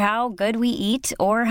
[0.00, 1.44] how good we at our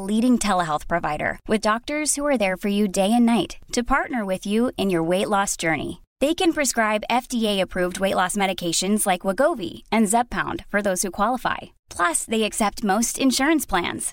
[0.00, 4.90] leading ٹھہر health provider with doctors you day and night to partner with you in
[4.90, 5.92] your weight loss journey
[6.26, 9.26] they can prescribe F D approved weight loss medications like
[9.58, 14.12] Wegovy and Zepbound for those who qualify plus they accept most insurance plans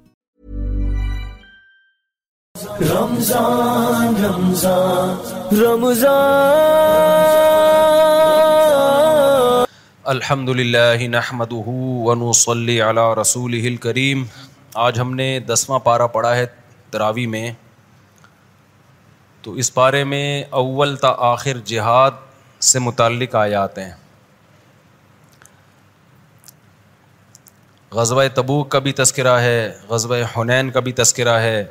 [10.05, 11.53] الحمد للہ نحمد
[12.35, 14.23] صلی علیہ رسول کریم
[14.85, 16.45] آج ہم نے دسواں پارہ پڑھا ہے
[16.91, 17.49] تراوی میں
[19.41, 20.25] تو اس پارے میں
[20.63, 22.21] اول تا آخر جہاد
[22.71, 23.91] سے متعلق آیات ہیں
[27.91, 29.57] غزوہ تبوک کا بھی تذکرہ ہے
[29.89, 31.63] غزوہ حنین کا بھی تذکرہ ہے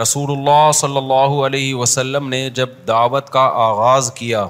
[0.00, 4.44] رسول اللہ صلی اللہ علیہ وسلم نے جب دعوت کا آغاز کیا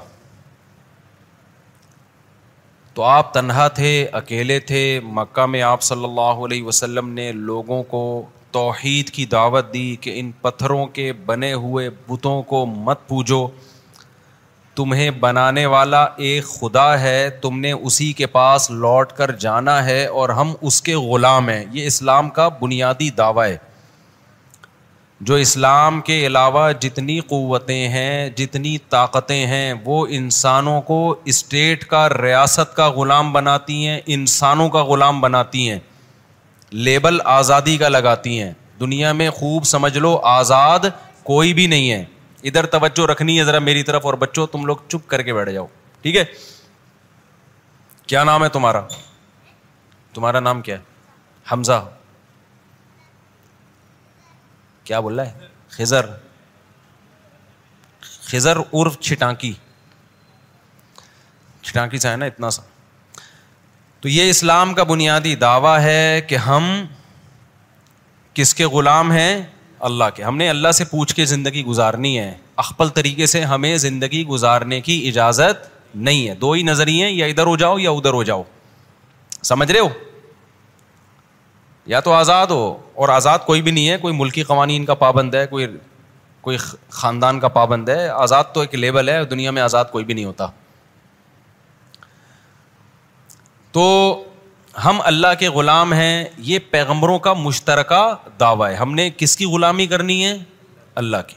[2.95, 4.83] تو آپ تنہا تھے اکیلے تھے
[5.19, 8.03] مکہ میں آپ صلی اللہ علیہ وسلم نے لوگوں کو
[8.53, 13.47] توحید کی دعوت دی کہ ان پتھروں کے بنے ہوئے بتوں کو مت پوجو
[14.77, 20.05] تمہیں بنانے والا ایک خدا ہے تم نے اسی کے پاس لوٹ کر جانا ہے
[20.21, 23.57] اور ہم اس کے غلام ہیں یہ اسلام کا بنیادی دعویٰ ہے
[25.29, 30.97] جو اسلام کے علاوہ جتنی قوتیں ہیں جتنی طاقتیں ہیں وہ انسانوں کو
[31.33, 35.79] اسٹیٹ کا ریاست کا غلام بناتی ہیں انسانوں کا غلام بناتی ہیں
[36.89, 38.51] لیبل آزادی کا لگاتی ہیں
[38.81, 40.89] دنیا میں خوب سمجھ لو آزاد
[41.23, 42.05] کوئی بھی نہیں ہے
[42.51, 45.51] ادھر توجہ رکھنی ہے ذرا میری طرف اور بچوں تم لوگ چپ کر کے بیٹھ
[45.51, 45.67] جاؤ
[46.03, 46.25] ٹھیک ہے
[48.07, 48.81] کیا نام ہے تمہارا
[50.15, 51.85] تمہارا نام کیا ہے حمزہ
[54.91, 56.07] بول رہا ہے خزر
[58.31, 59.53] خزر عرف چھٹانکی
[61.63, 62.63] چھٹانکی سا ہے نا اتنا سا
[64.01, 66.69] تو یہ اسلام کا بنیادی دعویٰ ہے کہ ہم
[68.35, 69.41] کس کے غلام ہیں
[69.89, 72.33] اللہ کے ہم نے اللہ سے پوچھ کے زندگی گزارنی ہے
[72.63, 77.47] اخپل طریقے سے ہمیں زندگی گزارنے کی اجازت نہیں ہے دو ہی نظریے یا ادھر
[77.47, 78.43] ہو جاؤ یا ادھر ہو جاؤ
[79.43, 79.89] سمجھ رہے ہو
[81.87, 85.35] یا تو آزاد ہو اور آزاد کوئی بھی نہیں ہے کوئی ملکی قوانین کا پابند
[85.35, 85.67] ہے کوئی
[86.41, 86.57] کوئی
[86.91, 90.25] خاندان کا پابند ہے آزاد تو ایک لیبل ہے دنیا میں آزاد کوئی بھی نہیں
[90.25, 90.47] ہوتا
[93.73, 93.85] تو
[94.85, 98.01] ہم اللہ کے غلام ہیں یہ پیغمبروں کا مشترکہ
[98.41, 100.35] دعویٰ ہے ہم نے کس کی غلامی کرنی ہے
[101.03, 101.37] اللہ کی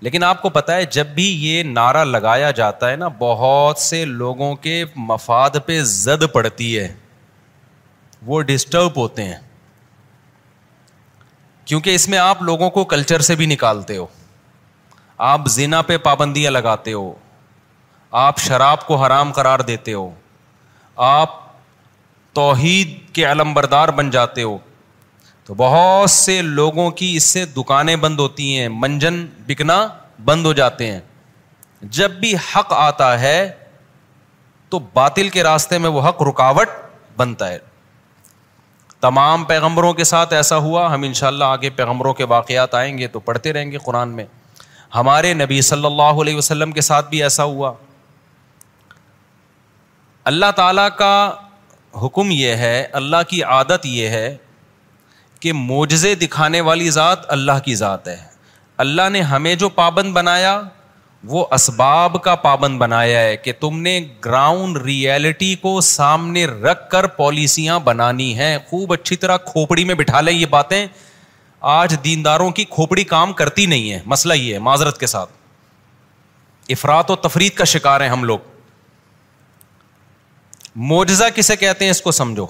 [0.00, 4.04] لیکن آپ کو پتہ ہے جب بھی یہ نعرہ لگایا جاتا ہے نا بہت سے
[4.04, 6.92] لوگوں کے مفاد پہ زد پڑتی ہے
[8.26, 9.36] وہ ڈسٹرب ہوتے ہیں
[11.66, 14.06] کیونکہ اس میں آپ لوگوں کو کلچر سے بھی نکالتے ہو
[15.28, 17.12] آپ زینا پہ پابندیاں لگاتے ہو
[18.26, 20.08] آپ شراب کو حرام قرار دیتے ہو
[21.06, 21.32] آپ
[22.38, 24.56] توحید کے علم بردار بن جاتے ہو
[25.44, 29.86] تو بہت سے لوگوں کی اس سے دکانیں بند ہوتی ہیں منجن بکنا
[30.24, 31.00] بند ہو جاتے ہیں
[31.98, 33.38] جب بھی حق آتا ہے
[34.70, 36.68] تو باطل کے راستے میں وہ حق رکاوٹ
[37.16, 37.58] بنتا ہے
[39.00, 42.96] تمام پیغمبروں کے ساتھ ایسا ہوا ہم ان شاء اللہ آگے پیغمبروں کے واقعات آئیں
[42.98, 44.24] گے تو پڑھتے رہیں گے قرآن میں
[44.94, 47.72] ہمارے نبی صلی اللہ علیہ وسلم کے ساتھ بھی ایسا ہوا
[50.32, 51.12] اللہ تعالیٰ کا
[52.02, 54.36] حکم یہ ہے اللہ کی عادت یہ ہے
[55.40, 58.16] کہ معجزے دکھانے والی ذات اللہ کی ذات ہے
[58.84, 60.60] اللہ نے ہمیں جو پابند بنایا
[61.28, 67.06] وہ اسباب کا پابند بنایا ہے کہ تم نے گراؤنڈ ریئلٹی کو سامنے رکھ کر
[67.16, 70.84] پالیسیاں بنانی ہیں خوب اچھی طرح کھوپڑی میں بٹھا لیں یہ باتیں
[71.74, 75.30] آج دینداروں کی کھوپڑی کام کرتی نہیں ہے مسئلہ یہ ہے معذرت کے ساتھ
[76.72, 78.38] افراد و تفریح کا شکار ہیں ہم لوگ
[80.92, 82.46] معجزہ کسے کہتے ہیں اس کو سمجھو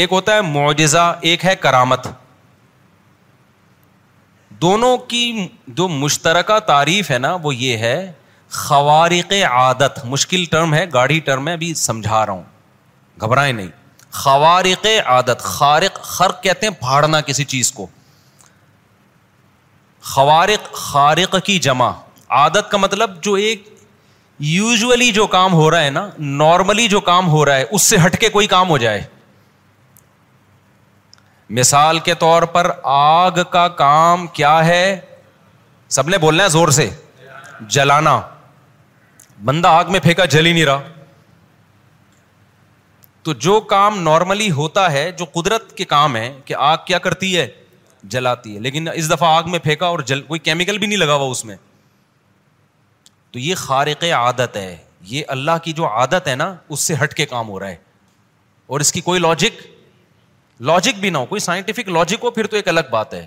[0.00, 2.06] ایک ہوتا ہے معجزہ ایک ہے کرامت
[4.60, 5.24] دونوں کی
[5.76, 7.98] جو مشترکہ تعریف ہے نا وہ یہ ہے
[8.58, 12.42] خوارق عادت مشکل ٹرم ہے گاڑی ٹرم ہے ابھی سمجھا رہا ہوں
[13.22, 13.68] گھبرائیں نہیں
[14.22, 17.86] خوارق عادت خارق خرق کہتے ہیں پھاڑنا کسی چیز کو
[20.14, 21.90] خوارق خارق کی جمع
[22.40, 23.68] عادت کا مطلب جو ایک
[24.54, 26.08] یوزلی جو کام ہو رہا ہے نا
[26.42, 29.02] نارملی جو کام ہو رہا ہے اس سے ہٹ کے کوئی کام ہو جائے
[31.56, 35.00] مثال کے طور پر آگ کا کام کیا ہے
[35.96, 36.88] سب نے بولنا ہے زور سے
[37.76, 38.20] جلانا
[39.44, 40.80] بندہ آگ میں پھینکا جل ہی نہیں رہا
[43.22, 47.36] تو جو کام نارملی ہوتا ہے جو قدرت کے کام ہے کہ آگ کیا کرتی
[47.36, 47.46] ہے
[48.14, 51.14] جلاتی ہے لیکن اس دفعہ آگ میں پھینکا اور جل کوئی کیمیکل بھی نہیں لگا
[51.14, 51.56] ہوا اس میں
[53.32, 57.14] تو یہ خارق عادت ہے یہ اللہ کی جو عادت ہے نا اس سے ہٹ
[57.14, 57.76] کے کام ہو رہا ہے
[58.76, 59.60] اور اس کی کوئی لاجک
[60.60, 63.24] لاجک بھی نہ ہو کوئی سائنٹیفک لاجک ہو پھر تو ایک الگ بات ہے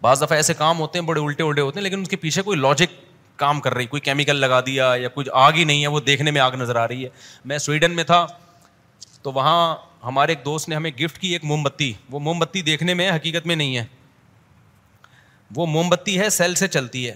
[0.00, 2.42] بعض دفعہ ایسے کام ہوتے ہیں بڑے الٹے الٹے ہوتے ہیں لیکن اس کے پیچھے
[2.42, 2.92] کوئی لاجک
[3.38, 6.30] کام کر رہی کوئی کیمیکل لگا دیا یا کچھ آگ ہی نہیں ہے وہ دیکھنے
[6.30, 7.08] میں آگ نظر آ رہی ہے
[7.50, 8.26] میں سویڈن میں تھا
[9.22, 9.58] تو وہاں
[10.04, 13.10] ہمارے ایک دوست نے ہمیں گفٹ کی ایک موم بتی وہ موم بتی دیکھنے میں
[13.10, 13.84] حقیقت میں نہیں ہے
[15.56, 17.14] وہ موم بتی ہے سیل سے چلتی ہے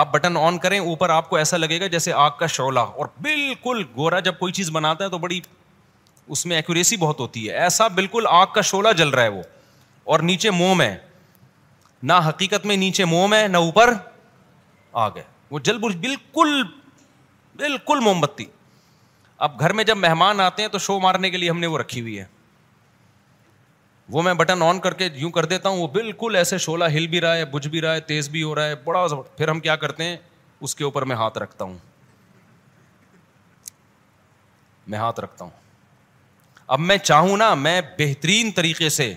[0.00, 3.06] آپ بٹن آن کریں اوپر آپ کو ایسا لگے گا جیسے آگ کا شعلہ اور
[3.22, 5.40] بالکل گورا جب کوئی چیز بناتا ہے تو بڑی
[6.30, 9.42] اس میں ایکوریسی بہت ہوتی ہے ایسا بالکل آگ کا شولا جل رہا ہے وہ
[10.12, 10.96] اور نیچے موم ہے
[12.02, 13.92] نہ حقیقت میں نیچے موم ہے نہ اوپر
[15.04, 16.62] آگ ہے وہ جل بالکل
[17.56, 18.44] بالکل موم بتی
[19.46, 21.78] اب گھر میں جب مہمان آتے ہیں تو شو مارنے کے لیے ہم نے وہ
[21.78, 22.24] رکھی ہوئی ہے
[24.12, 27.06] وہ میں بٹن آن کر کے یوں کر دیتا ہوں وہ بالکل ایسے شولا ہل
[27.06, 29.06] بھی رہا ہے بجھ بھی رہا ہے تیز بھی ہو رہا ہے بڑا
[29.38, 30.16] پھر ہم کیا کرتے ہیں
[30.66, 31.76] اس کے اوپر میں ہاتھ رکھتا ہوں
[34.92, 35.61] میں ہاتھ رکھتا ہوں
[36.70, 39.12] اب میں چاہوں نا میں بہترین طریقے سے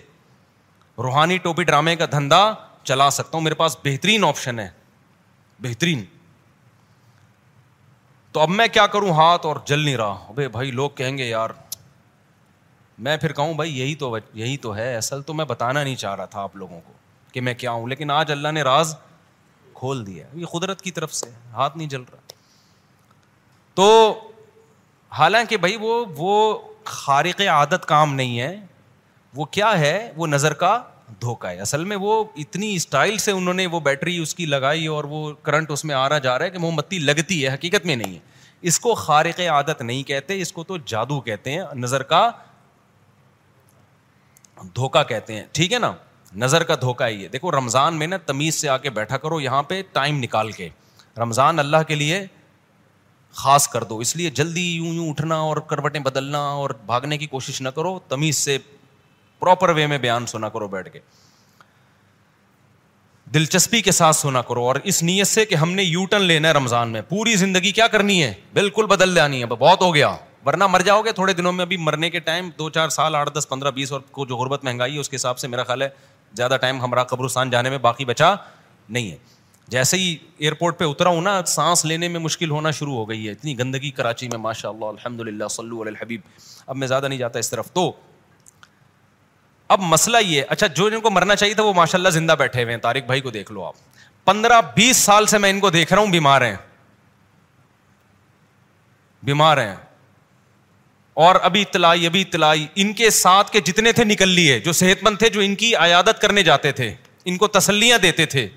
[1.04, 2.44] روحانی ٹوپی ڈرامے کا دھندا
[2.84, 4.68] چلا سکتا ہوں میرے پاس بہترین آپشن ہے
[5.62, 6.04] بہترین
[8.32, 11.50] تو اب میں کیا کروں ہاتھ اور جل نہیں رہا بھائی لوگ کہیں گے یار
[13.06, 16.16] میں پھر کہوں بھائی یہی تو یہی تو ہے اصل تو میں بتانا نہیں چاہ
[16.16, 16.94] رہا تھا آپ لوگوں کو
[17.32, 18.96] کہ میں کیا ہوں لیکن آج اللہ نے راز
[19.76, 22.20] کھول دیا یہ قدرت کی طرف سے ہاتھ نہیں جل رہا
[23.76, 23.88] تو
[25.18, 26.38] حالانکہ بھائی وہ وہ
[26.86, 28.56] خارق عادت کام نہیں ہے
[29.36, 30.78] وہ کیا ہے وہ نظر کا
[31.22, 34.86] دھوکہ ہے اصل میں وہ اتنی اسٹائل سے انہوں نے وہ بیٹری اس کی لگائی
[34.88, 37.54] اور وہ کرنٹ اس میں آ رہا جا رہا ہے کہ موم بتی لگتی ہے
[37.54, 38.20] حقیقت میں نہیں ہے
[38.70, 42.30] اس کو خارق عادت نہیں کہتے اس کو تو جادو کہتے ہیں نظر کا
[44.76, 45.92] دھوکا کہتے ہیں ٹھیک ہے نا
[46.44, 49.40] نظر کا دھوکا ہی ہے دیکھو رمضان میں نا تمیز سے آ کے بیٹھا کرو
[49.42, 50.70] یہاں پہ ٹائم نکال کے
[51.20, 52.26] رمضان اللہ کے لیے
[53.40, 57.26] خاص کر دو اس لیے جلدی یوں یوں اٹھنا اور کروٹیں بدلنا اور بھاگنے کی
[57.32, 58.58] کوشش نہ کرو تمیز سے
[59.40, 61.00] پراپر وے میں بیان سنا کرو بیٹھ کے
[63.34, 66.48] دلچسپی کے ساتھ سنا کرو اور اس نیت سے کہ ہم نے یو ٹرن لینا
[66.48, 70.16] ہے رمضان میں پوری زندگی کیا کرنی ہے بالکل بدل جانی ہے بہت ہو گیا
[70.46, 73.30] ورنہ مر جاؤ گے تھوڑے دنوں میں ابھی مرنے کے ٹائم دو چار سال آٹھ
[73.38, 75.88] دس پندرہ بیس کو جو غربت مہنگائی ہے اس کے حساب سے میرا خیال ہے
[76.38, 78.34] زیادہ ٹائم ہمارا قبرستان جانے میں باقی بچا
[78.98, 79.18] نہیں ہے
[79.74, 83.26] جیسے ہی ایئرپورٹ پہ اترا ہوں نا سانس لینے میں مشکل ہونا شروع ہو گئی
[83.26, 86.22] ہے اتنی گندگی کراچی میں ماشاء اللہ الحمد للہ اللہ حبیب
[86.66, 87.92] اب میں زیادہ نہیں جاتا اس طرف تو
[89.76, 92.64] اب مسئلہ یہ اچھا جو جن کو مرنا چاہیے تھا وہ ماشاء اللہ زندہ بیٹھے
[92.64, 93.74] ہوئے ہیں طارق بھائی کو دیکھ لو آپ
[94.26, 96.56] پندرہ بیس سال سے میں ان کو دیکھ رہا ہوں بیمار ہیں
[99.30, 99.76] بیمار ہیں
[101.26, 105.04] اور ابھی اطلاعی ابھی اطلاعی ان کے ساتھ کے جتنے تھے نکل لیے جو صحت
[105.04, 106.94] مند تھے جو ان کی عیادت کرنے جاتے تھے
[107.32, 108.48] ان کو تسلیاں دیتے تھے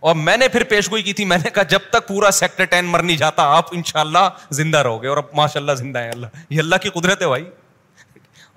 [0.00, 2.64] اور میں نے پھر پیش گوئی کی تھی میں نے کہا جب تک پورا سیکٹر
[2.74, 5.72] ٹین مر نہیں جاتا آپ ان شاء اللہ زندہ رہو گے اور اب ماشاء اللہ
[5.78, 7.44] زندہ ہے اللہ یہ اللہ کی قدرت ہے بھائی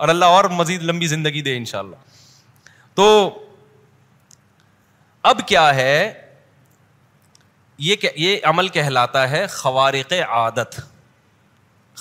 [0.04, 3.08] اور اللہ اور مزید لمبی زندگی دے ان شاء اللہ تو
[5.32, 6.12] اب کیا ہے
[7.88, 10.80] یہ یہ عمل کہلاتا ہے خوارق عادت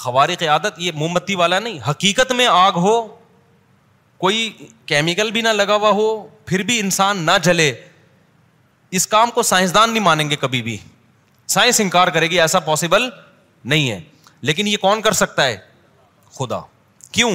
[0.00, 2.96] خوارق عادت یہ موم بتی والا نہیں حقیقت میں آگ ہو
[4.24, 4.48] کوئی
[4.86, 6.06] کیمیکل بھی نہ لگا ہوا ہو
[6.46, 7.72] پھر بھی انسان نہ جلے
[8.96, 10.76] اس کام کو سائنسدان نہیں مانیں گے کبھی بھی
[11.54, 13.08] سائنس انکار کرے گی ایسا پاسبل
[13.72, 14.00] نہیں ہے
[14.48, 15.56] لیکن یہ کون کر سکتا ہے
[16.38, 16.58] خدا
[17.12, 17.30] کیوں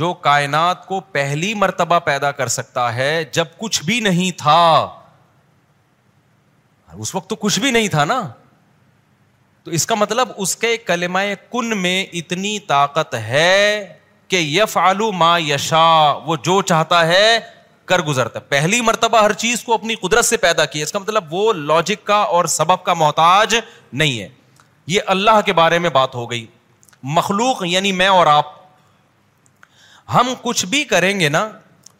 [0.00, 4.60] جو کائنات کو پہلی مرتبہ پیدا کر سکتا ہے جب کچھ بھی نہیں تھا
[7.00, 8.20] اس وقت تو کچھ بھی نہیں تھا نا
[9.64, 11.18] تو اس کا مطلب اس کے کلمہ
[11.52, 13.92] کن میں اتنی طاقت ہے
[14.28, 15.84] کہ یف آلو ما یشا
[16.26, 17.38] وہ جو چاہتا ہے
[17.90, 20.98] کر گزرتا ہے پہلی مرتبہ ہر چیز کو اپنی قدرت سے پیدا کی اس کا
[21.04, 23.54] مطلب وہ لاجک کا اور سبب کا محتاج
[24.02, 24.28] نہیں ہے
[24.96, 26.44] یہ اللہ کے بارے میں بات ہو گئی
[27.20, 28.58] مخلوق یعنی میں اور آپ
[30.14, 31.42] ہم کچھ بھی کریں گے نا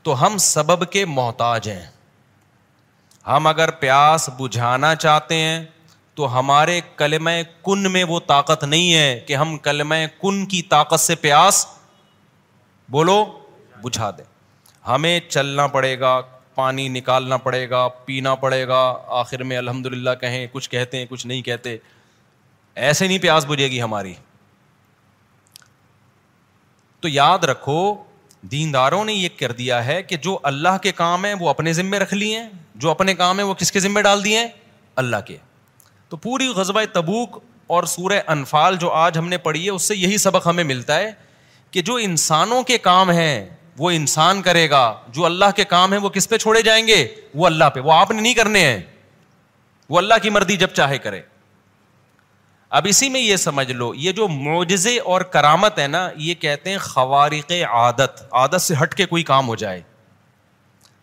[0.07, 1.87] تو ہم سبب کے محتاج ہیں
[3.27, 5.59] ہم اگر پیاس بجھانا چاہتے ہیں
[6.19, 7.29] تو ہمارے کلم
[7.67, 9.93] کن میں وہ طاقت نہیں ہے کہ ہم کلم
[10.23, 11.65] کن کی طاقت سے پیاس
[12.97, 13.19] بولو
[13.85, 14.29] بجھا دیں
[14.89, 16.21] ہمیں چلنا پڑے گا
[16.55, 18.79] پانی نکالنا پڑے گا پینا پڑے گا
[19.19, 21.77] آخر میں الحمد للہ کہیں کچھ کہتے ہیں کچھ نہیں کہتے
[22.85, 24.13] ایسے نہیں پیاس بجھے گی ہماری
[27.01, 27.77] تو یاد رکھو
[28.53, 31.99] دینداروں نے یہ کر دیا ہے کہ جو اللہ کے کام ہیں وہ اپنے ذمے
[31.99, 32.49] رکھ لیے ہیں
[32.85, 34.49] جو اپنے کام ہیں وہ کس کے ذمے ڈال دیے ہیں
[35.03, 35.37] اللہ کے
[36.09, 37.39] تو پوری غزبۂ تبوک
[37.75, 40.99] اور سورہ انفال جو آج ہم نے پڑھی ہے اس سے یہی سبق ہمیں ملتا
[40.99, 41.11] ہے
[41.71, 44.81] کہ جو انسانوں کے کام ہیں وہ انسان کرے گا
[45.13, 47.93] جو اللہ کے کام ہے وہ کس پہ چھوڑے جائیں گے وہ اللہ پہ وہ
[47.93, 48.79] آپ نے نہیں کرنے ہیں
[49.89, 51.21] وہ اللہ کی مرضی جب چاہے کرے
[52.79, 56.71] اب اسی میں یہ سمجھ لو یہ جو معجزے اور کرامت ہے نا یہ کہتے
[56.71, 59.81] ہیں خوارق عادت عادت سے ہٹ کے کوئی کام ہو جائے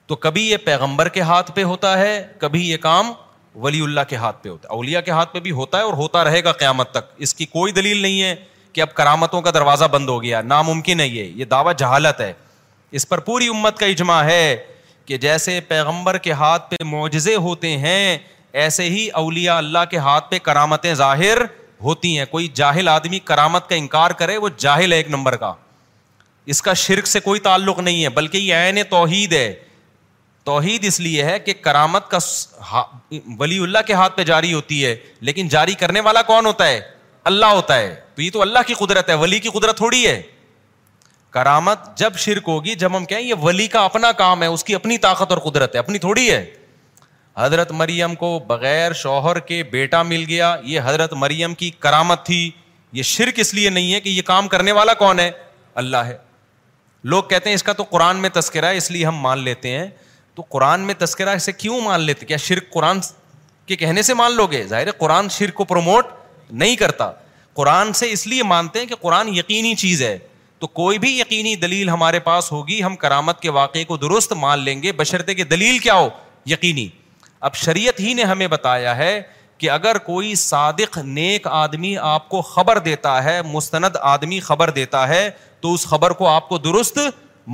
[0.08, 3.12] تو کبھی یہ پیغمبر کے ہاتھ پہ ہوتا ہے کبھی یہ کام
[3.64, 5.94] ولی اللہ کے ہاتھ پہ ہوتا ہے اولیا کے ہاتھ پہ بھی ہوتا ہے اور
[5.94, 8.36] ہوتا رہے گا قیامت تک اس کی کوئی دلیل نہیں ہے
[8.74, 12.32] کہ اب کرامتوں کا دروازہ بند ہو گیا ناممکن ہے یہ یہ دعویٰ جہالت ہے
[12.96, 14.56] اس پر پوری امت کا اجماع ہے
[15.06, 18.18] کہ جیسے پیغمبر کے ہاتھ پہ معجزے ہوتے ہیں
[18.64, 21.42] ایسے ہی اولیاء اللہ کے ہاتھ پہ کرامتیں ظاہر
[21.84, 25.54] ہوتی ہیں کوئی جاہل آدمی کرامت کا انکار کرے وہ جاہل ہے ایک نمبر کا
[26.54, 29.54] اس کا شرک سے کوئی تعلق نہیں ہے بلکہ یہ عین توحید ہے
[30.46, 32.18] توحید اس لیے ہے کہ کرامت کا
[33.40, 34.96] ولی اللہ کے ہاتھ پہ جاری ہوتی ہے
[35.30, 36.80] لیکن جاری کرنے والا کون ہوتا ہے
[37.32, 40.22] اللہ ہوتا ہے تو یہ تو اللہ کی قدرت ہے ولی کی قدرت تھوڑی ہے
[41.34, 44.76] کرامت جب شرک ہوگی جب ہم کہیں یہ ولی کا اپنا کام ہے اس کی
[44.76, 46.44] اپنی طاقت اور قدرت ہے اپنی تھوڑی ہے
[47.38, 52.50] حضرت مریم کو بغیر شوہر کے بیٹا مل گیا یہ حضرت مریم کی کرامت تھی
[52.98, 55.30] یہ شرک اس لیے نہیں ہے کہ یہ کام کرنے والا کون ہے
[55.84, 56.18] اللہ ہے
[57.14, 59.78] لوگ کہتے ہیں اس کا تو قرآن میں تذکرہ ہے اس لیے ہم مان لیتے
[59.78, 59.86] ہیں
[60.36, 63.00] تو قرآن میں تذکرہ اسے کیوں مان لیتے کیا شرک قرآن
[63.66, 66.06] کے کہنے سے مان لو گے ظاہر قرآن شرک کو پروموٹ
[66.50, 67.12] نہیں کرتا
[67.56, 70.18] قرآن سے اس لیے مانتے ہیں کہ قرآن یقینی چیز ہے
[70.60, 74.60] تو کوئی بھی یقینی دلیل ہمارے پاس ہوگی ہم کرامت کے واقعے کو درست مان
[74.60, 76.08] لیں گے بشرطے کے دلیل کیا ہو
[76.52, 76.88] یقینی
[77.50, 79.22] اب شریعت ہی نے ہمیں بتایا ہے
[79.58, 85.08] کہ اگر کوئی صادق نیک آدمی آپ کو خبر دیتا ہے مستند آدمی خبر دیتا
[85.08, 85.30] ہے
[85.62, 87.00] تو اس خبر کو آپ کو درست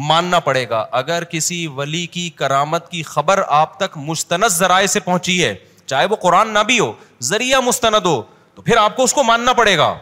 [0.10, 5.00] ماننا پڑے گا اگر کسی ولی کی کرامت کی خبر آپ تک مستند ذرائع سے
[5.00, 5.53] پہنچی ہے
[5.86, 6.91] چاہے وہ قرآن نہ بھی ہو
[7.29, 8.22] ذریعہ مستند ہو
[8.55, 9.93] تو پھر آپ کو اس کو ماننا پڑے گا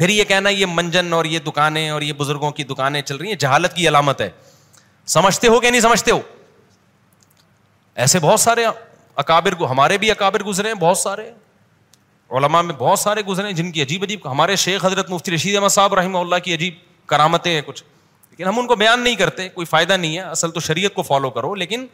[0.00, 3.28] پھر یہ کہنا یہ منجن اور یہ دکانیں اور یہ بزرگوں کی دکانیں چل رہی
[3.28, 4.28] ہیں جہالت کی علامت ہے
[5.14, 6.20] سمجھتے ہو کہ نہیں سمجھتے ہو
[8.04, 8.64] ایسے بہت سارے
[9.22, 11.30] اکابر ہمارے بھی اکابر گزرے ہیں بہت سارے
[12.38, 15.56] علما میں بہت سارے گزرے ہیں جن کی عجیب عجیب ہمارے شیخ حضرت مفتی رشید
[15.56, 16.74] احمد صاحب رحمہ اللہ کی عجیب
[17.12, 20.50] کرامتیں ہیں کچھ لیکن ہم ان کو بیان نہیں کرتے کوئی فائدہ نہیں ہے اصل
[20.50, 21.86] تو شریعت کو فالو کرو لیکن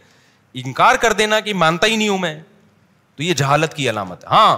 [0.65, 2.37] انکار کر دینا کہ مانتا ہی نہیں ہوں میں
[3.17, 4.57] تو یہ جہالت کی علامت ہے ہاں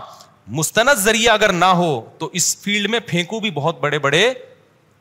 [0.56, 4.28] مستند ذریعہ اگر نہ ہو تو اس فیلڈ میں پھینکو بھی بہت بڑے بڑے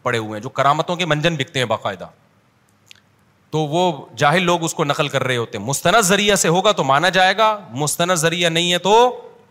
[0.04, 2.08] پڑے ہوئے ہیں جو کرامتوں کے منجن بکتے ہیں باقاعدہ
[3.52, 6.72] تو وہ جاہل لوگ اس کو نقل کر رہے ہوتے ہیں مستند ذریعہ سے ہوگا
[6.80, 8.96] تو مانا جائے گا مستند ذریعہ نہیں ہے تو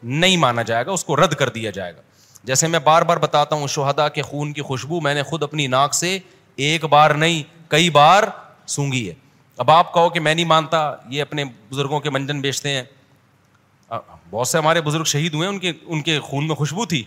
[0.02, 2.00] نہیں مانا جائے گا اس کو رد کر دیا جائے گا
[2.44, 5.66] جیسے میں بار بار بتاتا ہوں شہدا کے خون کی خوشبو میں نے خود اپنی
[5.66, 6.18] ناک سے
[6.66, 8.24] ایک بار نہیں کئی بار
[8.74, 9.14] سونگی ہے
[9.64, 12.82] اب آپ کہو کہ میں نہیں مانتا یہ اپنے بزرگوں کے منجن بیچتے ہیں
[14.30, 17.02] بہت سے ہمارے بزرگ شہید ہوئے ان کے ان کے خون میں خوشبو تھی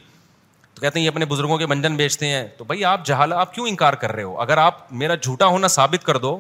[0.74, 3.54] تو کہتے ہیں یہ اپنے بزرگوں کے منجن بیچتے ہیں تو بھائی آپ جہالا آپ
[3.54, 6.40] کیوں انکار کر رہے ہو اگر آپ میرا جھوٹا ہونا ثابت کر دو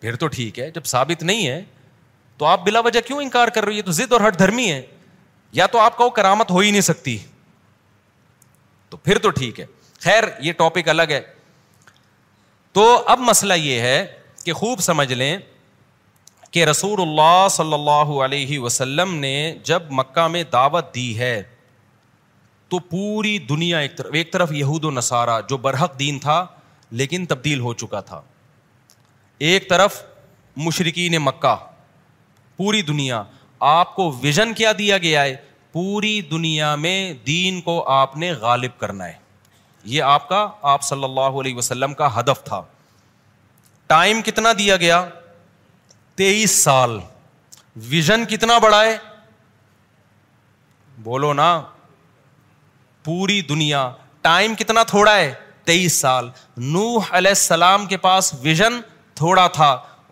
[0.00, 1.62] پھر تو ٹھیک ہے جب ثابت نہیں ہے
[2.38, 4.70] تو آپ بلا وجہ کیوں انکار کر رہے ہو یہ تو ضد اور ہٹ دھرمی
[4.72, 4.80] ہے
[5.60, 7.16] یا تو آپ کا وہ کرامت ہو ہی نہیں سکتی
[8.90, 9.64] تو پھر تو ٹھیک ہے
[10.00, 11.20] خیر یہ ٹاپک الگ ہے
[12.72, 12.82] تو
[13.12, 14.06] اب مسئلہ یہ ہے
[14.44, 15.36] کہ خوب سمجھ لیں
[16.50, 19.32] کہ رسول اللہ صلی اللہ علیہ وسلم نے
[19.70, 21.32] جب مکہ میں دعوت دی ہے
[22.70, 26.44] تو پوری دنیا ایک طرف ایک طرف یہود و نصارہ جو برحق دین تھا
[27.00, 28.20] لیکن تبدیل ہو چکا تھا
[29.48, 30.02] ایک طرف
[30.66, 31.54] مشرقین مکہ
[32.56, 33.22] پوری دنیا
[33.70, 35.34] آپ کو ویژن کیا دیا گیا ہے
[35.72, 39.12] پوری دنیا میں دین کو آپ نے غالب کرنا ہے
[39.94, 42.62] یہ آپ کا آپ صلی اللہ علیہ وسلم کا ہدف تھا
[43.86, 45.04] ٹائم کتنا دیا گیا
[46.18, 46.98] تیئیس سال
[47.90, 48.96] ویژن کتنا بڑا ہے
[51.02, 51.48] بولو نا
[53.04, 53.82] پوری دنیا
[54.22, 55.32] ٹائم کتنا تھوڑا ہے
[55.66, 56.28] تیئیس سال
[56.74, 58.80] نوح علیہ السلام کے پاس ویژن
[59.20, 59.70] تھوڑا تھا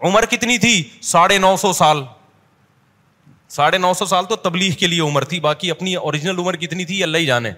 [0.09, 0.75] عمر کتنی تھی
[1.11, 2.03] ساڑھے نو سو سال
[3.57, 6.85] ساڑھے نو سو سال تو تبلیغ کے لیے عمر تھی باقی اپنی اوریجنل عمر کتنی
[6.85, 7.51] تھی اللہ ہی جانے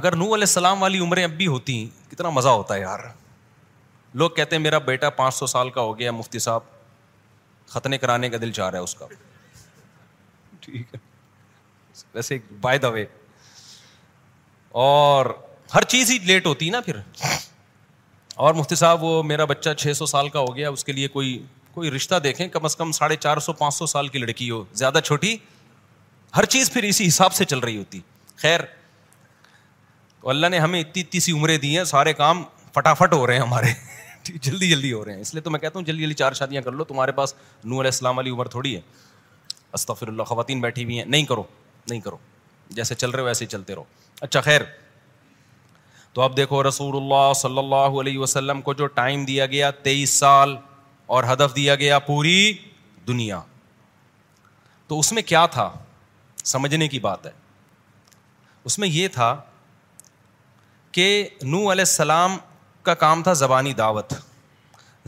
[0.00, 3.08] اگر نو علیہ السلام والی عمریں اب بھی ہوتی کتنا مزہ ہوتا ہے یار
[4.20, 6.60] لوگ کہتے ہیں میرا بیٹا پانچ سو سال کا ہو گیا مفتی صاحب
[7.72, 9.06] ختنے کرانے کا دل چاہ رہا ہے اس کا
[10.60, 10.98] ٹھیک ہے
[12.14, 12.38] ویسے
[12.82, 13.04] دا وے
[14.84, 15.26] اور
[15.74, 16.96] ہر چیز ہی لیٹ ہوتی نا پھر
[18.46, 21.08] اور مفتی صاحب وہ میرا بچہ چھ سو سال کا ہو گیا اس کے لیے
[21.16, 21.30] کوئی
[21.74, 24.62] کوئی رشتہ دیکھیں کم از کم ساڑھے چار سو پانچ سو سال کی لڑکی ہو
[24.82, 25.36] زیادہ چھوٹی
[26.36, 28.00] ہر چیز پھر اسی حساب سے چل رہی ہوتی
[28.46, 28.66] خیر
[30.34, 32.42] اللہ نے ہمیں اتنی اتنی سی عمریں دی ہیں سارے کام
[32.78, 33.72] فٹافٹ ہو رہے ہیں ہمارے
[34.34, 36.62] جلدی جلدی ہو رہے ہیں اس لیے تو میں کہتا ہوں جلدی جلدی چار شادیاں
[36.62, 38.80] کر لو تمہارے پاس نور علیہ السلام علی عمر تھوڑی ہے
[39.78, 41.42] استفر اللہ خواتین بیٹھی ہوئی ہیں نہیں کرو
[41.90, 42.16] نہیں کرو
[42.78, 43.84] جیسے چل رہے ہو ویسے ہی چلتے رہو
[44.20, 44.60] اچھا خیر
[46.12, 50.10] تو اب دیکھو رسول اللہ صلی اللہ علیہ وسلم کو جو ٹائم دیا گیا تیئیس
[50.18, 50.56] سال
[51.16, 52.52] اور ہدف دیا گیا پوری
[53.06, 53.40] دنیا
[54.88, 55.70] تو اس میں کیا تھا
[56.44, 57.30] سمجھنے کی بات ہے
[58.64, 59.34] اس میں یہ تھا
[60.92, 61.06] کہ
[61.42, 62.36] نو علیہ السلام
[62.82, 64.12] کا کام تھا زبانی دعوت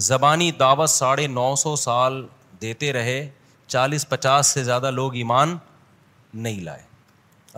[0.09, 2.25] زبانی دعوت ساڑھے نو سو سال
[2.63, 3.29] دیتے رہے
[3.67, 5.57] چالیس پچاس سے زیادہ لوگ ایمان
[6.43, 6.83] نہیں لائے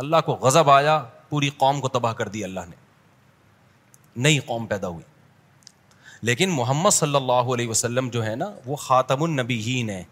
[0.02, 2.76] اللہ کو غضب آیا پوری قوم کو تباہ کر دی اللہ نے
[4.22, 5.04] نئی قوم پیدا ہوئی
[6.30, 10.02] لیکن محمد صلی اللہ علیہ وسلم جو ہے نا وہ خاتم النبی ہیں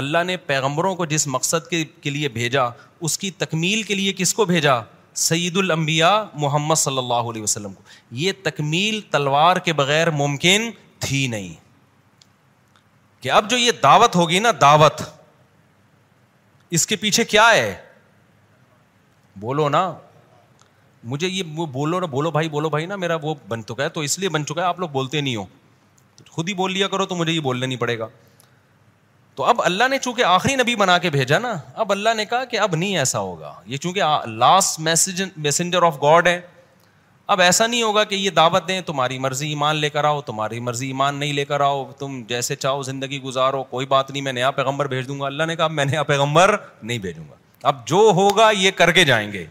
[0.00, 1.66] اللہ نے پیغمبروں کو جس مقصد
[2.02, 2.68] کے لیے بھیجا
[3.08, 4.78] اس کی تکمیل کے لیے کس کو بھیجا
[5.24, 7.82] سعید الانبیاء محمد صلی اللہ علیہ وسلم کو
[8.22, 10.70] یہ تکمیل تلوار کے بغیر ممکن
[11.00, 11.54] تھی نہیں
[13.22, 15.00] کہ اب جو یہ دعوت ہوگی نا دعوت
[16.78, 17.74] اس کے پیچھے کیا ہے
[19.46, 19.90] بولو نا
[21.12, 21.42] مجھے یہ
[21.72, 24.28] بولو نا بولو بھائی بولو بھائی نا میرا وہ بن چکا ہے تو اس لیے
[24.36, 25.44] بن چکا ہے آپ لوگ بولتے نہیں ہو
[26.30, 28.08] خود ہی بول لیا کرو تو مجھے یہ بولنا نہیں پڑے گا
[29.36, 32.44] تو اب اللہ نے چونکہ آخری نبی بنا کے بھیجا نا اب اللہ نے کہا
[32.50, 36.40] کہ اب نہیں ایسا ہوگا یہ چونکہ last message messenger of God ہے
[37.34, 40.60] اب ایسا نہیں ہوگا کہ یہ دعوت دیں تمہاری مرضی ایمان لے کر آؤ تمہاری
[40.68, 44.32] مرضی ایمان نہیں لے کر آؤ تم جیسے چاہو زندگی گزارو کوئی بات نہیں میں
[44.32, 47.86] نیا پیغمبر بھیج دوں گا اللہ نے کہا میں نیا پیغمبر نہیں بھیجوں گا اب
[47.88, 49.44] جو ہوگا یہ کر کے جائیں گے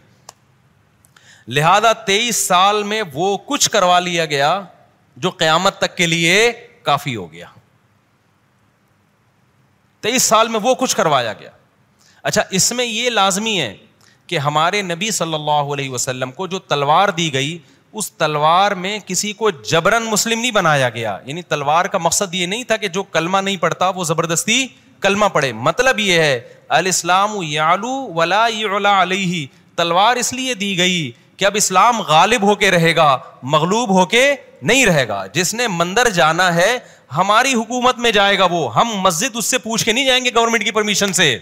[1.48, 4.60] لہذا تیئیس سال میں وہ کچھ کروا لیا گیا
[5.26, 6.50] جو قیامت تک کے لیے
[6.82, 7.46] کافی ہو گیا
[10.02, 11.50] تیئیس سال میں وہ کچھ کروایا گیا
[12.22, 13.74] اچھا اس میں یہ لازمی ہے
[14.26, 17.56] کہ ہمارے نبی صلی اللہ علیہ وسلم کو جو تلوار دی گئی
[18.00, 22.46] اس تلوار میں کسی کو جبرن مسلم نہیں بنایا گیا یعنی تلوار کا مقصد یہ
[22.46, 24.66] نہیں تھا کہ جو کلمہ نہیں پڑتا وہ زبردستی
[25.00, 26.38] کلمہ پڑے مطلب یہ ہے
[26.78, 28.46] الاسلام یعلو ولا
[29.02, 33.16] علیہ تلوار اس لیے دی گئی کہ اب اسلام غالب ہو کے رہے گا
[33.54, 34.30] مغلوب ہو کے
[34.68, 36.78] نہیں رہے گا جس نے مندر جانا ہے
[37.16, 40.30] ہماری حکومت میں جائے گا وہ ہم مسجد اس سے پوچھ کے نہیں جائیں گے
[40.34, 41.36] گورنمنٹ کی پرمیشن سے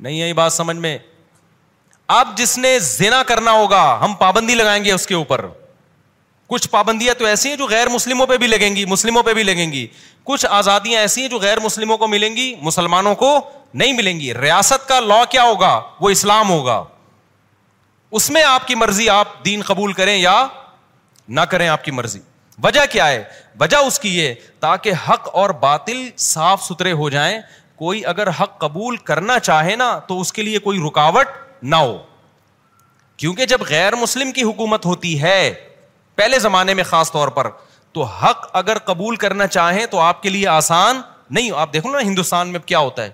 [0.00, 0.96] نہیں یہ بات سمجھ میں
[2.18, 5.46] اب جس نے زینا کرنا ہوگا ہم پابندی لگائیں گے اس کے اوپر
[6.48, 9.42] کچھ پابندیاں تو ایسی ہیں جو غیر مسلموں پہ بھی لگیں گی مسلموں پہ بھی
[9.42, 9.86] لگیں گی
[10.24, 13.30] کچھ آزادیاں ایسی ہیں جو غیر مسلموں کو ملیں گی مسلمانوں کو
[13.74, 16.82] نہیں ملیں گی ریاست کا لا کیا ہوگا وہ اسلام ہوگا
[18.20, 20.46] اس میں آپ کی مرضی آپ دین قبول کریں یا
[21.28, 22.20] نہ کریں آپ کی مرضی
[22.62, 23.22] وجہ کیا ہے
[23.60, 27.38] وجہ اس کی یہ تاکہ حق اور باطل صاف ستھرے ہو جائیں
[27.76, 31.28] کوئی اگر حق قبول کرنا چاہے نا تو اس کے لیے کوئی رکاوٹ
[31.72, 31.96] نہ ہو
[33.18, 35.38] کیونکہ جب غیر مسلم کی حکومت ہوتی ہے
[36.16, 37.48] پہلے زمانے میں خاص طور پر
[37.94, 42.00] تو حق اگر قبول کرنا چاہیں تو آپ کے لیے آسان نہیں آپ دیکھو نا
[42.06, 43.10] ہندوستان میں کیا ہوتا ہے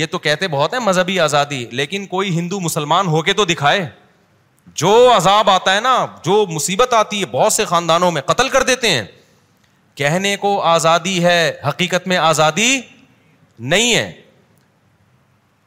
[0.00, 3.84] یہ تو کہتے بہت ہیں مذہبی آزادی لیکن کوئی ہندو مسلمان ہو کے تو دکھائے
[4.72, 8.62] جو عذاب آتا ہے نا جو مصیبت آتی ہے بہت سے خاندانوں میں قتل کر
[8.68, 9.02] دیتے ہیں
[9.96, 12.80] کہنے کو آزادی ہے حقیقت میں آزادی
[13.72, 14.12] نہیں ہے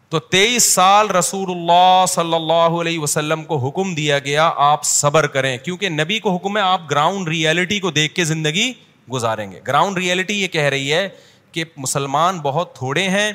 [0.10, 5.28] تو تیئیس سال رسول اللہ صلی اللہ علیہ وسلم کو حکم دیا گیا آپ صبر
[5.34, 8.72] کریں کیونکہ نبی کو حکم ہے آپ گراؤنڈ ریئلٹی کو دیکھ کے زندگی
[9.14, 11.08] گزاریں گے گراؤنڈ ریالٹی یہ کہہ رہی ہے
[11.52, 13.32] کہ مسلمان بہت تھوڑے ہیں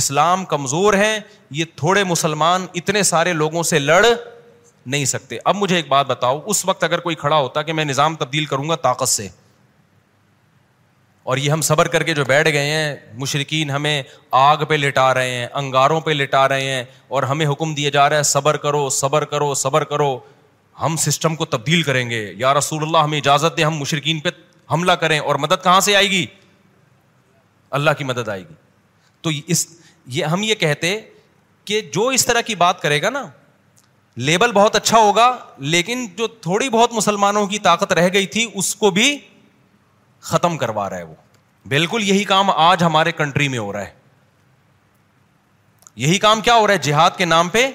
[0.00, 1.18] اسلام کمزور ہیں
[1.56, 4.04] یہ تھوڑے مسلمان اتنے سارے لوگوں سے لڑ
[4.86, 7.84] نہیں سکتے اب مجھے ایک بات بتاؤ اس وقت اگر کوئی کھڑا ہوتا کہ میں
[7.84, 9.28] نظام تبدیل کروں گا طاقت سے
[11.32, 14.02] اور یہ ہم صبر کر کے جو بیٹھ گئے ہیں مشرقین ہمیں
[14.40, 16.82] آگ پہ لٹا رہے ہیں انگاروں پہ لٹا رہے ہیں
[17.14, 20.16] اور ہمیں حکم دیا جا رہا ہے صبر کرو صبر کرو صبر کرو
[20.80, 24.28] ہم سسٹم کو تبدیل کریں گے یا رسول اللہ ہمیں اجازت دے ہم مشرقین پہ
[24.72, 26.24] حملہ کریں اور مدد کہاں سے آئے گی
[27.78, 28.54] اللہ کی مدد آئے گی
[29.22, 29.66] تو اس
[30.14, 30.98] یہ ہم یہ کہتے
[31.64, 33.24] کہ جو اس طرح کی بات کرے گا نا
[34.16, 38.74] لیبل بہت اچھا ہوگا لیکن جو تھوڑی بہت مسلمانوں کی طاقت رہ گئی تھی اس
[38.76, 39.16] کو بھی
[40.30, 41.14] ختم کروا رہا ہے وہ
[41.68, 43.92] بالکل یہی کام آج ہمارے کنٹری میں ہو رہا ہے
[46.04, 47.68] یہی کام کیا ہو رہا ہے جہاد کے نام پہ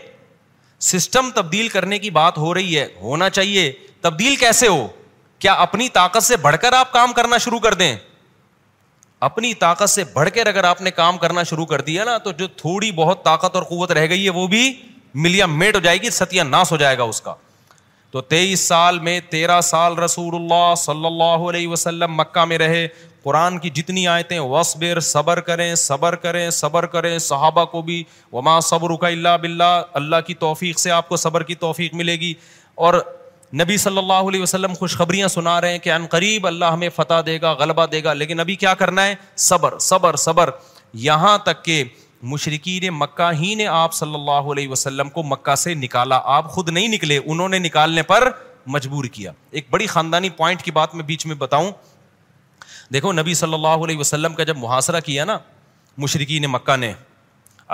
[0.92, 3.72] سسٹم تبدیل کرنے کی بات ہو رہی ہے ہونا چاہیے
[4.02, 4.88] تبدیل کیسے ہو
[5.40, 7.96] کیا اپنی طاقت سے بڑھ کر آپ کام کرنا شروع کر دیں
[9.28, 12.32] اپنی طاقت سے بڑھ کر اگر آپ نے کام کرنا شروع کر دیا نا تو
[12.40, 14.72] جو تھوڑی بہت طاقت اور قوت رہ گئی ہے وہ بھی
[15.14, 17.34] ملیا میٹ ہو جائے گی ستیہ ناس ہو جائے گا اس کا
[18.12, 22.88] تو تیئیس سال میں تیرہ سال رسول اللہ صلی اللہ علیہ وسلم مکہ میں رہے
[23.24, 28.60] قرآن کی جتنی آیتیں وصبر صبر صبر صبر کریں کریں کریں صحابہ کو بھی وما
[28.70, 32.34] صبر کا اللہ بلّہ اللہ کی توفیق سے آپ کو صبر کی توفیق ملے گی
[32.88, 32.94] اور
[33.62, 37.40] نبی صلی اللہ علیہ وسلم خوشخبریاں سنا رہے ہیں کہ قریب اللہ ہمیں فتح دے
[37.42, 39.16] گا غلبہ دے گا لیکن ابھی کیا کرنا ہے
[39.48, 40.50] صبر صبر صبر
[41.06, 41.84] یہاں تک کہ
[42.32, 46.70] مشرقین مکہ ہی نے آپ صلی اللہ علیہ وسلم کو مکہ سے نکالا آپ خود
[46.70, 48.30] نہیں نکلے انہوں نے نکالنے پر
[48.74, 51.72] مجبور کیا ایک بڑی خاندانی پوائنٹ کی بات میں بیچ میں بتاؤں
[52.94, 55.38] دیکھو نبی صلی اللہ علیہ وسلم کا جب محاصرہ کیا نا
[55.98, 56.92] مشرقین مکہ نے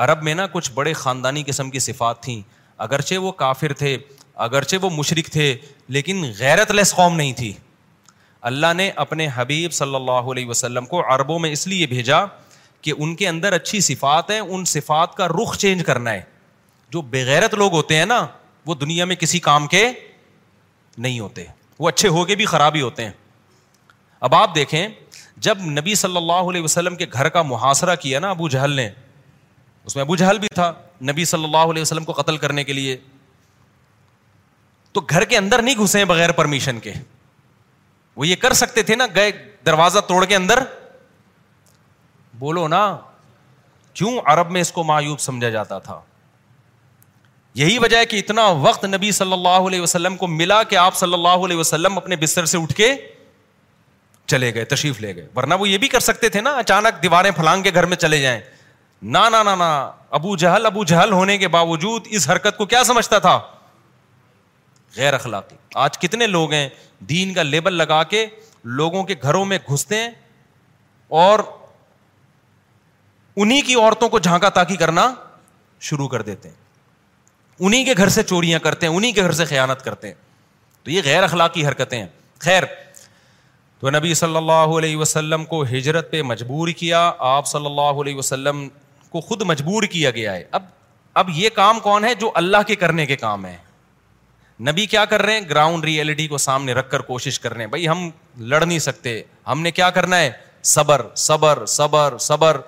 [0.04, 2.42] عرب میں نا کچھ بڑے خاندانی قسم کی صفات تھیں
[2.86, 3.98] اگرچہ وہ کافر تھے
[4.46, 5.56] اگرچہ وہ مشرق تھے
[5.98, 7.52] لیکن غیرت لیس قوم نہیں تھی
[8.50, 12.24] اللہ نے اپنے حبیب صلی اللہ علیہ وسلم کو عربوں میں اس لیے بھیجا
[12.86, 16.22] کہ ان کے اندر اچھی صفات ہے ان صفات کا رخ چینج کرنا ہے
[16.94, 18.26] جو بغیرت لوگ ہوتے ہیں نا
[18.66, 19.84] وہ دنیا میں کسی کام کے
[21.06, 21.46] نہیں ہوتے
[21.80, 23.12] وہ اچھے ہو کے بھی خرابی ہوتے ہیں
[24.28, 24.88] اب آپ دیکھیں
[25.48, 28.90] جب نبی صلی اللہ علیہ وسلم کے گھر کا محاصرہ کیا نا ابو جہل نے
[29.86, 30.72] اس میں ابو جہل بھی تھا
[31.12, 32.98] نبی صلی اللہ علیہ وسلم کو قتل کرنے کے لیے
[34.94, 36.94] تو گھر کے اندر نہیں گھسے بغیر پرمیشن کے
[38.16, 39.32] وہ یہ کر سکتے تھے نا گئے
[39.66, 40.60] دروازہ توڑ کے اندر
[42.40, 42.86] بولو نا
[44.00, 46.00] کیوں عرب میں اس کو معیوب سمجھا جاتا تھا
[47.60, 50.96] یہی وجہ ہے کہ اتنا وقت نبی صلی اللہ علیہ وسلم کو ملا کہ آپ
[50.98, 52.94] صلی اللہ علیہ وسلم اپنے بستر سے اٹھ کے
[54.34, 57.32] چلے گئے تشریف لے گئے ورنہ وہ یہ بھی کر سکتے تھے نا اچانک دیواریں
[57.36, 58.40] پھلانگ کے گھر میں چلے جائیں
[59.16, 59.88] نہ
[60.20, 63.38] ابو جہل ابو جہل ہونے کے باوجود اس حرکت کو کیا سمجھتا تھا
[64.96, 66.68] غیر اخلاقی آج کتنے لوگ ہیں
[67.10, 68.26] دین کا لیبل لگا کے
[68.82, 70.10] لوگوں کے گھروں میں گھستے ہیں
[71.24, 71.40] اور
[73.36, 75.12] انہیں کی عورتوں کو جھانکا تاکی کرنا
[75.88, 76.56] شروع کر دیتے ہیں
[77.66, 80.14] انہیں کے گھر سے چوریاں کرتے ہیں انہیں کے گھر سے خیانت کرتے ہیں
[80.84, 82.08] تو یہ غیر اخلاقی حرکتیں ہیں
[82.42, 82.64] خیر
[83.80, 88.16] تو نبی صلی اللہ علیہ وسلم کو ہجرت پہ مجبور کیا آپ صلی اللہ علیہ
[88.16, 88.68] وسلم
[89.10, 90.64] کو خود مجبور کیا گیا ہے اب
[91.22, 93.58] اب یہ کام کون ہے جو اللہ کے کرنے کے کام ہیں
[94.70, 97.70] نبی کیا کر رہے ہیں گراؤنڈ ریئلٹی کو سامنے رکھ کر کوشش کر رہے ہیں
[97.72, 98.10] بھائی ہم
[98.54, 100.30] لڑ نہیں سکتے ہم نے کیا کرنا ہے
[100.76, 102.60] صبر صبر صبر صبر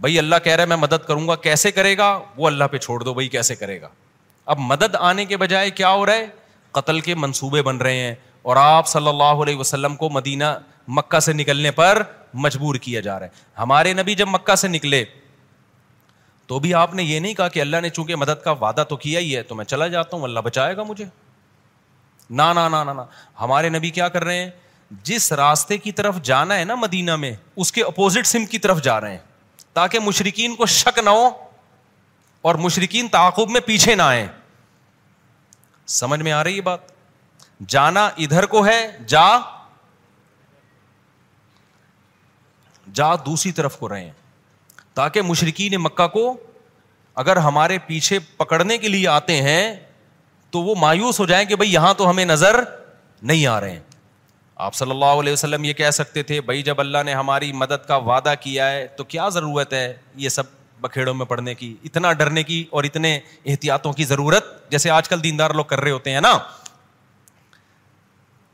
[0.00, 2.78] بھائی اللہ کہہ رہا ہے میں مدد کروں گا کیسے کرے گا وہ اللہ پہ
[2.78, 3.88] چھوڑ دو بھائی کیسے کرے گا
[4.52, 6.26] اب مدد آنے کے بجائے کیا ہو رہا ہے
[6.78, 8.14] قتل کے منصوبے بن رہے ہیں
[8.50, 10.54] اور آپ صلی اللہ علیہ وسلم کو مدینہ
[10.98, 12.02] مکہ سے نکلنے پر
[12.44, 15.04] مجبور کیا جا رہا ہے ہمارے نبی جب مکہ سے نکلے
[16.46, 18.96] تو بھی آپ نے یہ نہیں کہا کہ اللہ نے چونکہ مدد کا وعدہ تو
[19.04, 21.04] کیا ہی ہے تو میں چلا جاتا ہوں اللہ بچائے گا مجھے
[22.30, 23.02] نہ نہ نہ
[23.40, 24.50] ہمارے نبی کیا کر رہے ہیں
[25.10, 27.32] جس راستے کی طرف جانا ہے نا مدینہ میں
[27.64, 29.28] اس کے اپوزٹ سم کی طرف جا رہے ہیں
[29.72, 31.28] تاکہ مشرقین کو شک نہ ہو
[32.48, 34.26] اور مشرقین تعاقب میں پیچھے نہ آئے
[35.98, 36.80] سمجھ میں آ رہی ہے بات
[37.68, 39.26] جانا ادھر کو ہے جا
[42.94, 44.10] جا دوسری طرف کو رہیں
[44.94, 46.32] تاکہ مشرقین مکہ کو
[47.24, 49.74] اگر ہمارے پیچھے پکڑنے کے لیے آتے ہیں
[50.50, 52.60] تو وہ مایوس ہو جائیں کہ بھائی یہاں تو ہمیں نظر
[53.22, 53.80] نہیں آ رہے ہیں
[54.60, 57.84] آپ صلی اللہ علیہ وسلم یہ کہہ سکتے تھے بھائی جب اللہ نے ہماری مدد
[57.86, 59.84] کا وعدہ کیا ہے تو کیا ضرورت ہے
[60.24, 60.46] یہ سب
[60.80, 63.18] بکھیڑوں میں پڑنے کی اتنا ڈرنے کی اور اتنے
[63.52, 66.36] احتیاطوں کی ضرورت جیسے آج کل دیندار لوگ کر رہے ہوتے ہیں نا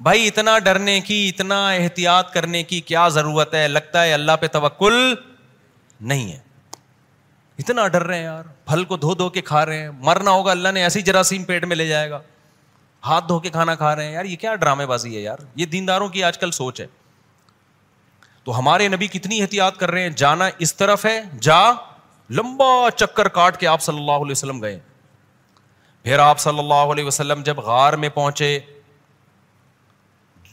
[0.08, 4.46] بھائی اتنا ڈرنے کی اتنا احتیاط کرنے کی کیا ضرورت ہے لگتا ہے اللہ پہ
[4.58, 4.98] توکل
[6.12, 6.38] نہیں ہے
[7.64, 10.50] اتنا ڈر رہے ہیں یار پھل کو دھو دھو کے کھا رہے ہیں مرنا ہوگا
[10.50, 12.20] اللہ نے ایسی جراثیم پیٹ میں لے جائے گا
[13.06, 15.66] ہاتھ دھو کے کھانا کھا رہے ہیں یار یہ کیا ڈرامے بازی ہے یار یہ
[15.66, 16.86] دین داروں کی آج کل سوچ ہے
[18.44, 21.60] تو ہمارے نبی کتنی احتیاط کر رہے ہیں جانا اس طرف ہے جا
[22.36, 24.78] لمبا چکر کاٹ کے آپ صلی اللہ علیہ وسلم گئے
[26.04, 28.58] پھر آپ صلی اللہ علیہ وسلم جب غار میں پہنچے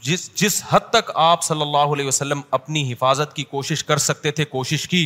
[0.04, 4.32] جس جس حد تک آپ صلی اللہ علیہ وسلم اپنی حفاظت کی کوشش کر سکتے
[4.40, 5.06] تھے کوشش کی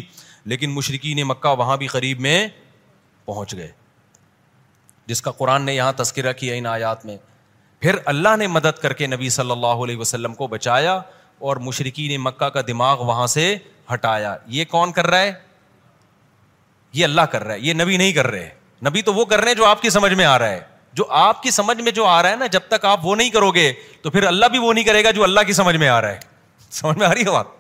[0.54, 2.48] لیکن مشرقین مکہ وہاں بھی قریب میں
[3.26, 3.72] پہنچ گئے
[5.08, 7.18] جس کا قرآن نے یہاں تذکرہ کیا ان آیات میں
[7.82, 11.00] پھر اللہ نے مدد کر کے نبی صلی اللہ علیہ وسلم کو بچایا
[11.48, 13.56] اور مشرقی نے مکہ کا دماغ وہاں سے
[13.94, 15.32] ہٹایا یہ کون کر رہا ہے
[16.94, 18.50] یہ اللہ کر رہا ہے یہ نبی نہیں کر رہے
[18.88, 20.62] نبی تو وہ کر رہے ہیں جو آپ کی سمجھ میں آ رہا ہے
[20.98, 23.30] جو آپ کی سمجھ میں جو آ رہا ہے نا جب تک آپ وہ نہیں
[23.30, 25.88] کرو گے تو پھر اللہ بھی وہ نہیں کرے گا جو اللہ کی سمجھ میں
[25.90, 26.20] آ رہا ہے
[26.80, 27.56] سمجھ میں آ رہی ہے بات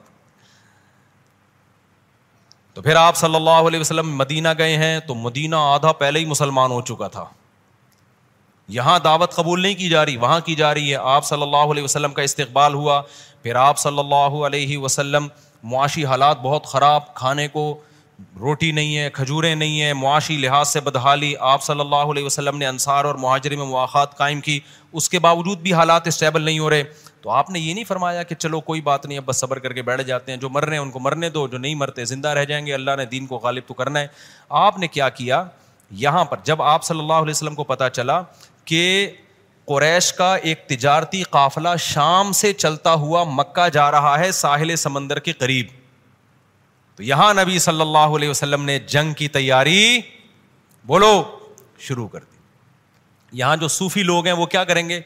[2.73, 6.25] تو پھر آپ صلی اللہ علیہ وسلم مدینہ گئے ہیں تو مدینہ آدھا پہلے ہی
[6.31, 7.25] مسلمان ہو چکا تھا
[8.75, 11.71] یہاں دعوت قبول نہیں کی جا رہی وہاں کی جا رہی ہے آپ صلی اللہ
[11.71, 13.01] علیہ وسلم کا استقبال ہوا
[13.43, 15.27] پھر آپ صلی اللہ علیہ وسلم
[15.71, 17.63] معاشی حالات بہت خراب کھانے کو
[18.39, 22.57] روٹی نہیں ہے کھجوریں نہیں ہیں معاشی لحاظ سے بدحالی آپ صلی اللہ علیہ وسلم
[22.57, 24.59] نے انصار اور مہاجر میں مواقع قائم کی
[24.91, 26.83] اس کے باوجود بھی حالات اسٹیبل نہیں ہو رہے
[27.21, 29.73] تو آپ نے یہ نہیں فرمایا کہ چلو کوئی بات نہیں اب بس صبر کر
[29.73, 32.05] کے بیٹھ جاتے ہیں جو مر رہے ہیں ان کو مرنے دو جو نہیں مرتے
[32.13, 34.07] زندہ رہ جائیں گے اللہ نے دین کو غالب تو کرنا ہے
[34.59, 35.43] آپ نے کیا کیا
[36.03, 38.21] یہاں پر جب آپ صلی اللہ علیہ وسلم کو پتہ چلا
[38.67, 38.83] کہ
[39.67, 45.19] قریش کا ایک تجارتی قافلہ شام سے چلتا ہوا مکہ جا رہا ہے ساحل سمندر
[45.27, 45.67] کے قریب
[46.95, 49.79] تو یہاں نبی صلی اللہ علیہ وسلم نے جنگ کی تیاری
[50.87, 51.11] بولو
[51.87, 52.35] شروع کر دی
[53.39, 54.99] یہاں جو صوفی لوگ ہیں وہ کیا کریں گے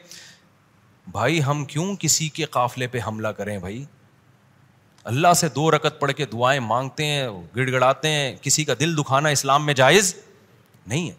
[1.12, 3.84] بھائی ہم کیوں کسی کے قافلے پہ حملہ کریں بھائی
[5.12, 8.96] اللہ سے دو رکت پڑھ کے دعائیں مانگتے ہیں گڑ گڑاتے ہیں کسی کا دل
[8.96, 10.14] دکھانا اسلام میں جائز
[10.86, 11.14] نہیں ہے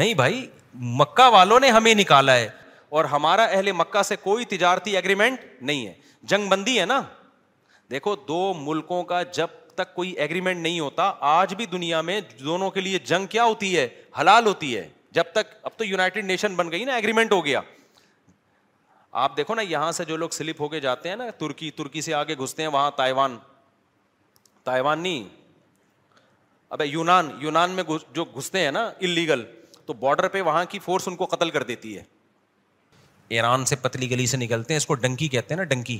[0.00, 2.48] نہیں بھائی مکہ والوں نے ہمیں نکالا ہے
[2.96, 5.92] اور ہمارا اہل مکہ سے کوئی تجارتی اگریمنٹ نہیں ہے
[6.28, 7.00] جنگ بندی ہے نا
[7.90, 12.70] دیکھو دو ملکوں کا جب تک کوئی ایگریمنٹ نہیں ہوتا آج بھی دنیا میں دونوں
[12.70, 13.88] کے لیے جنگ کیا ہوتی ہے
[14.20, 17.60] حلال ہوتی ہے جب تک اب تو یوناٹیڈ نیشن بن گئی نا ایگریمنٹ ہو گیا
[19.22, 22.00] آپ دیکھو نا یہاں سے جو لوگ سلپ ہو کے جاتے ہیں نا ترکی ترکی
[22.00, 23.36] سے آگے گھستے ہیں وہاں تائیوان
[24.64, 25.24] تائیوان نہیں
[26.70, 27.82] اب یونان یونان میں
[28.14, 29.44] جو گھستے ہیں نا انلیگل
[29.88, 32.02] تو بارڈر پہ وہاں کی فورس ان کو قتل کر دیتی ہے
[33.36, 35.98] ایران سے پتلی گلی سے نکلتے ہیں اس کو ڈنکی کہتے ہیں نا ڈنکی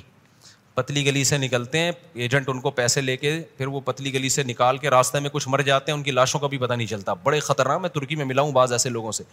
[0.75, 1.93] پتلی گلی سے نکلتے ہیں
[2.25, 5.31] ایجنٹ ان کو پیسے لے کے پھر وہ پتلی گلی سے نکال کے راستے میں
[5.33, 7.89] کچھ مر جاتے ہیں ان کی لاشوں کا بھی پتہ نہیں چلتا بڑے خطرناک میں
[7.95, 9.25] ترکی میں ملا ہوں بعض ایسے لوگوں سے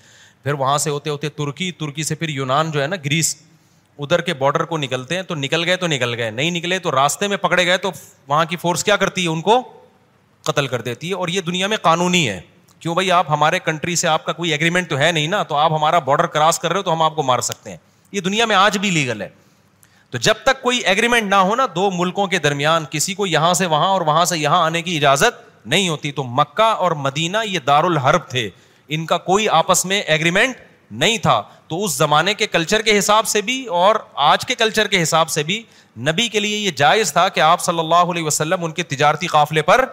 [0.44, 3.36] پھر وہاں سے ہوتے ہوتے ترکی ترکی سے پھر یونان جو ہے نا گریس
[4.00, 6.92] ادھر کے باڈر کو نکلتے ہیں تو نکل گئے تو نکل گئے نہیں نکلے تو
[6.92, 7.92] راستے میں پکڑے گئے تو
[8.28, 9.62] وہاں کی فورس کیا کرتی ہے ان کو
[10.52, 12.40] قتل کر دیتی ہے اور یہ دنیا میں قانونی ہے
[12.80, 15.56] کیوں بھائی آپ ہمارے کنٹری سے آپ کا کوئی اگریمنٹ تو ہے نہیں نا تو
[15.56, 17.78] آپ ہمارا بارڈر کراس کر رہے ہو تو ہم آپ کو مار سکتے ہیں
[18.12, 19.28] یہ دنیا میں آج بھی لیگل ہے
[20.12, 23.54] تو جب تک کوئی ایگریمنٹ نہ ہو نا دو ملکوں کے درمیان کسی کو یہاں
[23.62, 27.38] سے وہاں اور وہاں سے یہاں آنے کی اجازت نہیں ہوتی تو مکہ اور مدینہ
[27.46, 28.50] یہ دارالحرب تھے
[28.96, 30.58] ان کا کوئی آپس میں ایگریمنٹ
[30.92, 33.96] نہیں تھا تو اس زمانے کے کلچر کے حساب سے بھی اور
[34.32, 35.62] آج کے کلچر کے حساب سے بھی
[36.08, 39.28] نبی کے لیے یہ جائز تھا کہ آپ صلی اللہ علیہ وسلم ان کے تجارتی
[39.28, 39.86] قافلے پر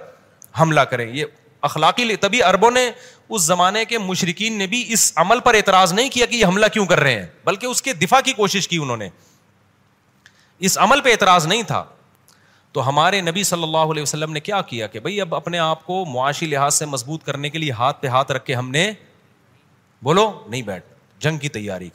[0.61, 1.25] حملہ کریں یہ
[1.69, 2.91] اخلاقی تبھی اربوں نے
[3.35, 6.67] اس زمانے کے مشرقین نے بھی اس عمل پر اعتراض نہیں کیا کہ یہ حملہ
[6.73, 9.09] کیوں کر رہے ہیں بلکہ اس کے دفاع کی کوشش کی انہوں نے
[10.69, 11.85] اس عمل پہ اعتراض نہیں تھا
[12.73, 15.85] تو ہمارے نبی صلی اللہ علیہ وسلم نے کیا کیا کہ بھائی اب اپنے آپ
[15.87, 18.91] کو معاشی لحاظ سے مضبوط کرنے کے لیے ہاتھ پہ ہاتھ رکھ کے ہم نے
[20.05, 20.85] بولو نہیں بیٹھ
[21.25, 21.89] جنگ کی تیاری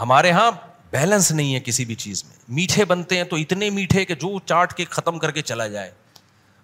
[0.00, 0.50] ہمارے یہاں
[0.90, 4.36] بیلنس نہیں ہے کسی بھی چیز میں میٹھے بنتے ہیں تو اتنے میٹھے کہ جو
[4.46, 5.90] چاٹ کے ختم کر کے چلا جائے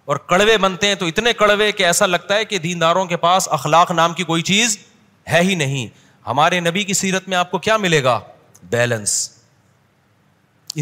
[0.05, 3.47] اور کڑوے بنتے ہیں تو اتنے کڑوے کہ ایسا لگتا ہے کہ دینداروں کے پاس
[3.51, 4.77] اخلاق نام کی کوئی چیز
[5.31, 5.87] ہے ہی نہیں
[6.27, 8.19] ہمارے نبی کی سیرت میں آپ کو کیا ملے گا
[8.71, 9.15] بیلنس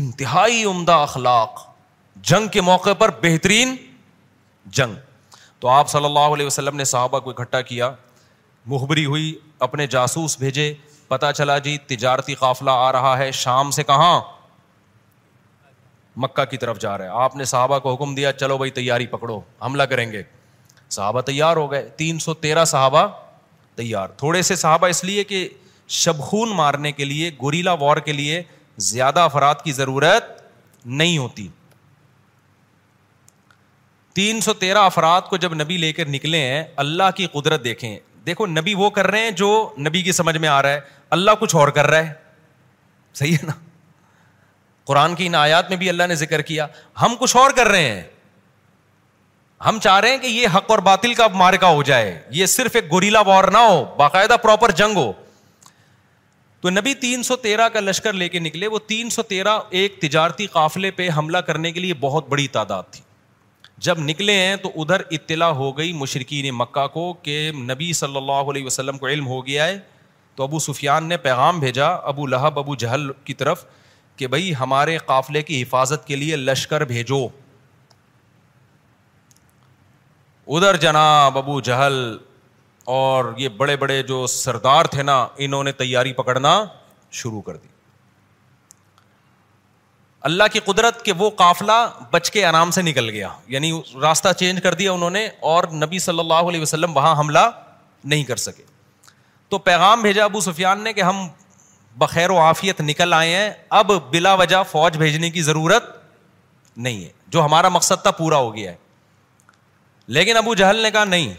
[0.01, 1.65] انتہائی عمدہ اخلاق
[2.29, 3.75] جنگ کے موقع پر بہترین
[4.77, 4.95] جنگ
[5.59, 7.91] تو آپ صلی اللہ علیہ وسلم نے صحابہ کو اکٹھا کیا
[8.73, 9.33] محبری ہوئی
[9.67, 10.73] اپنے جاسوس بھیجے
[11.07, 14.19] پتا چلا جی تجارتی قافلہ آ رہا ہے شام سے کہاں
[16.21, 19.05] مکہ کی طرف جا رہا ہے آپ نے صحابہ کو حکم دیا چلو بھائی تیاری
[19.07, 20.21] پکڑو حملہ کریں گے
[20.89, 23.07] صحابہ تیار ہو گئے تین سو تیرہ صحابہ
[23.75, 25.47] تیار تھوڑے سے صحابہ اس لیے کہ
[26.01, 28.41] شبخون مارنے کے لیے گوریلا وار کے لیے
[28.91, 30.41] زیادہ افراد کی ضرورت
[30.85, 31.47] نہیں ہوتی
[34.15, 37.97] تین سو تیرہ افراد کو جب نبی لے کر نکلے ہیں اللہ کی قدرت دیکھیں
[38.25, 39.51] دیکھو نبی وہ کر رہے ہیں جو
[39.87, 40.79] نبی کی سمجھ میں آ رہا ہے
[41.17, 42.13] اللہ کچھ اور کر رہا ہے
[43.15, 43.53] صحیح ہے نا
[44.85, 46.65] قرآن کی ان آیات میں بھی اللہ نے ذکر کیا
[47.01, 48.01] ہم کچھ اور کر رہے ہیں
[49.65, 52.75] ہم چاہ رہے ہیں کہ یہ حق اور باطل کا مارکا ہو جائے یہ صرف
[52.75, 55.11] ایک گوریلا وار نہ ہو باقاعدہ پراپر جنگ ہو
[56.61, 59.99] تو نبی تین سو تیرہ کا لشکر لے کے نکلے وہ تین سو تیرہ ایک
[60.01, 63.01] تجارتی قافلے پہ حملہ کرنے کے لیے بہت بڑی تعداد تھی
[63.87, 67.39] جب نکلے ہیں تو ادھر اطلاع ہو گئی مشرقین مکہ کو کہ
[67.71, 69.77] نبی صلی اللہ علیہ وسلم کو علم ہو گیا ہے
[70.35, 73.65] تو ابو سفیان نے پیغام بھیجا ابو لہب ابو جہل کی طرف
[74.15, 77.25] کہ بھائی ہمارے قافلے کی حفاظت کے لیے لشکر بھیجو
[80.55, 81.93] ادھر جناب ابو جہل
[82.97, 86.63] اور یہ بڑے بڑے جو سردار تھے نا انہوں نے تیاری پکڑنا
[87.19, 87.67] شروع کر دی
[90.29, 91.71] اللہ کی قدرت کے وہ قافلہ
[92.11, 93.71] بچ کے آرام سے نکل گیا یعنی
[94.01, 97.49] راستہ چینج کر دیا انہوں نے اور نبی صلی اللہ علیہ وسلم وہاں حملہ
[98.03, 98.63] نہیں کر سکے
[99.49, 101.27] تو پیغام بھیجا ابو سفیان نے کہ ہم
[101.99, 105.83] بخیر و عافیت نکل آئے ہیں اب بلا وجہ فوج بھیجنے کی ضرورت
[106.77, 108.77] نہیں ہے جو ہمارا مقصد تھا پورا ہو گیا ہے
[110.15, 111.33] لیکن ابو جہل نے کہا نہیں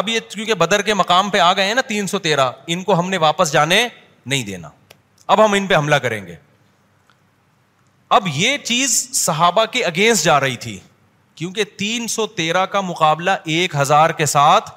[0.00, 2.82] اب یہ کیونکہ بدر کے مقام پہ آ گئے ہیں نا تین سو تیرہ ان
[2.84, 3.86] کو ہم نے واپس جانے
[4.26, 4.68] نہیں دینا
[5.26, 6.36] اب ہم ان پہ حملہ کریں گے
[8.16, 10.78] اب یہ چیز صحابہ کے اگینسٹ جا رہی تھی
[11.34, 14.70] کیونکہ تین سو تیرہ کا مقابلہ ایک ہزار کے ساتھ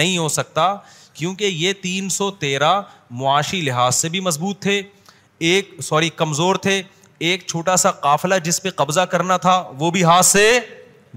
[0.00, 0.74] نہیں ہو سکتا
[1.20, 2.70] کیونکہ یہ تین سو تیرہ
[3.20, 4.80] معاشی لحاظ سے بھی مضبوط تھے
[5.48, 6.80] ایک سوری کمزور تھے
[7.28, 10.46] ایک چھوٹا سا قافلہ جس پہ قبضہ کرنا تھا وہ بھی ہاتھ سے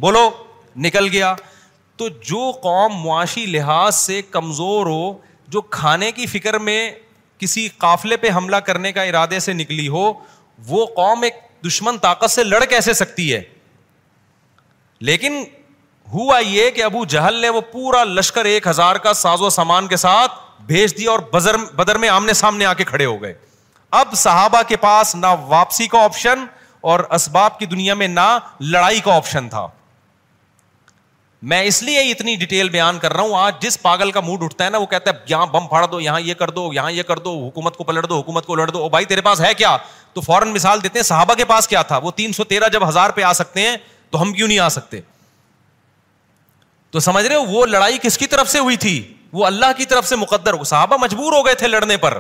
[0.06, 0.30] بولو
[0.86, 1.34] نکل گیا
[1.98, 5.12] تو جو قوم معاشی لحاظ سے کمزور ہو
[5.56, 6.80] جو کھانے کی فکر میں
[7.40, 10.12] کسی قافلے پہ حملہ کرنے کا ارادے سے نکلی ہو
[10.68, 13.42] وہ قوم ایک دشمن طاقت سے لڑ کیسے سکتی ہے
[15.12, 15.44] لیکن
[16.14, 19.88] ہوا یہ کہ ابو جہل نے وہ پورا لشکر ایک ہزار کا ساز و سامان
[19.88, 20.32] کے ساتھ
[20.66, 23.34] بھیج دیا اور بزر بدر میں آمنے سامنے آ کے کھڑے ہو گئے
[24.00, 26.44] اب صحابہ کے پاس نہ واپسی کا آپشن
[26.92, 28.28] اور اسباب کی دنیا میں نہ
[28.60, 29.66] لڑائی کا آپشن تھا
[31.52, 34.66] میں اس لیے اتنی ڈیٹیل بیان کر رہا ہوں آج جس پاگل کا موڈ اٹھتا
[34.66, 37.04] ہے نا وہ کہتا ہے یہاں بم پھاڑ دو یہاں یہ کر دو یہاں یہ
[37.10, 39.76] کر دو حکومت کو پلٹ دو حکومت کو لڑ دو بھائی تیرے پاس ہے کیا
[40.14, 42.88] تو فوراً مثال دیتے ہیں صحابہ کے پاس کیا تھا وہ تین سو تیرہ جب
[42.90, 43.76] ہزار پہ آ سکتے ہیں
[44.12, 45.00] تو ہم کیوں نہیں آ سکتے
[46.94, 48.96] تو سمجھ رہے ہو وہ لڑائی کس کی طرف سے ہوئی تھی
[49.38, 52.18] وہ اللہ کی طرف سے مقدر صحابہ مجبور ہو گئے تھے لڑنے پر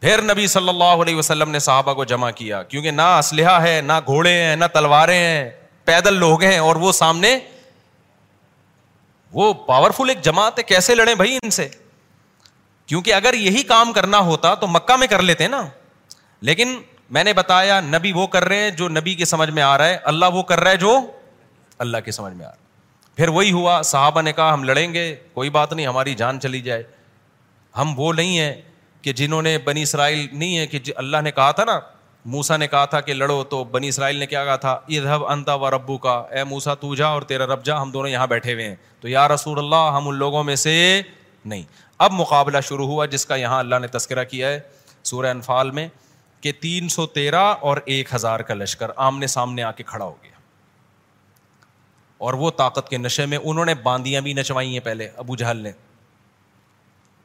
[0.00, 3.80] پھر نبی صلی اللہ علیہ وسلم نے صحابہ کو جمع کیا کیونکہ نہ اسلحہ ہے
[3.84, 5.50] نہ گھوڑے ہیں نہ تلواریں ہیں
[5.90, 7.36] پیدل لوگ ہیں اور وہ سامنے
[9.38, 11.68] وہ پاورفل ایک جماعت ہے کیسے لڑے بھائی ان سے
[12.86, 15.62] کیونکہ اگر یہی کام کرنا ہوتا تو مکہ میں کر لیتے نا
[16.50, 16.78] لیکن
[17.16, 19.86] میں نے بتایا نبی وہ کر رہے ہیں جو نبی کے سمجھ میں آ رہا
[19.86, 20.98] ہے اللہ وہ کر رہا ہے جو
[21.86, 22.62] اللہ کے سمجھ میں آ رہا ہے
[23.16, 26.60] پھر وہی ہوا صحابہ نے کہا ہم لڑیں گے کوئی بات نہیں ہماری جان چلی
[26.60, 26.82] جائے
[27.78, 28.54] ہم وہ نہیں ہیں
[29.02, 31.78] کہ جنہوں نے بنی اسرائیل نہیں ہے کہ جی اللہ نے کہا تھا نا
[32.34, 35.54] موسا نے کہا تھا کہ لڑو تو بنی اسرائیل نے کیا کہا تھا ادھب انتا
[35.54, 38.52] و ربو کا اے موسا تو جا اور تیرا رب جا ہم دونوں یہاں بیٹھے
[38.52, 40.76] ہوئے ہیں تو یا رسول اللہ ہم ان لوگوں میں سے
[41.44, 41.62] نہیں
[42.06, 44.60] اب مقابلہ شروع ہوا جس کا یہاں اللہ نے تذکرہ کیا ہے
[45.10, 45.88] سورہ انفال میں
[46.40, 50.14] کہ تین سو تیرہ اور ایک ہزار کا لشکر آمنے سامنے آ کے کھڑا ہو
[50.22, 50.32] گیا
[52.24, 55.56] اور وہ طاقت کے نشے میں انہوں نے باندیاں بھی نچوائی ہیں پہلے ابو جہل
[55.66, 55.72] نے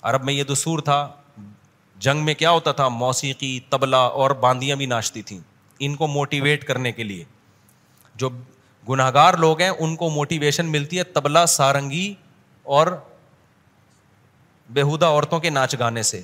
[0.09, 0.97] عرب میں یہ دستور تھا
[2.05, 5.39] جنگ میں کیا ہوتا تھا موسیقی تبلا اور باندیاں بھی ناچتی تھیں
[5.88, 7.23] ان کو موٹیویٹ کرنے کے لیے
[8.23, 8.29] جو
[8.89, 12.05] گناہ گار لوگ ہیں ان کو موٹیویشن ملتی ہے تبلا سارنگی
[12.77, 12.88] اور
[14.77, 16.21] بیہودہ عورتوں کے ناچ گانے سے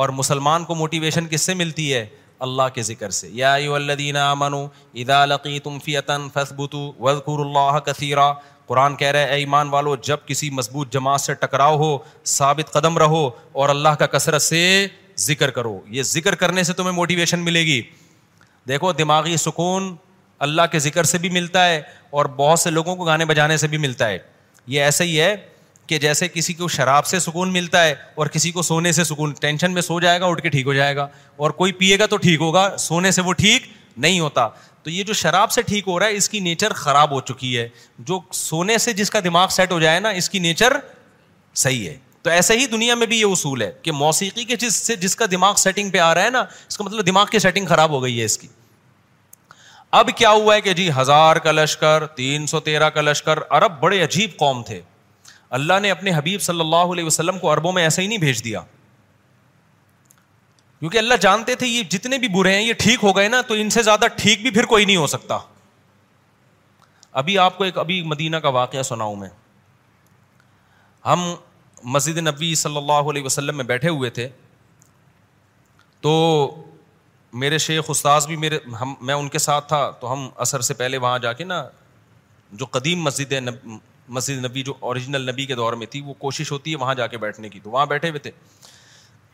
[0.00, 2.06] اور مسلمان کو موٹیویشن کس سے ملتی ہے
[2.46, 4.66] اللہ کے ذکر سے یا ایو الذین آمنوا
[5.02, 8.32] اذا لقیتم فیتا فثبتو وذکر اللہ کثیرا
[8.66, 11.96] قرآن کہہ رہے ایمان والو جب کسی مضبوط جماعت سے ٹکراؤ ہو
[12.36, 13.28] ثابت قدم رہو
[13.60, 14.60] اور اللہ کا کثرت سے
[15.26, 17.80] ذکر کرو یہ ذکر کرنے سے تمہیں موٹیویشن ملے گی
[18.68, 19.94] دیکھو دماغی سکون
[20.46, 21.80] اللہ کے ذکر سے بھی ملتا ہے
[22.18, 24.18] اور بہت سے لوگوں کو گانے بجانے سے بھی ملتا ہے
[24.74, 25.34] یہ ایسے ہی ہے
[25.88, 29.30] کہ جیسے کسی کو شراب سے سکون ملتا ہے اور کسی کو سونے سے سکون
[29.40, 31.06] ٹینشن میں سو جائے گا اٹھ کے ٹھیک ہو جائے گا
[31.44, 33.66] اور کوئی پیے گا تو ٹھیک ہوگا سونے سے وہ ٹھیک
[34.04, 34.46] نہیں ہوتا
[34.82, 37.56] تو یہ جو شراب سے ٹھیک ہو رہا ہے اس کی نیچر خراب ہو چکی
[37.58, 37.68] ہے
[38.10, 40.76] جو سونے سے جس کا دماغ سیٹ ہو جائے نا اس کی نیچر
[41.62, 44.74] صحیح ہے تو ایسے ہی دنیا میں بھی یہ اصول ہے کہ موسیقی کے جس
[44.86, 47.38] سے جس کا دماغ سیٹنگ پہ آ رہا ہے نا اس کا مطلب دماغ کی
[47.46, 48.48] سیٹنگ خراب ہو گئی ہے اس کی
[49.98, 53.80] اب کیا ہوا ہے کہ جی ہزار کا لشکر تین سو تیرہ کا لشکر عرب
[53.80, 54.80] بڑے عجیب قوم تھے
[55.56, 58.42] اللہ نے اپنے حبیب صلی اللہ علیہ وسلم کو عربوں میں ایسا ہی نہیں بھیج
[58.44, 58.60] دیا
[60.80, 63.54] کیونکہ اللہ جانتے تھے یہ جتنے بھی برے ہیں یہ ٹھیک ہو گئے نا تو
[63.62, 65.38] ان سے زیادہ ٹھیک بھی پھر کوئی نہیں ہو سکتا
[67.22, 69.28] ابھی آپ کو ایک ابھی مدینہ کا واقعہ سناؤں میں
[71.06, 71.32] ہم
[71.94, 74.28] مسجد نبوی صلی اللہ علیہ وسلم میں بیٹھے ہوئے تھے
[76.00, 76.10] تو
[77.42, 80.74] میرے شیخ استاذ بھی میرے ہم میں ان کے ساتھ تھا تو ہم عصر سے
[80.74, 81.62] پہلے وہاں جا کے نا
[82.62, 83.40] جو قدیم مسجد ہے
[84.12, 87.06] مسجد نبی جو اوریجنل نبی کے دور میں تھی وہ کوشش ہوتی ہے وہاں جا
[87.06, 88.30] کے بیٹھنے کی تو وہاں بیٹھے ہوئے تھے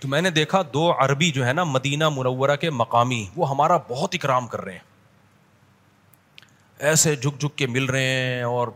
[0.01, 3.77] تو میں نے دیکھا دو عربی جو ہے نا مدینہ منورہ کے مقامی وہ ہمارا
[3.89, 4.93] بہت اکرام کر رہے ہیں
[6.91, 8.69] ایسے جھک جھک کے مل رہے ہیں اور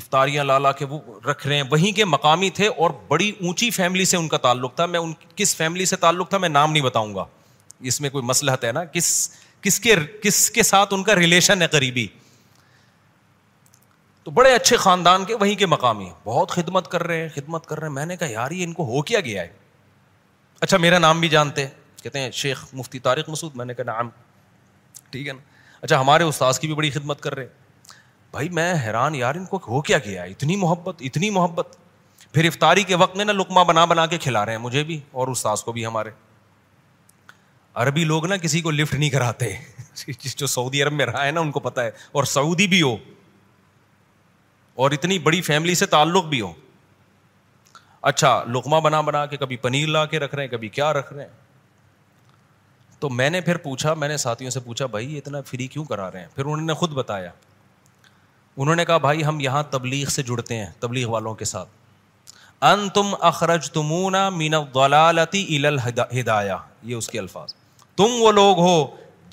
[0.00, 3.70] افطاریاں لا لا کے وہ رکھ رہے ہیں وہیں کے مقامی تھے اور بڑی اونچی
[3.78, 6.72] فیملی سے ان کا تعلق تھا میں ان کس فیملی سے تعلق تھا میں نام
[6.72, 7.24] نہیں بتاؤں گا
[7.90, 9.08] اس میں کوئی مسلحت ہے نا کس
[9.62, 12.06] کس کے کس کے ساتھ ان کا ریلیشن ہے قریبی
[14.24, 17.78] تو بڑے اچھے خاندان کے وہیں کے مقامی بہت خدمت کر رہے ہیں خدمت کر
[17.80, 19.48] رہے ہیں میں نے کہا یار یہ ان کو ہو کیا گیا ہے
[20.60, 21.66] اچھا میرا نام بھی جانتے
[22.02, 24.08] کہتے ہیں شیخ مفتی طارق مسعود میں نے کہا نام
[25.10, 25.38] ٹھیک ہے نا
[25.80, 27.46] اچھا ہمارے استاذ کی بھی بڑی خدمت کر رہے
[28.32, 31.76] بھائی میں حیران یار ان کو ہو کیا گیا ہے اتنی محبت اتنی محبت
[32.32, 34.98] پھر افطاری کے وقت میں نا لقمہ بنا بنا کے کھلا رہے ہیں مجھے بھی
[35.20, 36.10] اور استاذ کو بھی ہمارے
[37.84, 39.52] عربی لوگ نا کسی کو لفٹ نہیں کراتے
[40.36, 41.90] جو سعودی عرب میں رہا ہے نا ان کو پتہ ہے
[42.20, 42.96] اور سعودی بھی ہو
[44.80, 46.50] اور اتنی بڑی فیملی سے تعلق بھی ہو
[48.10, 51.12] اچھا لکمہ بنا بنا کے کبھی پنیر لا کے رکھ رہے ہیں کبھی کیا رکھ
[51.12, 55.66] رہے ہیں تو میں نے پھر پوچھا میں نے ساتھیوں سے پوچھا بھائی اتنا فری
[55.74, 57.30] کیوں کرا رہے ہیں پھر انہوں نے خود بتایا
[58.56, 62.34] انہوں نے کہا بھائی ہم یہاں تبلیغ سے جڑتے ہیں تبلیغ والوں کے ساتھ
[62.70, 64.28] ان تم اخرج تمونا
[66.20, 67.54] ہدایا یہ اس کے الفاظ
[67.96, 68.74] تم وہ لوگ ہو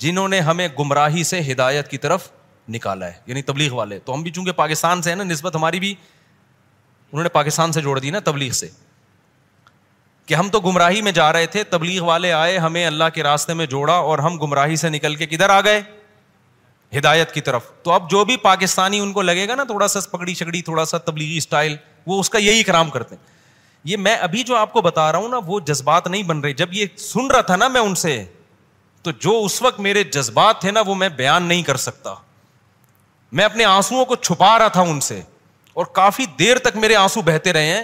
[0.04, 2.30] جنہوں نے ہمیں گمراہی سے ہدایت کی طرف
[2.72, 5.80] نکالا ہے یعنی تبلیغ والے تو ہم بھی چونکہ پاکستان سے ہیں نا نسبت ہماری
[5.80, 5.94] بھی
[7.12, 8.68] انہوں نے پاکستان سے جوڑ دی نا تبلیغ سے
[10.26, 13.54] کہ ہم تو گمراہی میں جا رہے تھے تبلیغ والے آئے ہمیں اللہ کے راستے
[13.60, 15.80] میں جوڑا اور ہم گمراہی سے نکل کے کدھر آ گئے
[16.98, 20.00] ہدایت کی طرف تو اب جو بھی پاکستانی ان کو لگے گا نا تھوڑا سا
[20.10, 23.36] پکڑی چکڑی تھوڑا سا تبلیغی اسٹائل وہ اس کا یہی کرام کرتے ہیں
[23.90, 26.52] یہ میں ابھی جو آپ کو بتا رہا ہوں نا وہ جذبات نہیں بن رہے
[26.60, 28.22] جب یہ سن رہا تھا نا میں ان سے
[29.02, 32.14] تو جو اس وقت میرے جذبات تھے نا وہ میں بیان نہیں کر سکتا
[33.36, 35.20] میں اپنے آنسو کو چھپا رہا تھا ان سے
[35.80, 37.82] اور کافی دیر تک میرے آنسو بہتے رہے ہیں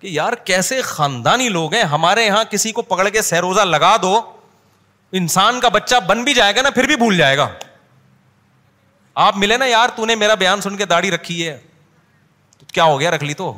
[0.00, 4.20] کہ یار کیسے خاندانی لوگ ہیں ہمارے یہاں کسی کو پکڑ کے سہروزہ لگا دو
[5.20, 7.48] انسان کا بچہ بن بھی جائے گا نا پھر بھی بھول جائے گا
[9.26, 11.56] آپ ملے نا یار تو نے میرا بیان سن کے داڑھی رکھی ہے
[12.74, 13.52] کیا ہو گیا رکھ لی تو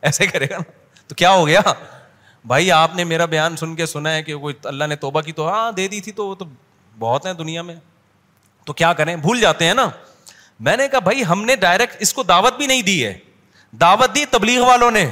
[0.00, 1.60] ایسے کرے گا نا تو کیا ہو گیا
[2.50, 4.34] بھائی آپ نے میرا بیان سن کے سنا ہے کہ
[4.64, 6.44] اللہ نے توبہ کی تو ہاں دے دی تھی تو وہ تو
[6.98, 7.74] بہت ہیں دنیا میں
[8.70, 9.88] تو کیا کریں بھول جاتے ہیں نا
[10.66, 13.12] میں نے کہا بھائی ہم نے ڈائریکٹ اس کو دعوت بھی نہیں دی ہے
[13.80, 15.04] دعوت دی تبلیغ والوں نے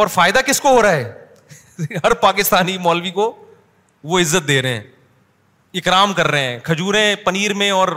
[0.00, 1.12] اور فائدہ کس کو ہو رہا ہے
[2.04, 3.26] ہر پاکستانی مولوی کو
[4.12, 4.82] وہ عزت دے رہے ہیں
[5.84, 7.88] اکرام کر رہے ہیں کھجورے پنیر میں اور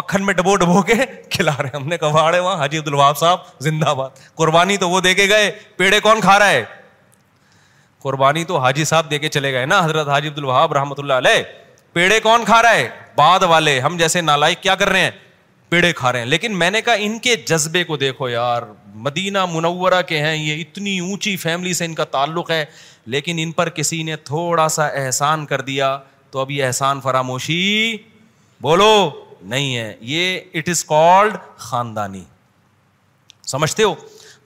[0.00, 0.94] مکھن میں ڈبو ڈبو کے
[1.30, 5.00] کھلا رہے ہیں ہم نے وہاں حاجی عبد الواب صاحب زندہ باد قربانی تو وہ
[5.08, 6.64] دے کے گئے پیڑے کون کھا رہا ہے
[8.08, 11.22] قربانی تو حاجی صاحب دے کے چلے گئے نا حضرت حاجی عبد الوہاب رحمۃ اللہ
[11.26, 11.42] علیہ
[11.98, 15.10] پیڑے کون کھا رہا ہے بعد والے ہم جیسے نالائک کیا کر رہے ہیں
[15.68, 18.62] پیڑے کھا رہے ہیں لیکن میں نے کہا ان کے جذبے کو دیکھو یار
[19.06, 22.64] مدینہ منورہ کے ہیں یہ اتنی اونچی فیملی سے ان ان کا تعلق ہے
[23.14, 25.88] لیکن پر کسی نے تھوڑا سا احسان کر دیا
[26.30, 27.96] تو اب یہ احسان فراموشی
[28.68, 28.88] بولو
[29.54, 31.36] نہیں ہے یہ اٹ از کالڈ
[31.68, 32.24] خاندانی
[33.56, 33.94] سمجھتے ہو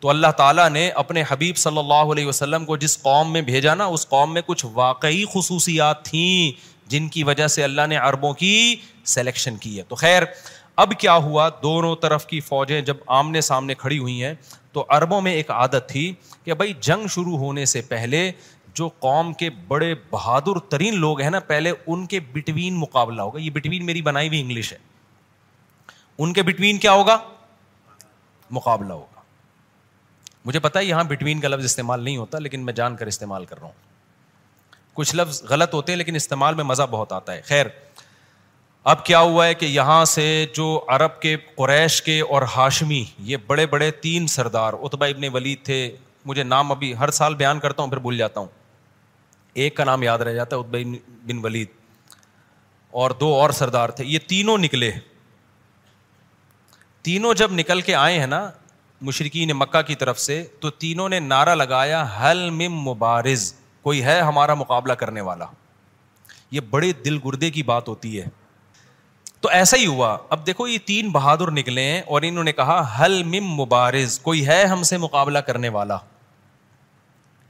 [0.01, 3.75] تو اللہ تعالیٰ نے اپنے حبیب صلی اللہ علیہ وسلم کو جس قوم میں بھیجا
[3.75, 8.33] نا اس قوم میں کچھ واقعی خصوصیات تھیں جن کی وجہ سے اللہ نے عربوں
[8.45, 8.55] کی
[9.17, 10.23] سلیکشن کی ہے تو خیر
[10.83, 14.33] اب کیا ہوا دونوں طرف کی فوجیں جب آمنے سامنے کھڑی ہوئی ہیں
[14.77, 16.05] تو عربوں میں ایک عادت تھی
[16.45, 18.21] کہ بھائی جنگ شروع ہونے سے پہلے
[18.81, 23.41] جو قوم کے بڑے بہادر ترین لوگ ہیں نا پہلے ان کے بٹوین مقابلہ ہوگا
[23.47, 24.79] یہ بٹوین میری بنائی ہوئی انگلش ہے
[26.27, 27.17] ان کے بٹوین کیا ہوگا
[28.61, 29.21] مقابلہ ہوگا
[30.45, 33.45] مجھے پتا ہے یہاں بٹوین کا لفظ استعمال نہیں ہوتا لیکن میں جان کر استعمال
[33.53, 33.91] کر رہا ہوں
[34.95, 37.67] کچھ لفظ غلط ہوتے ہیں لیکن استعمال میں مزہ بہت آتا ہے خیر
[38.93, 40.25] اب کیا ہوا ہے کہ یہاں سے
[40.55, 45.63] جو عرب کے قریش کے اور ہاشمی یہ بڑے بڑے تین سردار اتبا ابن ولید
[45.65, 45.79] تھے
[46.27, 48.47] مجھے نام ابھی ہر سال بیان کرتا ہوں پھر بھول جاتا ہوں
[49.63, 50.79] ایک کا نام یاد رہ جاتا ہے اتبا
[51.29, 51.69] بن ولید
[53.03, 54.91] اور دو اور سردار تھے یہ تینوں نکلے
[57.09, 58.49] تینوں جب نکل کے آئے ہیں نا
[59.09, 63.53] مشرقین مکہ کی طرف سے تو تینوں نے نعرہ لگایا حل مم مبارز
[63.83, 65.47] کوئی ہے ہمارا مقابلہ کرنے والا
[66.57, 68.25] یہ بڑے دل گردے کی بات ہوتی ہے
[69.45, 73.23] تو ایسا ہی ہوا اب دیکھو یہ تین بہادر نکلے اور انہوں نے کہا ہل
[73.33, 75.97] مم مبارز کوئی ہے ہم سے مقابلہ کرنے والا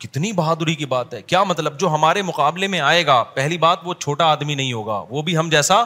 [0.05, 3.79] کتنی بہادری کی بات ہے کیا مطلب جو ہمارے مقابلے میں آئے گا پہلی بات
[3.87, 5.85] وہ چھوٹا آدمی نہیں ہوگا وہ بھی ہم جیسا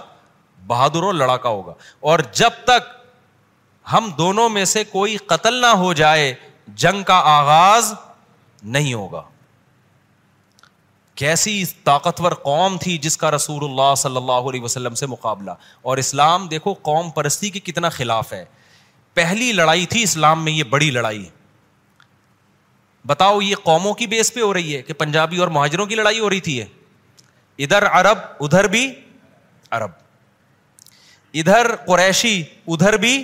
[0.67, 1.73] بہادر اور لڑاکا ہوگا
[2.13, 2.95] اور جب تک
[3.93, 6.33] ہم دونوں میں سے کوئی قتل نہ ہو جائے
[6.85, 7.93] جنگ کا آغاز
[8.77, 9.23] نہیں ہوگا
[11.17, 15.51] کیسی طاقتور قوم تھی جس کا رسول اللہ صلی اللہ علیہ وسلم سے مقابلہ
[15.91, 18.45] اور اسلام دیکھو قوم پرستی کے کتنا خلاف ہے
[19.15, 21.25] پہلی لڑائی تھی اسلام میں یہ بڑی لڑائی
[23.07, 26.19] بتاؤ یہ قوموں کی بیس پہ ہو رہی ہے کہ پنجابی اور مہاجروں کی لڑائی
[26.21, 28.87] ہو رہی تھی یہ ادھر عرب ادھر بھی
[29.79, 29.91] عرب
[31.43, 32.43] ادھر قریشی
[32.77, 33.15] ادھر بھی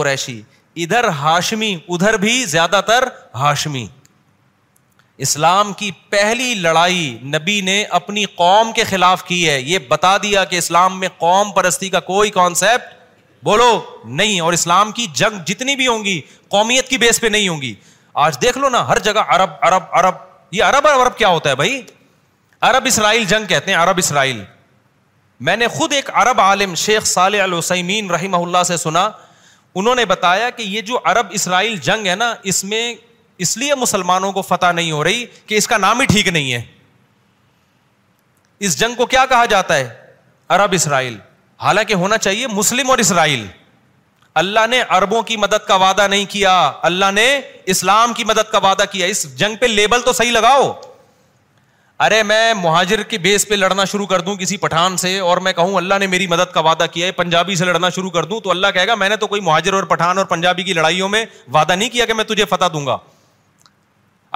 [0.00, 0.40] قریشی
[0.84, 3.08] ادھر ہاشمی ادھر بھی زیادہ تر
[3.40, 3.86] ہاشمی
[5.22, 10.44] اسلام کی پہلی لڑائی نبی نے اپنی قوم کے خلاف کی ہے یہ بتا دیا
[10.44, 12.92] کہ اسلام میں قوم پرستی کا کوئی کانسیپٹ
[13.44, 13.70] بولو
[14.04, 17.60] نہیں اور اسلام کی جنگ جتنی بھی ہوں گی قومیت کی بیس پہ نہیں ہوں
[17.62, 17.74] گی
[18.26, 20.14] آج دیکھ لو نا ہر جگہ عرب عرب عرب
[20.52, 21.80] یہ عرب عرب کیا ہوتا ہے بھائی
[22.70, 24.42] عرب اسرائیل جنگ کہتے ہیں عرب اسرائیل
[25.46, 29.08] میں نے خود ایک عرب عالم شیخ صالح السمین رحمہ اللہ سے سنا
[29.76, 32.92] انہوں نے بتایا کہ یہ جو عرب اسرائیل جنگ ہے نا اس میں
[33.42, 36.52] اس لیے مسلمانوں کو فتح نہیں ہو رہی کہ اس کا نام ہی ٹھیک نہیں
[36.52, 36.62] ہے
[38.66, 39.88] اس جنگ کو کیا کہا جاتا ہے
[40.56, 41.16] عرب اسرائیل
[41.62, 43.46] حالانکہ ہونا چاہیے مسلم اور اسرائیل
[44.42, 46.52] اللہ نے اربوں کی مدد کا وعدہ نہیں کیا
[46.86, 47.26] اللہ نے
[47.74, 50.72] اسلام کی مدد کا وعدہ کیا اس جنگ پہ لیبل تو صحیح لگاؤ
[52.04, 55.52] ارے میں مہاجر کے بیس پہ لڑنا شروع کر دوں کسی پٹھان سے اور میں
[55.56, 58.40] کہوں اللہ نے میری مدد کا وعدہ کیا ہے پنجابی سے لڑنا شروع کر دوں
[58.44, 61.08] تو اللہ کہے گا میں نے تو کوئی مہاجر اور پٹھان اور پنجابی کی لڑائیوں
[61.08, 61.24] میں
[61.54, 62.96] وعدہ نہیں کیا کہ میں تجھے فتح دوں گا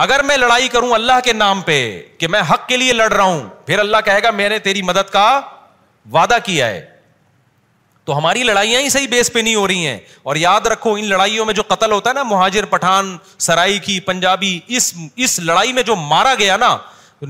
[0.02, 1.76] اگر میں لڑائی کروں اللہ کے نام پہ
[2.18, 4.82] کہ میں حق کے لیے لڑ رہا ہوں پھر اللہ کہے گا میں نے تیری
[4.90, 5.24] مدد کا
[6.12, 6.80] وعدہ کیا ہے
[8.04, 11.08] تو ہماری لڑائیاں ہی صحیح بیس پہ نہیں ہو رہی ہیں اور یاد رکھو ان
[11.08, 14.92] لڑائیوں میں جو قتل ہوتا ہے نا مہاجر پٹھان سرائی کی پنجابی اس
[15.26, 16.72] اس لڑائی میں جو مارا گیا نا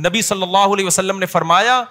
[0.04, 1.82] نبی صلی اللہ علیہ وسلم نے فرمایا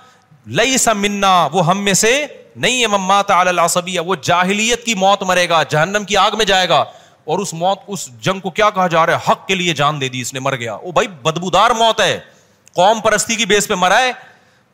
[0.60, 2.14] لئی سا منا وہ ہم میں سے
[2.56, 6.70] نہیں ہے مما ممات وہ جاہلیت کی موت مرے گا جہنم کی آگ میں جائے
[6.70, 6.84] گا
[7.32, 10.00] اور اس موت اس جنگ کو کیا کہا جا رہا ہے حق کے لیے جان
[10.02, 12.18] دے دی اس نے مر گیا وہ بھائی بدبودار موت ہے
[12.76, 14.12] قوم پرستی کی بیس پہ مرا ہے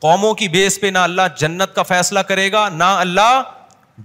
[0.06, 3.41] قوموں کی بیس پہ نہ اللہ جنت کا فیصلہ کرے گا نہ اللہ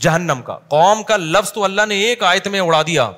[0.05, 3.09] جہنم کا قوم کا لفظ تو اللہ نے ایک آیت میں اڑا دیا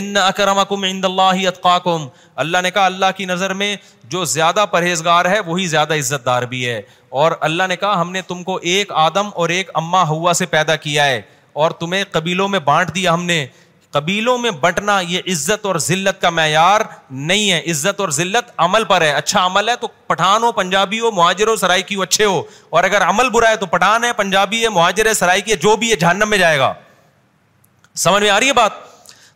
[0.00, 2.06] ان اکرمکم عند اللہ اتقاکم
[2.44, 3.74] اللہ نے کہا اللہ کی نظر میں
[4.10, 6.80] جو زیادہ پرہیزگار ہے وہی زیادہ عزت دار بھی ہے
[7.22, 10.46] اور اللہ نے کہا ہم نے تم کو ایک آدم اور ایک اماں ہوا سے
[10.58, 11.20] پیدا کیا ہے
[11.62, 13.44] اور تمہیں قبیلوں میں بانٹ دیا ہم نے
[13.92, 16.80] قبیلوں میں بٹنا یہ عزت اور ذلت کا معیار
[17.10, 21.00] نہیں ہے عزت اور ذلت عمل پر ہے اچھا عمل ہے تو پٹھان ہو پنجابی
[21.00, 24.04] ہو مہاجر ہو سرائی کی ہو اچھے ہو اور اگر عمل برا ہے تو پٹھان
[24.04, 26.72] ہے پنجابی ہے مہاجر ہے سرائی کی ہے جو بھی ہے جہنم میں جائے گا
[28.04, 28.72] سمجھ میں آ رہی ہے بات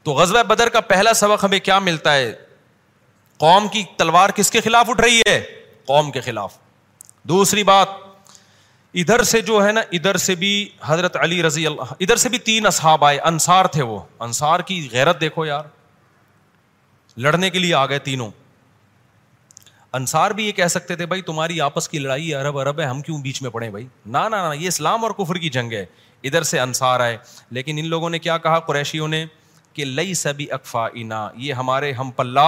[0.04, 2.32] تو غزب بدر کا پہلا سبق ہمیں کیا ملتا ہے
[3.38, 5.40] قوم کی تلوار کس کے خلاف اٹھ رہی ہے
[5.86, 6.52] قوم کے خلاف
[7.28, 8.02] دوسری بات
[9.02, 10.50] ادھر سے جو ہے نا ادھر سے بھی
[10.84, 14.76] حضرت علی رضی اللہ ادھر سے بھی تین اصحاب آئے انصار تھے وہ انصار کی
[14.92, 15.64] غیرت دیکھو یار
[17.24, 18.30] لڑنے کے لیے آ گئے تینوں
[19.98, 23.00] انصار بھی یہ کہہ سکتے تھے بھائی تمہاری آپس کی لڑائی عرب عرب ہے ہم
[23.08, 24.18] کیوں بیچ میں پڑے بھائی نہ
[24.60, 25.84] یہ اسلام اور کفر کی جنگ ہے
[26.28, 27.16] ادھر سے انصار آئے
[27.58, 29.24] لیکن ان لوگوں نے کیا کہا قریشیوں نے
[29.72, 32.46] کہ لئی سبھی اکفا انا یہ ہمارے ہم پلہ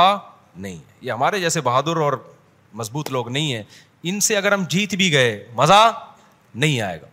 [0.57, 2.12] نہیں یہ ہمارے جیسے بہادر اور
[2.82, 3.62] مضبوط لوگ نہیں ہیں
[4.09, 5.82] ان سے اگر ہم جیت بھی گئے مزہ
[6.57, 7.07] نہیں آئے گا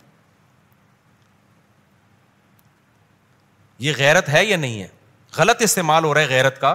[3.84, 4.86] یہ غیرت ہے یا نہیں ہے
[5.36, 6.74] غلط استعمال ہو رہا ہے غیرت کا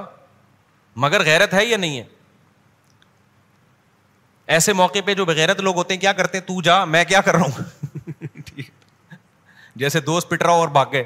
[1.03, 2.03] مگر غیرت ہے یا نہیں ہے
[4.57, 7.21] ایسے موقع پہ جو بغیرت لوگ ہوتے ہیں کیا کرتے ہیں تو جا میں کیا
[7.25, 8.39] کر رہا ہوں
[9.83, 11.03] جیسے دوست پٹ رہا اور بھاگ گئے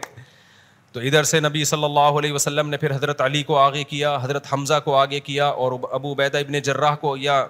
[0.94, 4.16] تو ادھر سے نبی صلی اللہ علیہ وسلم نے پھر حضرت علی کو آگے کیا
[4.24, 7.46] حضرت حمزہ کو آگے کیا اور ابو عبیدہ ابن جراح کو یا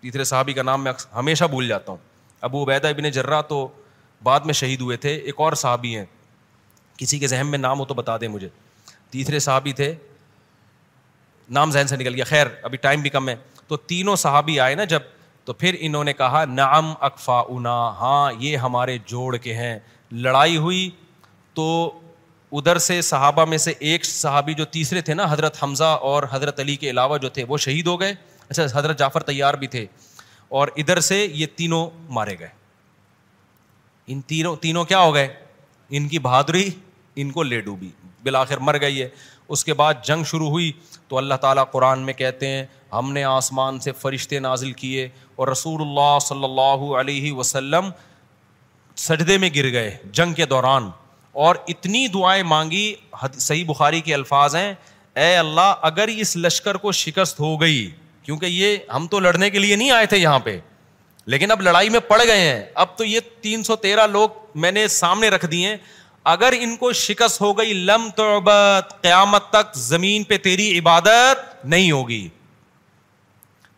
[0.00, 2.10] تیسرے صحابی کا نام میں ہمیشہ بھول جاتا ہوں
[2.46, 3.66] ابو عبیدہ ابن جرا تو
[4.28, 6.04] بعد میں شہید ہوئے تھے ایک اور صحابی ہیں
[6.98, 8.48] کسی کے ذہن میں نام ہو تو بتا دیں مجھے
[9.10, 9.92] تیسرے صحابی تھے
[11.58, 13.34] نام ذہن سے نکل گیا خیر ابھی ٹائم بھی کم ہے
[13.68, 15.02] تو تینوں صحابی آئے نا جب
[15.44, 19.78] تو پھر انہوں نے کہا نعم اکفا انا ہاں یہ ہمارے جوڑ کے ہیں
[20.26, 20.88] لڑائی ہوئی
[21.54, 21.66] تو
[22.60, 26.60] ادھر سے صحابہ میں سے ایک صحابی جو تیسرے تھے نا حضرت حمزہ اور حضرت
[26.60, 28.14] علی کے علاوہ جو تھے وہ شہید ہو گئے
[28.48, 29.86] اچھا حضرت جعفر تیار بھی تھے
[30.60, 32.48] اور ادھر سے یہ تینوں مارے گئے
[34.12, 35.26] ان تینوں تینوں کیا ہو گئے
[35.96, 36.68] ان کی بہادری
[37.22, 37.88] ان کو لے ڈوبی
[38.24, 39.08] بالآخر مر گئی ہے
[39.56, 40.70] اس کے بعد جنگ شروع ہوئی
[41.08, 45.48] تو اللہ تعالیٰ قرآن میں کہتے ہیں ہم نے آسمان سے فرشتے نازل کیے اور
[45.48, 47.90] رسول اللہ صلی اللہ علیہ وسلم
[49.06, 50.90] سجدے میں گر گئے جنگ کے دوران
[51.46, 52.84] اور اتنی دعائیں مانگی
[53.38, 54.72] صحیح بخاری کے الفاظ ہیں
[55.22, 57.90] اے اللہ اگر اس لشکر کو شکست ہو گئی
[58.24, 60.58] کیونکہ یہ ہم تو لڑنے کے لیے نہیں آئے تھے یہاں پہ
[61.32, 64.28] لیکن اب لڑائی میں پڑ گئے ہیں اب تو یہ تین سو تیرہ لوگ
[64.62, 65.76] میں نے سامنے رکھ دیے
[66.32, 71.90] اگر ان کو شکست ہو گئی لم لمبت قیامت تک زمین پہ تیری عبادت نہیں
[71.90, 72.26] ہوگی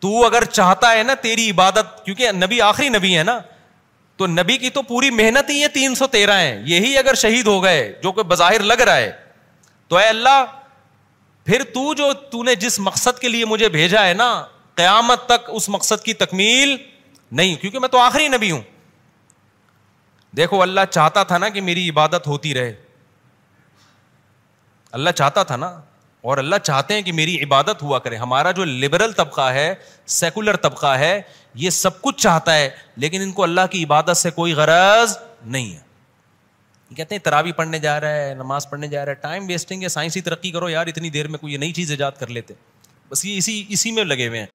[0.04, 3.38] تو اگر چاہتا ہے نا تیری عبادت کیونکہ نبی آخری نبی ہے نا
[4.16, 7.46] تو نبی کی تو پوری محنت ہی ہے تین سو تیرہ ہے یہی اگر شہید
[7.46, 9.10] ہو گئے جو کہ بظاہر لگ رہا ہے
[9.88, 10.44] تو اے اللہ
[11.46, 14.28] پھر تو جو تو نے جس مقصد کے لیے مجھے بھیجا ہے نا
[14.74, 16.76] قیامت تک اس مقصد کی تکمیل
[17.40, 18.60] نہیں کیونکہ میں تو آخری نبی ہوں
[20.36, 22.72] دیکھو اللہ چاہتا تھا نا کہ میری عبادت ہوتی رہے
[24.98, 25.66] اللہ چاہتا تھا نا
[26.32, 29.72] اور اللہ چاہتے ہیں کہ میری عبادت ہوا کرے ہمارا جو لبرل طبقہ ہے
[30.20, 31.20] سیکولر طبقہ ہے
[31.64, 32.68] یہ سب کچھ چاہتا ہے
[33.04, 35.82] لیکن ان کو اللہ کی عبادت سے کوئی غرض نہیں ہے
[36.94, 39.88] کہتے ہیں تراوی پڑھنے جا رہا ہے نماز پڑھنے جا رہا ہے ٹائم ویسٹنگ ہے
[39.98, 42.54] سائنسی ترقی کرو یار اتنی دیر میں کوئی نئی چیز ایجاد کر لیتے
[43.10, 44.46] بس یہ اسی اسی میں لگے ہوئے ہیں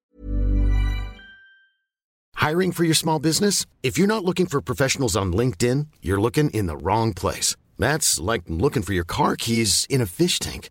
[2.42, 5.36] hiring for your small business if you not looking for professionals on
[5.70, 10.06] LinkedIn you are looking in wrong place that's like looking for your car keys in
[10.18, 10.70] fish tank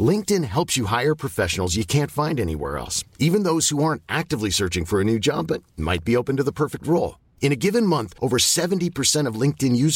[0.36, 4.84] LinkedIn helps you hire professionals you can't find anywhere even those you are actually searching
[4.92, 7.08] for new job but might be open to the perfect role
[7.44, 9.88] in one month over seventy percent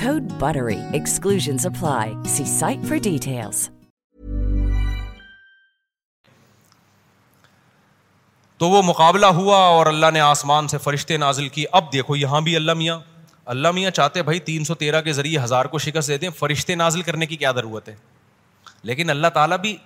[0.00, 0.78] Code BUTTERY.
[0.92, 2.16] Exclusions apply.
[2.34, 3.68] See site for details.
[8.58, 12.40] تو وہ مقابلہ ہوا اور اللہ نے آسمان سے فرشتے نازل کی اب دیکھو یہاں
[12.48, 12.98] بھی اللہ میاں
[13.54, 16.74] اللہ میاں چاہتے بھائی تین سو تیرہ کے ذریعے ہزار کو شکست دے دیں فرشتے
[16.74, 17.94] نازل کرنے کی کیا ضرورت ہے
[18.90, 19.76] لیکن اللہ تعالیٰ بھی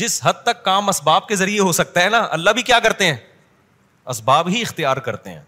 [0.00, 3.06] جس حد تک کام اسباب کے ذریعے ہو سکتا ہے نا اللہ بھی کیا کرتے
[3.10, 3.16] ہیں
[4.16, 5.40] اسباب ہی اختیار کرتے ہیں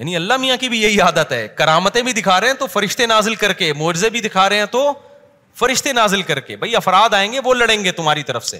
[0.00, 3.06] یعنی اللہ میاں کی بھی یہی عادت ہے کرامتیں بھی دکھا رہے ہیں تو فرشتے
[3.06, 4.92] نازل کر کے موجے بھی دکھا رہے ہیں تو
[5.60, 8.58] فرشتے نازل کر کے بھائی افراد آئیں گے وہ لڑیں گے تمہاری طرف سے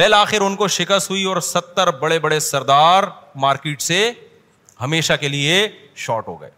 [0.00, 3.04] بالآخر ان کو شکست ہوئی اور ستر بڑے بڑے سردار
[3.44, 4.00] مارکیٹ سے
[4.80, 5.66] ہمیشہ کے لیے
[6.06, 6.50] شارٹ ہو گئے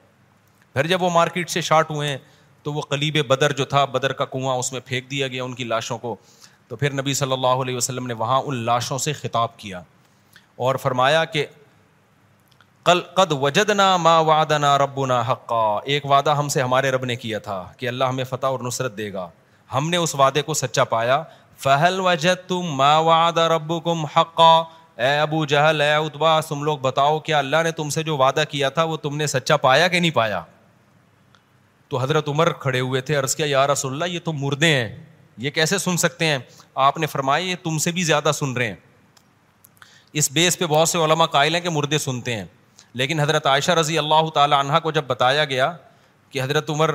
[0.73, 2.17] پھر جب وہ مارکیٹ سے شارٹ ہوئے
[2.63, 5.55] تو وہ کلیب بدر جو تھا بدر کا کنواں اس میں پھینک دیا گیا ان
[5.55, 6.17] کی لاشوں کو
[6.69, 9.83] تو پھر نبی صلی اللہ علیہ وسلم نے وہاں ان لاشوں سے خطاب کیا
[10.65, 11.47] اور فرمایا کہ
[12.89, 15.64] کل قد وجدنا ما وعدنا ربنا حقا
[15.95, 18.97] ایک وعدہ ہم سے ہمارے رب نے کیا تھا کہ اللہ ہمیں فتح اور نصرت
[18.99, 19.28] دے گا
[19.74, 21.22] ہم نے اس وعدے کو سچا پایا
[21.64, 23.39] فہل وجد تم ما واد
[24.16, 24.53] حقا
[25.03, 28.43] اے ابو جہل اے اتبا تم لوگ بتاؤ کیا اللہ نے تم سے جو وعدہ
[28.51, 30.41] کیا تھا وہ تم نے سچا پایا کہ نہیں پایا
[31.89, 34.95] تو حضرت عمر کھڑے ہوئے تھے عرض کیا یا رسول اللہ یہ تو مردے ہیں
[35.45, 36.39] یہ کیسے سن سکتے ہیں
[36.87, 38.76] آپ نے فرمایا یہ تم سے بھی زیادہ سن رہے ہیں
[40.20, 42.45] اس بیس پہ بہت سے علماء قائل ہیں کہ مردے سنتے ہیں
[42.95, 45.70] لیکن حضرت عائشہ رضی اللہ تعالیٰ عنہ کو جب بتایا گیا
[46.30, 46.91] کہ حضرت عمر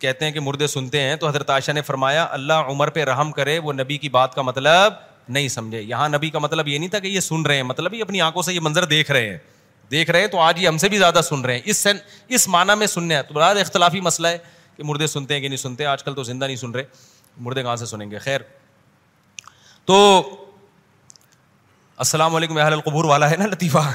[0.00, 3.30] کہتے ہیں کہ مردے سنتے ہیں تو حضرت عائشہ نے فرمایا اللہ عمر پہ رحم
[3.32, 4.92] کرے وہ نبی کی بات کا مطلب
[5.36, 7.94] نہیں سمجھے یہاں نبی کا مطلب یہ نہیں تھا کہ یہ سن رہے ہیں مطلب
[7.94, 9.38] یہ اپنی آنکھوں سے یہ منظر دیکھ رہے ہیں
[9.90, 11.96] دیکھ رہے ہیں تو آج یہ ہم سے بھی زیادہ سن رہے ہیں اس سن
[12.36, 14.38] اس معنی میں سننے ہیں تو بڑا اختلافی مسئلہ ہے
[14.76, 16.84] کہ مردے سنتے ہیں کہ نہیں سنتے آج کل تو زندہ نہیں سن رہے
[17.46, 18.40] مردے کہاں سے سنیں گے خیر
[19.86, 19.98] تو
[22.06, 23.86] السلام علیکم اہل القبور والا ہے نا لطیفہ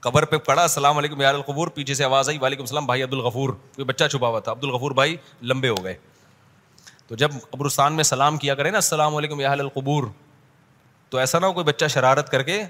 [0.00, 3.12] قبر پہ پڑا السلام علیکم یار القبور پیچھے سے آواز آئی وعلیکم السلام بھائی عبد
[3.12, 5.16] الغفور کوئی بچہ چھپا ہوا تھا عبد الغفور بھائی
[5.52, 5.94] لمبے ہو گئے
[7.06, 10.04] تو جب قبرستان میں سلام کیا کرے نا السلام علیکم القبور
[11.10, 12.62] تو ایسا نہ ہو کوئی بچہ شرارت کر کے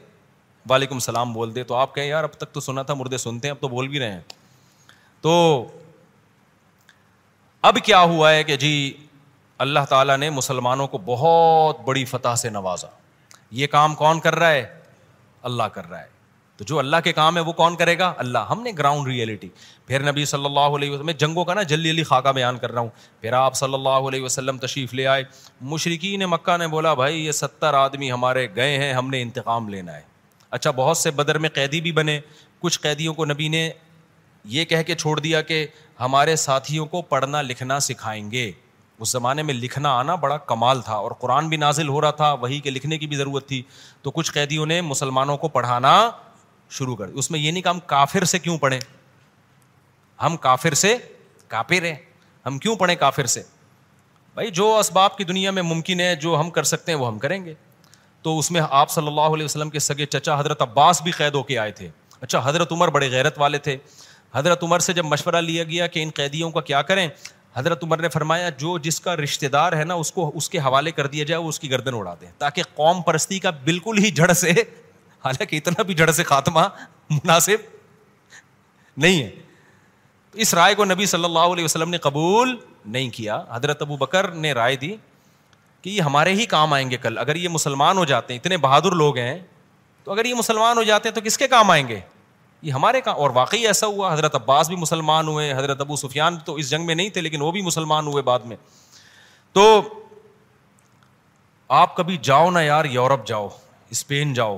[0.71, 3.49] وعلیکم السلام بول دے تو آپ کہیں یار اب تک تو سنا تھا مردے سنتے
[3.49, 4.21] ہیں اب تو بول بھی رہے ہیں
[5.23, 5.35] تو
[7.71, 8.73] اب کیا ہوا ہے کہ جی
[9.65, 12.89] اللہ تعالیٰ نے مسلمانوں کو بہت بڑی فتح سے نوازا
[13.61, 14.65] یہ کام کون کر رہا ہے
[15.49, 16.15] اللہ کر رہا ہے
[16.59, 19.49] تو جو اللہ کے کام ہے وہ کون کرے گا اللہ ہم نے گراؤنڈ ریئلٹی
[19.87, 22.73] پھر نبی صلی اللہ علیہ وسلم میں جنگوں کا نا جلدی علی خاکہ بیان کر
[22.73, 25.25] رہا ہوں پھر آپ صلی اللہ علیہ وسلم تشریف لے آئے
[25.75, 29.97] مشرقین مکہ نے بولا بھائی یہ ستر آدمی ہمارے گئے ہیں ہم نے انتقام لینا
[29.97, 30.03] ہے
[30.59, 32.19] اچھا بہت سے بدر میں قیدی بھی بنے
[32.61, 33.69] کچھ قیدیوں کو نبی نے
[34.59, 35.67] یہ کہہ کے چھوڑ دیا کہ
[36.01, 38.51] ہمارے ساتھیوں کو پڑھنا لکھنا سکھائیں گے
[39.03, 42.33] اس زمانے میں لکھنا آنا بڑا کمال تھا اور قرآن بھی نازل ہو رہا تھا
[42.45, 43.63] وہی کے لکھنے کی بھی ضرورت تھی
[44.03, 45.97] تو کچھ قیدیوں نے مسلمانوں کو پڑھانا
[46.79, 48.79] شروع کر اس میں یہ نہیں کہ ہم کافر سے کیوں پڑھیں
[50.23, 50.97] ہم کافر سے
[51.49, 51.95] کافر ہیں
[52.47, 53.43] ہم کیوں پڑھیں کافر سے
[54.35, 57.19] بھائی جو اسباب کی دنیا میں ممکن ہے جو ہم کر سکتے ہیں وہ ہم
[57.19, 57.55] کریں گے
[58.23, 61.35] تو اس میں آپ صلی اللہ علیہ وسلم کے سگے چچا حضرت عباس بھی قید
[61.35, 61.89] ہو کے آئے تھے
[62.21, 63.77] اچھا حضرت عمر بڑے غیرت والے تھے
[64.35, 67.09] حضرت عمر سے جب مشورہ لیا گیا کہ ان قیدیوں کا کیا کریں
[67.57, 70.59] حضرت عمر نے فرمایا جو جس کا رشتے دار ہے نا اس کو اس کے
[70.65, 73.99] حوالے کر دیا جائے وہ اس کی گردن اڑا دیں تاکہ قوم پرستی کا بالکل
[74.05, 76.67] ہی جڑ سے حالانکہ اتنا بھی جڑ سے خاتمہ
[77.11, 77.65] مناسب
[79.05, 79.31] نہیں ہے
[80.33, 82.55] تو اس رائے کو نبی صلی اللہ علیہ وسلم نے قبول
[82.97, 84.95] نہیں کیا حضرت ابو بکر نے رائے دی
[85.83, 88.57] کہ یہ ہمارے ہی کام آئیں گے کل اگر یہ مسلمان ہو جاتے ہیں اتنے
[88.67, 89.39] بہادر لوگ ہیں
[90.05, 92.01] تو اگر یہ مسلمان ہو جاتے ہیں تو کس کے کام آئیں گے
[92.63, 96.37] یہ ہمارے کہاں اور واقعی ایسا ہوا حضرت عباس بھی مسلمان ہوئے حضرت ابو سفیان
[96.45, 98.57] تو اس جنگ میں نہیں تھے لیکن وہ بھی مسلمان ہوئے بعد میں
[99.53, 99.81] تو
[101.83, 103.49] آپ کبھی جاؤ نہ یار یورپ جاؤ
[103.91, 104.57] اسپین جاؤ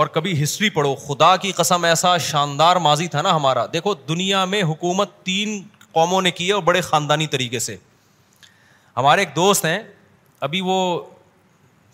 [0.00, 4.44] اور کبھی ہسٹری پڑھو خدا کی قسم ایسا شاندار ماضی تھا نا ہمارا دیکھو دنیا
[4.44, 5.60] میں حکومت تین
[5.92, 7.76] قوموں نے کی ہے اور بڑے خاندانی طریقے سے
[8.96, 9.78] ہمارے ایک دوست ہیں
[10.48, 10.76] ابھی وہ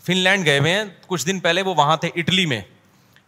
[0.07, 2.61] فن لینڈ گئے ہوئے ہیں کچھ دن پہلے وہ وہاں تھے اٹلی میں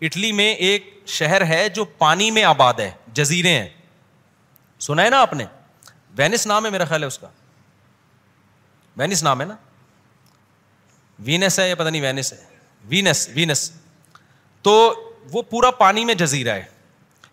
[0.06, 3.68] اٹلی میں ایک شہر ہے جو پانی میں آباد ہے جزیرے ہیں
[4.86, 5.44] سنا ہے نا آپ نے
[6.16, 7.28] وینس نام ہے میرا خیال ہے اس کا
[8.96, 9.56] وینس نام ہے نا
[11.28, 12.38] وینس ہے یا پتا نہیں وینس ہے
[12.88, 13.70] وینس وینس
[14.62, 14.74] تو
[15.32, 16.64] وہ پورا پانی میں جزیرہ ہے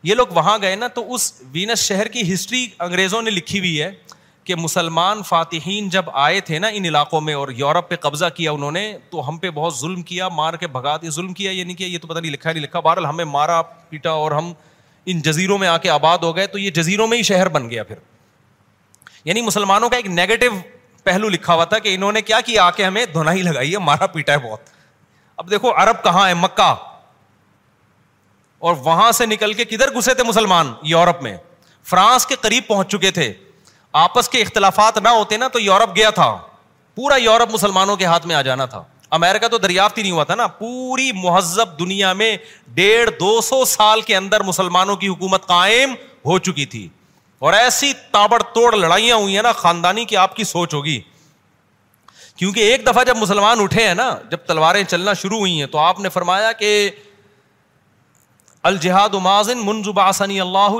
[0.10, 3.82] یہ لوگ وہاں گئے نا تو اس وینس شہر کی ہسٹری انگریزوں نے لکھی ہوئی
[3.82, 3.92] ہے
[4.52, 8.52] کہ مسلمان فاتحین جب آئے تھے نا ان علاقوں میں اور یورپ پہ قبضہ کیا
[8.52, 11.64] انہوں نے تو ہم پہ بہت ظلم کیا مار کے بھگا دیا ظلم کیا یہ
[11.64, 14.52] نہیں کیا یہ تو پتہ نہیں لکھا نہیں لکھا بہرحال ہمیں مارا پیٹا اور ہم
[15.12, 17.70] ان جزیروں میں آ کے آباد ہو گئے تو یہ جزیروں میں ہی شہر بن
[17.70, 17.96] گیا پھر
[19.26, 20.48] یعنی مسلمانوں کا ایک نیگیٹو
[21.04, 23.72] پہلو لکھا ہوا تھا کہ انہوں نے کیا کیا آ کے ہمیں دھونا ہی لگائی
[23.74, 24.70] ہے مارا پیٹا ہے بہت
[25.38, 26.74] اب دیکھو عرب کہاں ہے مکہ
[28.68, 31.36] اور وہاں سے نکل کے کدھر گھسے تھے مسلمان یورپ میں
[31.92, 33.32] فرانس کے قریب پہنچ چکے تھے
[34.00, 36.36] آپس کے اختلافات نہ ہوتے نا تو یورپ گیا تھا
[36.96, 38.84] پورا یورپ مسلمانوں کے ہاتھ میں آ جانا تھا
[39.18, 42.36] امیرکا تو دریافت ہی نہیں ہوا تھا نا پوری مہذب دنیا میں
[42.74, 45.94] ڈیڑھ دو سو سال کے اندر مسلمانوں کی حکومت قائم
[46.26, 46.88] ہو چکی تھی
[47.48, 51.00] اور ایسی تابڑ توڑ لڑائیاں ہوئی ہیں نا خاندانی کی آپ کی سوچ ہوگی
[52.36, 55.78] کیونکہ ایک دفعہ جب مسلمان اٹھے ہیں نا جب تلواریں چلنا شروع ہوئی ہیں تو
[55.80, 56.90] آپ نے فرمایا کہ
[58.70, 60.78] الجہاد مازن منظب آسنی اللہ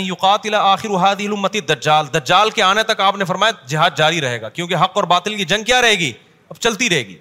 [0.00, 4.40] یقاتل آخر ہادی المتی دجال دجال کے آنے تک آپ نے فرمایا جہاد جاری رہے
[4.40, 6.12] گا کیونکہ حق اور باطل کی جنگ کیا رہے گی
[6.50, 7.16] اب چلتی رہے گی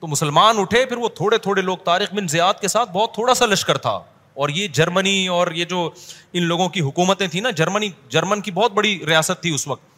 [0.00, 3.34] تو مسلمان اٹھے پھر وہ تھوڑے تھوڑے لوگ تاریخ بن زیاد کے ساتھ بہت تھوڑا
[3.34, 3.98] سا لشکر تھا
[4.42, 5.88] اور یہ جرمنی اور یہ جو
[6.32, 9.88] ان لوگوں کی حکومتیں تھیں نا جرمنی جرمن کی بہت بڑی ریاست تھی اس وقت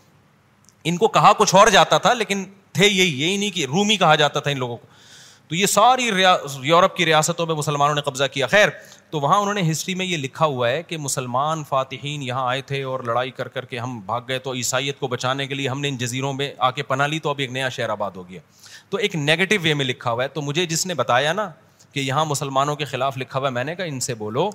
[0.91, 2.45] ان کو کہا کچھ اور جاتا تھا لیکن
[2.75, 4.87] تھے یہی یہی نہیں کہ رومی کہا جاتا تھا ان لوگوں کو
[5.49, 6.11] تو یہ ساری
[6.63, 8.69] یورپ کی ریاستوں میں مسلمانوں نے قبضہ کیا خیر
[9.13, 12.61] تو وہاں انہوں نے ہسٹری میں یہ لکھا ہوا ہے کہ مسلمان فاتحین یہاں آئے
[12.69, 15.69] تھے اور لڑائی کر کر کے ہم بھاگ گئے تو عیسائیت کو بچانے کے لیے
[15.69, 18.11] ہم نے ان جزیروں میں آ کے پناہ لی تو اب ایک نیا شہر آباد
[18.17, 18.41] ہو گیا
[18.91, 21.49] تو ایک نیگیٹو وے میں لکھا ہوا ہے تو مجھے جس نے بتایا نا
[21.93, 24.49] کہ یہاں مسلمانوں کے خلاف لکھا ہوا ہے میں نے کہا ان سے بولو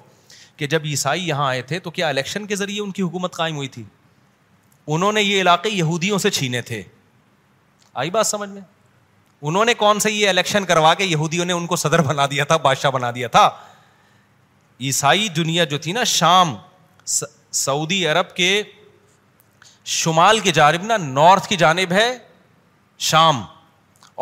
[0.58, 3.56] کہ جب عیسائی یہاں آئے تھے تو کیا الیکشن کے ذریعے ان کی حکومت قائم
[3.56, 3.84] ہوئی تھی
[4.96, 6.82] انہوں نے یہ علاقے یہودیوں سے چھینے تھے
[8.04, 8.62] آئی بات سمجھ میں
[9.50, 12.44] انہوں نے کون سے یہ الیکشن کروا کے یہودیوں نے ان کو صدر بنا دیا
[12.52, 13.48] تھا بادشاہ بنا دیا تھا
[14.82, 16.56] عیسائی دنیا جو تھی نا شام
[17.60, 18.52] سعودی عرب کے
[19.96, 22.12] شمال کی جانب نا نارتھ کی جانب ہے
[23.10, 23.42] شام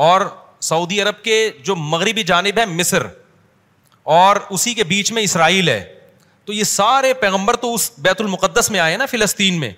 [0.07, 0.21] اور
[0.69, 3.05] سعودی عرب کے جو مغربی جانب ہے مصر
[4.17, 5.83] اور اسی کے بیچ میں اسرائیل ہے
[6.45, 9.71] تو یہ سارے پیغمبر تو اس بیت المقدس میں آئے نا فلسطین میں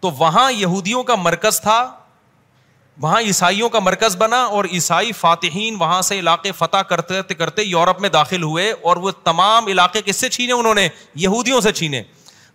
[0.00, 1.80] تو وہاں یہودیوں کا مرکز تھا
[3.00, 8.00] وہاں عیسائیوں کا مرکز بنا اور عیسائی فاتحین وہاں سے علاقے فتح کرتے کرتے یورپ
[8.00, 10.88] میں داخل ہوئے اور وہ تمام علاقے کس سے چھینے انہوں نے
[11.24, 12.02] یہودیوں سے چھینے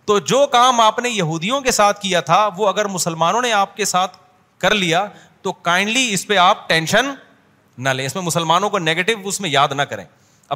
[0.06, 3.76] تو جو کام آپ نے یہودیوں کے ساتھ کیا تھا وہ اگر مسلمانوں نے آپ
[3.76, 4.16] کے ساتھ
[4.60, 5.04] کر لیا
[5.42, 7.10] تو کائنڈلی اس پہ آپ ٹینشن
[7.78, 10.04] نہ لیں اس میں مسلمانوں کو نیگیٹو اس میں یاد نہ کریں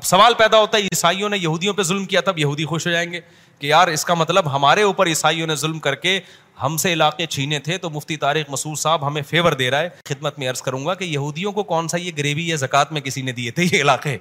[0.00, 2.90] اب سوال پیدا ہوتا ہے عیسائیوں نے یہودیوں پہ ظلم کیا تب یہودی خوش ہو
[2.92, 3.20] جائیں گے
[3.58, 6.18] کہ یار اس کا مطلب ہمارے اوپر عیسائیوں نے ظلم کر کے
[6.62, 9.88] ہم سے علاقے چھینے تھے تو مفتی طارق مسور صاحب ہمیں فیور دے رہا ہے
[10.08, 13.00] خدمت میں عرض کروں گا کہ یہودیوں کو کون سا یہ گریوی یا زکوٰۃ میں
[13.00, 14.16] کسی نے دیے تھے یہ علاقے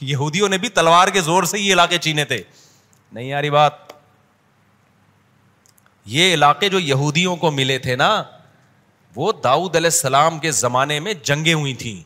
[0.00, 2.42] یہودیوں نے بھی تلوار کے زور سے یہ علاقے چھینے تھے
[3.12, 3.92] نہیں یاری بات
[6.14, 8.10] یہ علاقے جو یہودیوں کو ملے تھے نا
[9.16, 11.96] وہ داؤد علیہ السلام کے زمانے میں جنگیں ہوئی تھیں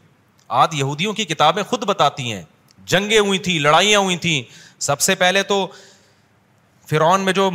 [0.62, 2.42] آج یہودیوں کی کتابیں خود بتاتی ہیں
[2.92, 4.42] جنگیں ہوئی تھیں لڑائیاں ہوئی تھیں
[4.84, 5.66] سب سے پہلے تو
[6.90, 7.50] فرعون میں جو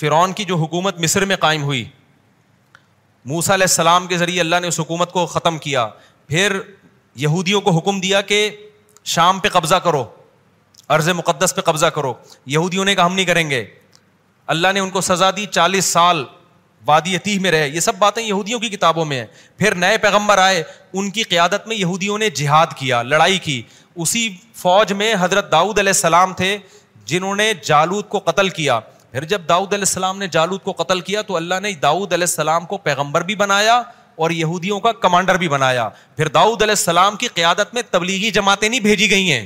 [0.00, 1.84] فرعون کی جو حکومت مصر میں قائم ہوئی
[3.32, 5.86] موسا علیہ السلام کے ذریعے اللہ نے اس حکومت کو ختم کیا
[6.28, 6.60] پھر
[7.24, 8.38] یہودیوں کو حکم دیا کہ
[9.14, 10.04] شام پہ قبضہ کرو
[10.96, 12.12] ارض مقدس پہ قبضہ کرو
[12.54, 13.64] یہودیوں نے کہا ہم نہیں کریں گے
[14.54, 16.24] اللہ نے ان کو سزا دی چالیس سال
[16.86, 19.26] وادی عتیح میں رہے یہ سب باتیں یہودیوں کی کتابوں میں ہیں
[19.58, 20.62] پھر نئے پیغمبر آئے
[20.98, 23.60] ان کی قیادت میں یہودیوں نے جہاد کیا لڑائی کی
[24.04, 24.28] اسی
[24.62, 26.56] فوج میں حضرت داؤد علیہ السلام تھے
[27.12, 28.78] جنہوں نے جالود کو قتل کیا
[29.10, 32.24] پھر جب داؤد علیہ السلام نے جالود کو قتل کیا تو اللہ نے داؤد علیہ
[32.30, 33.82] السلام کو پیغمبر بھی بنایا
[34.24, 38.68] اور یہودیوں کا کمانڈر بھی بنایا پھر داؤد علیہ السلام کی قیادت میں تبلیغی جماعتیں
[38.68, 39.44] نہیں بھیجی گئی ہیں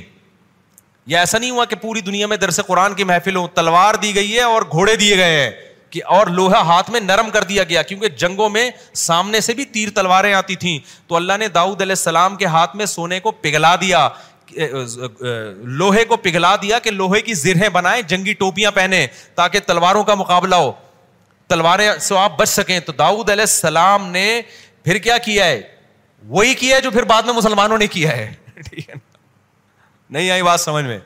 [1.11, 4.33] یہ ایسا نہیں ہوا کہ پوری دنیا میں درس قرآن کی محفلوں تلوار دی گئی
[4.35, 5.49] ہے اور گھوڑے دیے گئے ہیں
[5.91, 8.69] کہ اور لوہا ہاتھ میں نرم کر دیا گیا کیونکہ جنگوں میں
[9.07, 10.77] سامنے سے بھی تیر تلواریں آتی تھیں
[11.07, 14.07] تو اللہ نے داؤد علیہ السلام کے ہاتھ میں سونے کو پگھلا دیا
[15.79, 20.15] لوہے کو پگھلا دیا کہ لوہے کی زرہیں بنائیں جنگی ٹوپیاں پہنے تاکہ تلواروں کا
[20.23, 20.71] مقابلہ ہو
[21.47, 24.25] تلواریں سے آپ بچ سکیں تو داؤد علیہ السلام نے
[24.83, 25.61] پھر کیا ہے
[26.27, 28.31] وہی کیا ہے جو پھر بعد میں مسلمانوں نے کیا ہے
[30.09, 30.99] نہیں آئی بات سمجھ میں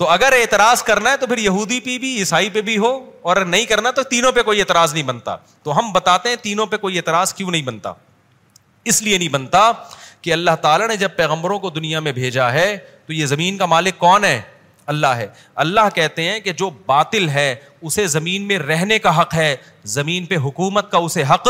[0.00, 2.92] تو اگر اعتراض کرنا ہے تو پھر یہودی پہ بھی عیسائی پہ بھی ہو
[3.30, 6.66] اور نہیں کرنا تو تینوں پہ کوئی اعتراض نہیں بنتا تو ہم بتاتے ہیں تینوں
[6.66, 7.92] پہ کوئی اعتراض کیوں نہیں بنتا
[8.92, 9.60] اس لیے نہیں بنتا
[10.22, 12.76] کہ اللہ تعالیٰ نے جب پیغمبروں کو دنیا میں بھیجا ہے
[13.06, 14.40] تو یہ زمین کا مالک کون ہے
[14.94, 15.26] اللہ ہے
[15.66, 19.54] اللہ کہتے ہیں کہ جو باطل ہے اسے زمین میں رہنے کا حق ہے
[19.98, 21.48] زمین پہ حکومت کا اسے حق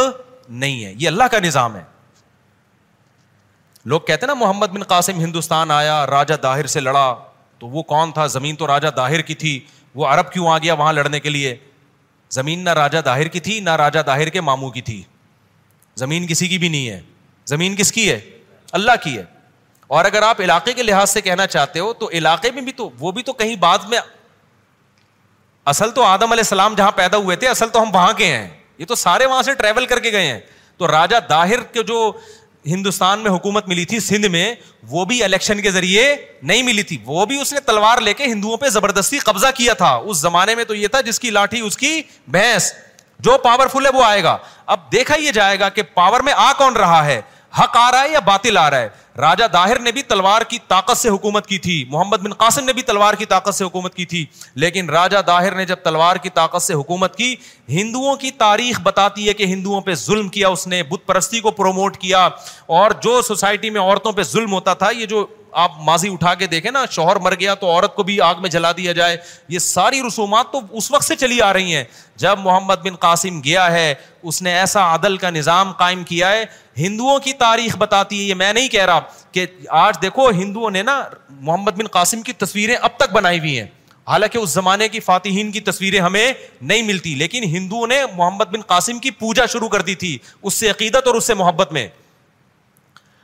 [0.49, 1.83] نہیں ہے یہ اللہ کا نظام ہے
[3.93, 7.07] لوگ کہتے ہیں نا محمد بن قاسم ہندوستان آیا راجہ داہر سے لڑا
[7.61, 9.59] تو وہ کون تھا زمین تو راجا داہر کی تھی
[9.95, 11.55] وہ عرب کیوں آ گیا وہاں لڑنے کے لیے
[12.37, 15.01] زمین نہ راجا راجا داہر داہر کی تھی نہ کے ماموں کی تھی
[16.03, 17.01] زمین کسی کی بھی نہیں ہے
[17.47, 18.19] زمین کس کی ہے
[18.79, 19.25] اللہ کی ہے
[19.99, 22.89] اور اگر آپ علاقے کے لحاظ سے کہنا چاہتے ہو تو علاقے میں بھی تو
[22.99, 23.99] وہ بھی تو کہیں بعد میں
[25.73, 28.49] اصل تو آدم علیہ السلام جہاں پیدا ہوئے تھے اصل تو ہم وہاں کے ہیں
[28.79, 30.39] یہ تو سارے وہاں سے ٹریول کر کے گئے ہیں
[30.79, 31.99] تو راجا داہر کے جو
[32.67, 34.55] ہندوستان میں حکومت ملی تھی سندھ میں
[34.91, 38.25] وہ بھی الیکشن کے ذریعے نہیں ملی تھی وہ بھی اس نے تلوار لے کے
[38.25, 41.61] ہندوؤں پہ زبردستی قبضہ کیا تھا اس زمانے میں تو یہ تھا جس کی لاٹھی
[41.67, 42.01] اس کی
[42.37, 42.73] بھینس
[43.25, 44.37] جو پاور فل ہے وہ آئے گا
[44.75, 47.21] اب دیکھا یہ جائے گا کہ پاور میں آ کون رہا ہے
[47.59, 48.89] حق آ رہا ہے یا باطل آ رہا ہے
[49.21, 52.73] راجا داہر نے بھی تلوار کی طاقت سے حکومت کی تھی محمد بن قاسم نے
[52.73, 54.25] بھی تلوار کی طاقت سے حکومت کی تھی
[54.65, 57.35] لیکن راجا داہر نے جب تلوار کی طاقت سے حکومت کی
[57.79, 61.51] ہندوؤں کی تاریخ بتاتی ہے کہ ہندوؤں پہ ظلم کیا اس نے بت پرستی کو
[61.63, 62.29] پروموٹ کیا
[62.81, 65.27] اور جو سوسائٹی میں عورتوں پہ ظلم ہوتا تھا یہ جو
[65.61, 68.49] آپ ماضی اٹھا کے دیکھیں نا شوہر مر گیا تو عورت کو بھی آگ میں
[68.51, 69.17] جلا دیا جائے
[69.55, 71.83] یہ ساری رسومات تو اس وقت سے چلی آ رہی ہیں
[72.25, 73.89] جب محمد بن قاسم گیا ہے
[74.31, 76.45] اس نے ایسا عدل کا نظام قائم کیا ہے
[76.85, 79.01] ہندوؤں کی تاریخ بتاتی ہے یہ میں نہیں کہہ رہا
[79.33, 79.47] کہ
[79.85, 81.03] آج دیکھو ہندوؤں نے نا
[81.41, 83.67] محمد بن قاسم کی تصویریں اب تک بنائی ہوئی ہیں
[84.09, 88.61] حالانکہ اس زمانے کی فاتحین کی تصویریں ہمیں نہیں ملتی لیکن ہندوؤں نے محمد بن
[88.73, 91.87] قاسم کی پوجا شروع کر دی تھی اس سے عقیدت اور اس سے محبت میں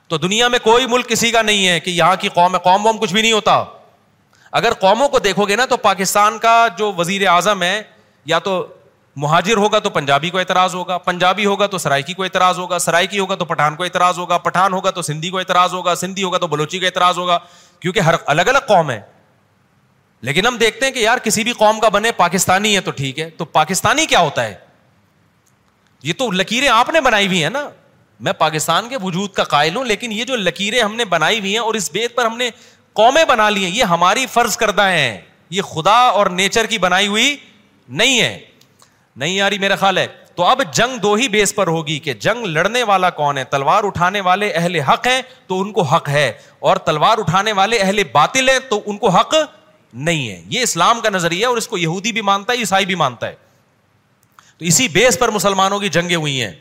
[0.09, 2.99] تو دنیا میں کوئی ملک کسی کا نہیں ہے کہ یہاں کی قوم قوم ووم
[2.99, 3.63] کچھ بھی نہیں ہوتا
[4.59, 7.81] اگر قوموں کو دیکھو گے نا تو پاکستان کا جو وزیر اعظم ہے
[8.35, 8.65] یا تو
[9.21, 13.19] مہاجر ہوگا تو پنجابی کو اعتراض ہوگا پنجابی ہوگا تو سرائکی کو اعتراض ہوگا سرائکی
[13.19, 16.39] ہوگا تو پٹھان کو اعتراض ہوگا پٹھان ہوگا تو سندھی کو اعتراض ہوگا سندھی ہوگا
[16.39, 17.39] تو بلوچی کا اعتراض ہوگا
[17.81, 19.01] کیونکہ ہر الگ الگ قوم ہے
[20.29, 23.19] لیکن ہم دیکھتے ہیں کہ یار کسی بھی قوم کا بنے پاکستانی ہے تو ٹھیک
[23.21, 24.55] ہے تو پاکستانی کیا ہوتا ہے
[26.03, 27.69] یہ تو لکیریں آپ نے بنائی ہوئی ہیں نا
[28.29, 31.53] میں پاکستان کے وجود کا قائل ہوں لیکن یہ جو لکیریں ہم نے بنائی ہوئی
[31.53, 32.51] ہیں اور اس بیت پر ہم نے
[33.03, 35.17] قومیں بنا لی ہیں یہ ہماری فرض کردہ ہیں
[35.57, 37.37] یہ خدا اور نیچر کی بنائی ہوئی
[38.03, 38.39] نہیں ہے
[39.19, 40.07] نہیں یاری میرا خیال ہے
[40.37, 43.85] تو اب جنگ دو ہی بیس پر ہوگی کہ جنگ لڑنے والا کون ہے تلوار
[43.85, 46.31] اٹھانے والے اہل حق ہیں تو ان کو حق ہے
[46.69, 49.35] اور تلوار اٹھانے والے اہل باطل ہیں تو ان کو حق
[49.93, 52.87] نہیں ہے یہ اسلام کا نظریہ ہے اور اس کو یہودی بھی مانتا ہے عیسائی
[52.87, 53.35] بھی مانتا ہے
[54.59, 56.53] تو اسی بیس پر مسلمانوں کی جنگیں ہوئی ہیں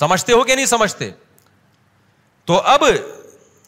[0.00, 1.10] سمجھتے ہو کہ نہیں سمجھتے
[2.46, 2.82] تو اب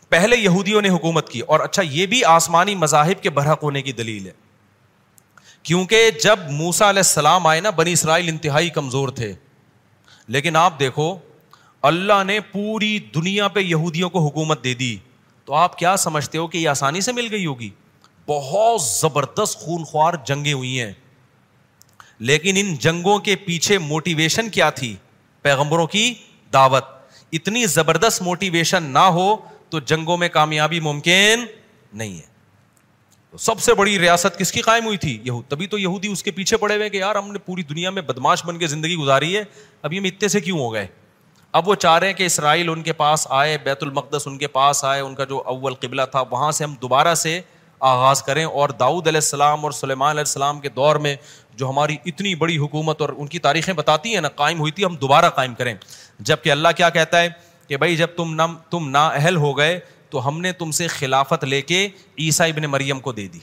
[0.09, 3.93] پہلے یہودیوں نے حکومت کی اور اچھا یہ بھی آسمانی مذاہب کے برحق ہونے کی
[4.03, 4.33] دلیل ہے
[5.63, 9.33] کیونکہ جب موسا علیہ السلام آئے نا بنی اسرائیل انتہائی کمزور تھے
[10.37, 11.15] لیکن آپ دیکھو
[11.91, 14.97] اللہ نے پوری دنیا پہ یہودیوں کو حکومت دے دی
[15.45, 17.69] تو آپ کیا سمجھتے ہو کہ یہ آسانی سے مل گئی ہوگی
[18.29, 20.93] بہت زبردست خونخوار جنگیں ہوئی ہیں
[22.31, 24.95] لیکن ان جنگوں کے پیچھے موٹیویشن کیا تھی
[25.43, 26.13] پیغمبروں کی
[26.53, 26.85] دعوت
[27.39, 29.35] اتنی زبردست موٹیویشن نہ ہو
[29.71, 31.45] تو جنگوں میں کامیابی ممکن
[31.93, 32.29] نہیں ہے
[33.33, 36.23] تو سب سے بڑی ریاست کس کی قائم ہوئی تھی یہود تبھی تو یہودی اس
[36.23, 38.97] کے پیچھے پڑے ہوئے کہ یار ہم نے پوری دنیا میں بدماش بن کے زندگی
[38.97, 39.43] گزاری ہے
[39.83, 40.87] ابھی ہم اتنے سے کیوں ہو گئے
[41.59, 44.47] اب وہ چاہ رہے ہیں کہ اسرائیل ان کے پاس آئے بیت المقدس ان کے
[44.57, 47.41] پاس آئے ان کا جو اول قبلہ تھا وہاں سے ہم دوبارہ سے
[47.93, 51.15] آغاز کریں اور داؤد علیہ السلام اور سلیمان علیہ السلام کے دور میں
[51.61, 54.85] جو ہماری اتنی بڑی حکومت اور ان کی تاریخیں بتاتی ہیں نا قائم ہوئی تھی
[54.85, 55.75] ہم دوبارہ قائم کریں
[56.31, 57.29] جب کہ اللہ کیا کہتا ہے
[57.69, 59.79] کہ بھائی جب تم نہ تم نا اہل ہو گئے
[60.11, 61.87] تو ہم نے تم سے خلافت لے کے
[62.27, 63.39] عیسائی ابن مریم کو دے دی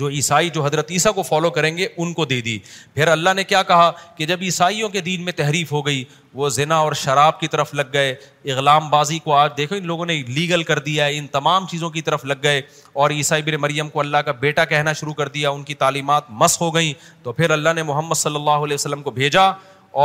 [0.00, 2.58] جو عیسائی جو حضرت عیسیٰ کو فالو کریں گے ان کو دے دی
[2.94, 6.02] پھر اللہ نے کیا کہا کہ جب عیسائیوں کے دین میں تحریف ہو گئی
[6.40, 8.14] وہ زنا اور شراب کی طرف لگ گئے
[8.52, 11.90] اغلام بازی کو آج دیکھو ان لوگوں نے لیگل کر دیا ہے ان تمام چیزوں
[11.98, 12.62] کی طرف لگ گئے
[13.02, 16.30] اور عیسائی بن مریم کو اللہ کا بیٹا کہنا شروع کر دیا ان کی تعلیمات
[16.42, 16.92] مس ہو گئیں
[17.24, 19.44] تو پھر اللہ نے محمد صلی اللہ علیہ وسلم کو بھیجا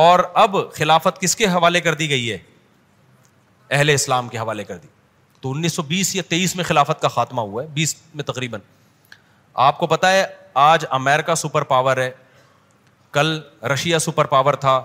[0.03, 2.37] اور اب خلافت کس کے حوالے کر دی گئی ہے
[3.69, 4.87] اہل اسلام کے حوالے کر دی
[5.41, 8.59] تو انیس سو بیس یا تیئیس میں خلافت کا خاتمہ ہوا ہے بیس میں تقریباً
[9.65, 10.25] آپ کو پتا ہے
[10.63, 12.09] آج امیرکا سپر پاور ہے
[13.11, 13.39] کل
[13.73, 14.81] رشیا سپر پاور تھا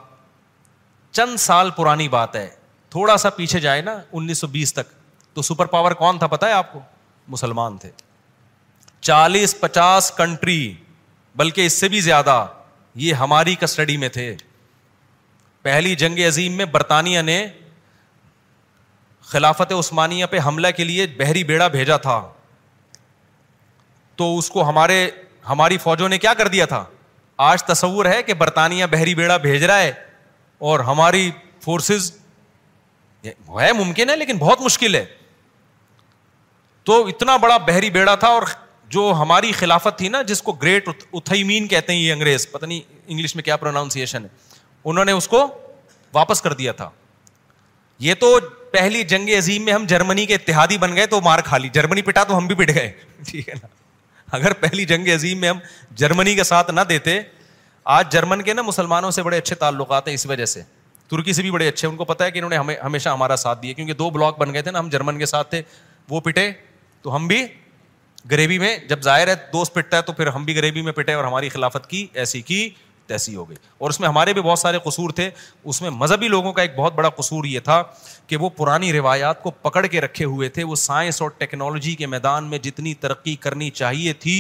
[1.10, 2.48] چند سال پرانی بات ہے
[2.90, 4.92] تھوڑا سا پیچھے جائے نا انیس سو بیس تک
[5.34, 6.80] تو سپر پاور کون تھا پتا ہے آپ کو
[7.28, 7.90] مسلمان تھے
[9.00, 10.62] چالیس پچاس کنٹری
[11.36, 12.44] بلکہ اس سے بھی زیادہ
[13.02, 14.34] یہ ہماری کسٹڈی میں تھے
[15.62, 17.46] پہلی جنگ عظیم میں برطانیہ نے
[19.32, 22.16] خلافت عثمانیہ پہ حملہ کے لیے بحری بیڑا بھیجا تھا
[24.20, 24.98] تو اس کو ہمارے
[25.48, 26.84] ہماری فوجوں نے کیا کر دیا تھا
[27.50, 29.92] آج تصور ہے کہ برطانیہ بحری بیڑا بھیج رہا ہے
[30.70, 31.30] اور ہماری
[31.64, 32.10] فورسز
[33.60, 35.04] ہے ممکن ہے لیکن بہت مشکل ہے
[36.90, 38.42] تو اتنا بڑا بحری بیڑا تھا اور
[38.94, 42.98] جو ہماری خلافت تھی نا جس کو گریٹ اتھائیمین کہتے ہیں یہ انگریز پتہ نہیں
[43.06, 44.28] انگلش میں کیا پروناؤنسیشن ہے
[44.92, 45.46] انہوں نے اس کو
[46.14, 46.88] واپس کر دیا تھا
[48.06, 48.38] یہ تو
[48.72, 51.68] پہلی جنگ عظیم میں ہم جرمنی کے اتحادی بن گئے تو تو مار کھا لی
[51.72, 52.90] جرمنی جرمنی پٹا ہم ہم بھی پٹ گئے
[53.26, 53.66] ٹھیک ہے نا
[54.36, 55.52] اگر پہلی جنگ عظیم میں
[56.36, 57.20] کا ساتھ نہ دیتے
[57.96, 60.62] آج جرمن کے نا مسلمانوں سے بڑے اچھے تعلقات ہیں اس وجہ سے
[61.10, 63.36] ترکی سے بھی بڑے اچھے ان کو پتا ہے کہ انہوں نے ہمیں ہمیشہ ہمارا
[63.44, 65.60] ساتھ دیا کیونکہ دو بلاک بن گئے تھے نا ہم جرمن کے ساتھ تھے
[66.10, 66.50] وہ پٹے
[67.02, 67.44] تو ہم بھی
[68.30, 71.12] غریبی میں جب ظاہر ہے دوست پٹتا ہے تو پھر ہم بھی غریبی میں پٹے
[71.12, 72.68] اور ہماری خلافت کی ایسی کی
[73.12, 75.28] تیسی ہو گئی اور اس میں ہمارے بھی بہت سارے قصور تھے
[75.72, 77.82] اس میں مذہبی لوگوں کا ایک بہت بڑا قصور یہ تھا
[78.32, 82.06] کہ وہ پرانی روایات کو پکڑ کے رکھے ہوئے تھے وہ سائنس اور ٹیکنالوجی کے
[82.16, 84.36] میدان میں جتنی ترقی کرنی چاہیے تھی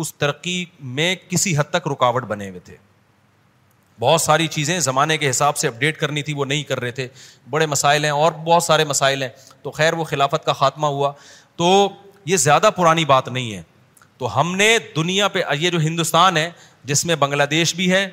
[0.00, 0.56] اس ترقی
[0.98, 2.76] میں کسی حد تک رکاوٹ بنے ہوئے تھے
[4.00, 7.06] بہت ساری چیزیں زمانے کے حساب سے اپڈیٹ کرنی تھی وہ نہیں کر رہے تھے
[7.50, 9.28] بڑے مسائل ہیں اور بہت سارے مسائل ہیں
[9.62, 11.12] تو خیر وہ خلافت کا خاتمہ ہوا
[11.62, 11.70] تو
[12.32, 13.62] یہ زیادہ پرانی بات نہیں ہے
[14.22, 16.50] تو ہم نے دنیا پہ یہ جو ہندوستان ہے
[16.88, 18.08] جس میں بنگلہ دیش بھی ہے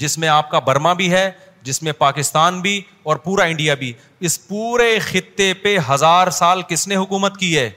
[0.00, 1.30] جس میں آپ کا برما بھی ہے
[1.68, 3.92] جس میں پاکستان بھی اور پورا انڈیا بھی
[4.28, 7.68] اس پورے خطے پہ ہزار سال کس نے حکومت کی ہے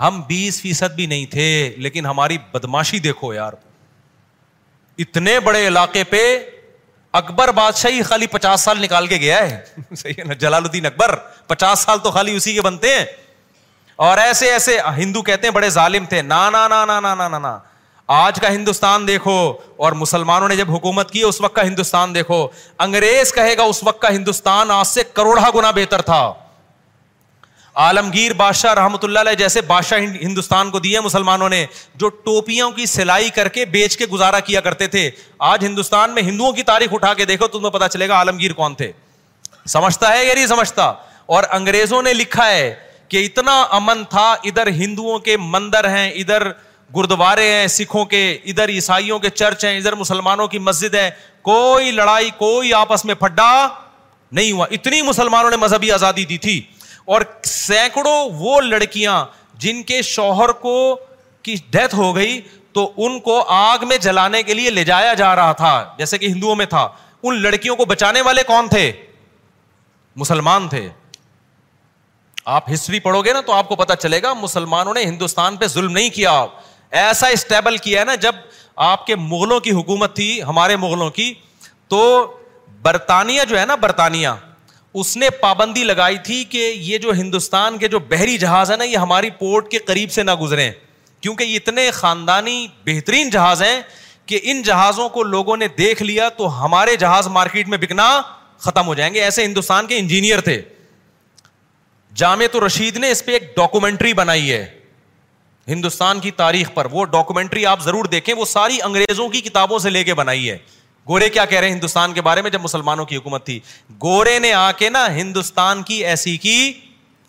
[0.00, 1.48] ہم بیس فیصد بھی نہیں تھے
[1.86, 3.52] لیکن ہماری بدماشی دیکھو یار
[5.04, 6.20] اتنے بڑے علاقے پہ
[7.20, 11.14] اکبر بادشاہی خالی پچاس سال نکال کے گیا ہے صحیح ہے نا جلال الدین اکبر
[11.54, 13.04] پچاس سال تو خالی اسی کے بنتے ہیں
[14.08, 17.38] اور ایسے ایسے ہندو کہتے ہیں بڑے ظالم تھے نا نا نا نا نا نا
[17.38, 17.58] نا
[18.14, 19.32] آج کا ہندوستان دیکھو
[19.84, 22.46] اور مسلمانوں نے جب حکومت کی اس وقت کا ہندوستان دیکھو
[22.84, 26.32] انگریز کہے گا اس وقت کا ہندوستان آج سے کروڑا گنا بہتر تھا
[27.84, 31.64] عالمگیر بادشاہ رحمت اللہ علیہ جیسے بادشاہ ہندوستان کو دیے مسلمانوں نے
[32.00, 35.08] جو ٹوپیوں کی سلائی کر کے بیچ کے گزارا کیا کرتے تھے
[35.48, 38.74] آج ہندوستان میں ہندوؤں کی تاریخ اٹھا کے دیکھو تمہیں پتا چلے گا عالمگیر کون
[38.74, 38.90] تھے
[39.68, 40.92] سمجھتا ہے یا نہیں سمجھتا
[41.36, 42.74] اور انگریزوں نے لکھا ہے
[43.08, 46.46] کہ اتنا امن تھا ادھر ہندوؤں کے مندر ہیں ادھر
[46.96, 48.20] گردوارے ہیں سکھوں کے
[48.50, 51.10] ادھر عیسائیوں کے چرچ ہیں ادھر مسلمانوں کی مسجد ہے
[51.48, 53.50] کوئی لڑائی کوئی آپس میں پھڈا
[54.32, 56.60] نہیں ہوا اتنی مسلمانوں نے مذہبی آزادی دی تھی
[57.14, 59.24] اور سینکڑوں وہ لڑکیاں
[59.64, 60.74] جن کے شوہر کو
[61.42, 62.40] کی ڈیتھ ہو گئی
[62.74, 66.26] تو ان کو آگ میں جلانے کے لیے لے جایا جا رہا تھا جیسے کہ
[66.26, 66.88] ہندوؤں میں تھا
[67.22, 68.90] ان لڑکیوں کو بچانے والے کون تھے
[70.16, 70.88] مسلمان تھے
[72.54, 75.66] آپ ہسٹری پڑھو گے نا تو آپ کو پتا چلے گا مسلمانوں نے ہندوستان پہ
[75.68, 76.32] ظلم نہیں کیا
[76.90, 78.34] ایسا اسٹیبل کیا ہے نا جب
[78.84, 81.32] آپ کے مغلوں کی حکومت تھی ہمارے مغلوں کی
[81.88, 82.02] تو
[82.82, 84.28] برطانیہ جو ہے نا برطانیہ
[84.98, 88.84] اس نے پابندی لگائی تھی کہ یہ جو ہندوستان کے جو بحری جہاز ہیں نا
[88.84, 90.70] یہ ہماری پورٹ کے قریب سے نہ گزریں
[91.20, 93.80] کیونکہ یہ اتنے خاندانی بہترین جہاز ہیں
[94.26, 98.08] کہ ان جہازوں کو لوگوں نے دیکھ لیا تو ہمارے جہاز مارکیٹ میں بکنا
[98.60, 100.60] ختم ہو جائیں گے ایسے ہندوستان کے انجینئر تھے
[102.52, 104.64] تو رشید نے اس پہ ایک ڈاکومنٹری بنائی ہے
[105.68, 109.90] ہندوستان کی تاریخ پر وہ ڈاکومنٹری آپ ضرور دیکھیں وہ ساری انگریزوں کی کتابوں سے
[109.90, 110.56] لے کے بنائی ہے
[111.08, 113.58] گورے کیا کہہ رہے ہیں ہندوستان کے بارے میں جب مسلمانوں کی حکومت تھی
[114.02, 116.56] گورے نے آ کے نا ہندوستان کی ایسی کی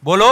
[0.04, 0.30] بولو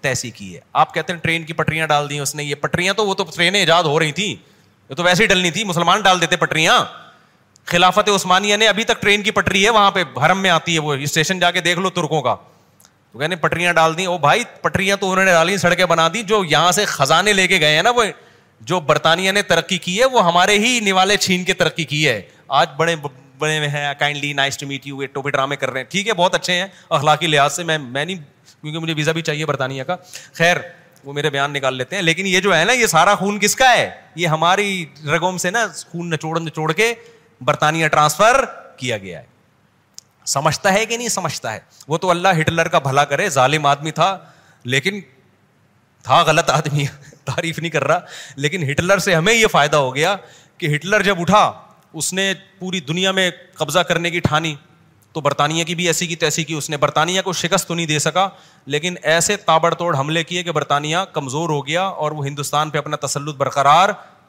[0.00, 2.94] تیسی کی ہے آپ کہتے ہیں ٹرین کی پٹریاں ڈال دی اس نے یہ پٹریاں
[2.94, 6.00] تو وہ تو ٹرینیں ایجاد ہو رہی تھیں یہ تو ویسے ہی ڈلنی تھی مسلمان
[6.04, 6.84] ڈال دیتے پٹریاں
[7.72, 10.80] خلافت عثمانیہ نے ابھی تک ٹرین کی پٹری ہے وہاں پہ حرم میں آتی ہے
[10.88, 12.34] وہ اسٹیشن جا کے دیکھ لو ترکوں کا
[13.14, 16.22] وہ کہنے پٹریاں ڈال دیں وہ بھائی پٹریاں تو انہوں نے ڈالی سڑکیں بنا دیں
[16.30, 18.04] جو یہاں سے خزانے لے کے گئے ہیں نا وہ
[18.70, 22.20] جو برطانیہ نے ترقی کی ہے وہ ہمارے ہی نوالے چھین کے ترقی کی ہے
[22.62, 22.94] آج بڑے
[23.38, 25.00] بڑے ہیں kindly nice to meet you
[25.30, 26.66] ڈرامے کر رہے ہیں ٹھیک ہے بہت اچھے ہیں
[26.98, 28.16] اخلاقی لحاظ سے میں میں نہیں
[28.60, 29.96] کیونکہ مجھے ویزا بھی چاہیے برطانیہ کا
[30.34, 30.56] خیر
[31.04, 33.54] وہ میرے بیان نکال لیتے ہیں لیکن یہ جو ہے نا یہ سارا خون کس
[33.56, 34.84] کا ہے یہ ہماری
[35.14, 36.92] رگوم سے نا خون نچوڑ نچوڑ کے
[37.50, 38.44] برطانیہ ٹرانسفر
[38.76, 39.32] کیا گیا ہے
[40.32, 41.58] سمجھتا ہے کہ نہیں سمجھتا ہے
[41.88, 44.16] وہ تو اللہ ہٹلر کا بھلا کرے ظالم آدمی تھا
[44.74, 45.00] لیکن
[46.02, 46.84] تھا غلط آدمی
[47.24, 47.98] تعریف نہیں کر رہا
[48.36, 50.16] لیکن ہٹلر سے ہمیں یہ فائدہ ہو گیا
[50.58, 51.50] کہ ہٹلر جب اٹھا
[52.00, 54.54] اس نے پوری دنیا میں قبضہ کرنے کی ٹھانی
[55.12, 57.86] تو برطانیہ کی بھی ایسی کی تیسی کی اس نے برطانیہ کو شکست تو نہیں
[57.86, 58.28] دے سکا
[58.74, 62.78] لیکن ایسے تابڑ توڑ حملے کیے کہ برطانیہ کمزور ہو گیا اور وہ ہندوستان پہ
[62.78, 63.88] اپنا تسلط برقرار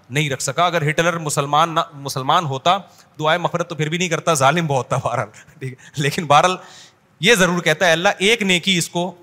[0.10, 2.78] نہیں رکھ سکا اگر ہٹلر مسلمان مسلمان ہوتا
[3.20, 5.28] دعائے مفرت تو پھر بھی نہیں کرتا ظالم بہت تھا بہرحال
[5.60, 6.56] ٹھیک ہے لیکن بہرحال
[7.28, 9.14] یہ ضرور کہتا ہے اللہ ایک نیکی اس کو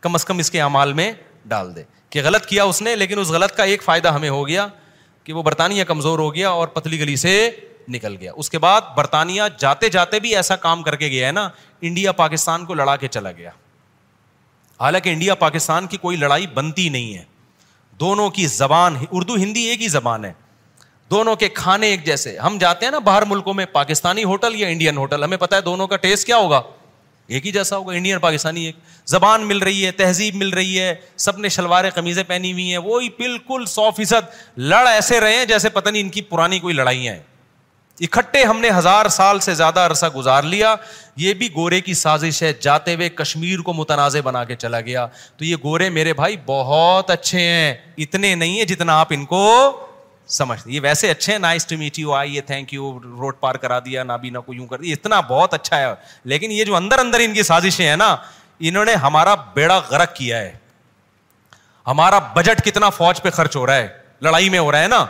[0.00, 1.12] کم از کم اس کے اعمال میں
[1.48, 4.46] ڈال دے کہ غلط کیا اس نے لیکن اس غلط کا ایک فائدہ ہمیں ہو
[4.48, 4.66] گیا
[5.24, 7.32] کہ وہ برطانیہ کمزور ہو گیا اور پتلی گلی سے
[7.92, 11.32] نکل گیا اس کے بعد برطانیہ جاتے جاتے بھی ایسا کام کر کے گیا ہے
[11.32, 11.48] نا
[11.88, 13.50] انڈیا پاکستان کو لڑا کے چلا گیا
[14.80, 17.22] حالانکہ انڈیا پاکستان کی کوئی لڑائی بنتی نہیں ہے
[18.00, 20.32] دونوں کی زبان اردو ہندی ایک ہی زبان ہے
[21.10, 24.68] دونوں کے کھانے ایک جیسے ہم جاتے ہیں نا باہر ملکوں میں پاکستانی ہوٹل یا
[24.68, 26.60] انڈین ہوٹل ہمیں پتا ہے دونوں کا ٹیسٹ کیا ہوگا
[27.34, 28.76] ایک ہی جیسا ہوگا انڈین پاکستانی ایک
[29.08, 30.94] زبان مل رہی ہے تہذیب مل رہی ہے
[31.26, 35.44] سب نے شلواریں قمیضیں پہنی ہوئی ہیں وہی بالکل سو فیصد لڑ ایسے رہے ہیں
[35.54, 37.22] جیسے پتہ نہیں ان کی پرانی کوئی لڑائیاں ہیں
[38.02, 40.74] اکٹھے ہم نے ہزار سال سے زیادہ عرصہ گزار لیا
[41.16, 45.06] یہ بھی گورے کی سازش ہے جاتے ہوئے کشمیر کو متنازع بنا کے چلا گیا
[45.36, 47.74] تو یہ گورے میرے بھائی بہت اچھے ہیں
[48.04, 49.42] اتنے نہیں ہیں جتنا آپ ان کو
[50.38, 53.78] سمجھتے یہ ویسے اچھے ہیں نائس ٹو میٹ آئی یہ تھینک یو روڈ پار کرا
[53.84, 55.92] دیا نہ بھی نہ کوئی یوں کر دیا اتنا بہت اچھا ہے
[56.32, 58.14] لیکن یہ جو اندر اندر ان کی سازشیں ہیں نا
[58.60, 60.52] انہوں نے ہمارا بیڑا غرق کیا ہے
[61.86, 63.88] ہمارا بجٹ کتنا فوج پہ خرچ ہو رہا ہے
[64.22, 65.04] لڑائی میں ہو رہا ہے نا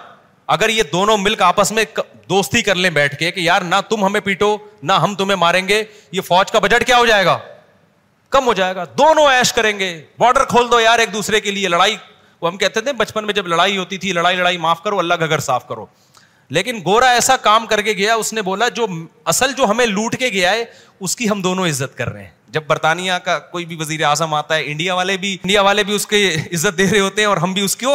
[0.52, 1.84] اگر یہ دونوں ملک آپس میں
[2.28, 5.66] دوستی کر لیں بیٹھ کے کہ یار نہ تم ہمیں پیٹو نہ ہم تمہیں ماریں
[5.68, 5.82] گے
[6.12, 7.38] یہ فوج کا بجٹ کیا ہو جائے گا
[8.30, 11.50] کم ہو جائے گا دونوں ایش کریں گے بارڈر کھول دو یار ایک دوسرے کے
[11.50, 11.96] لیے لڑائی
[12.40, 15.14] وہ ہم کہتے تھے بچپن میں جب لڑائی ہوتی تھی لڑائی لڑائی معاف کرو اللہ
[15.20, 15.86] کا گھر صاف کرو
[16.54, 18.86] لیکن گورا ایسا کام کر کے گیا اس نے بولا جو
[19.32, 20.64] اصل جو ہمیں لوٹ کے گیا ہے
[21.06, 24.34] اس کی ہم دونوں عزت کر رہے ہیں جب برطانیہ کا کوئی بھی وزیر اعظم
[24.34, 27.28] آتا ہے انڈیا والے بھی انڈیا والے بھی اس کی عزت دے رہے ہوتے ہیں
[27.28, 27.86] اور ہم بھی اس کی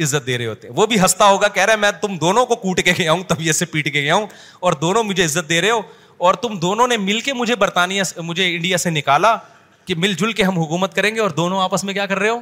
[0.00, 2.56] عزت دے رہے ہوتے وہ بھی ہنستا ہوگا کہہ رہا ہے میں تم دونوں کو
[2.56, 4.26] کوٹ کے گیا ہوں طبیعت سے پیٹ کے گیا ہوں
[4.66, 5.80] اور دونوں مجھے عزت دے رہے ہو
[6.26, 9.36] اور تم دونوں نے مل کے مجھے برطانیہ سے مجھے انڈیا سے نکالا
[9.84, 12.28] کہ مل جل کے ہم حکومت کریں گے اور دونوں آپس میں کیا کر رہے
[12.28, 12.38] ہو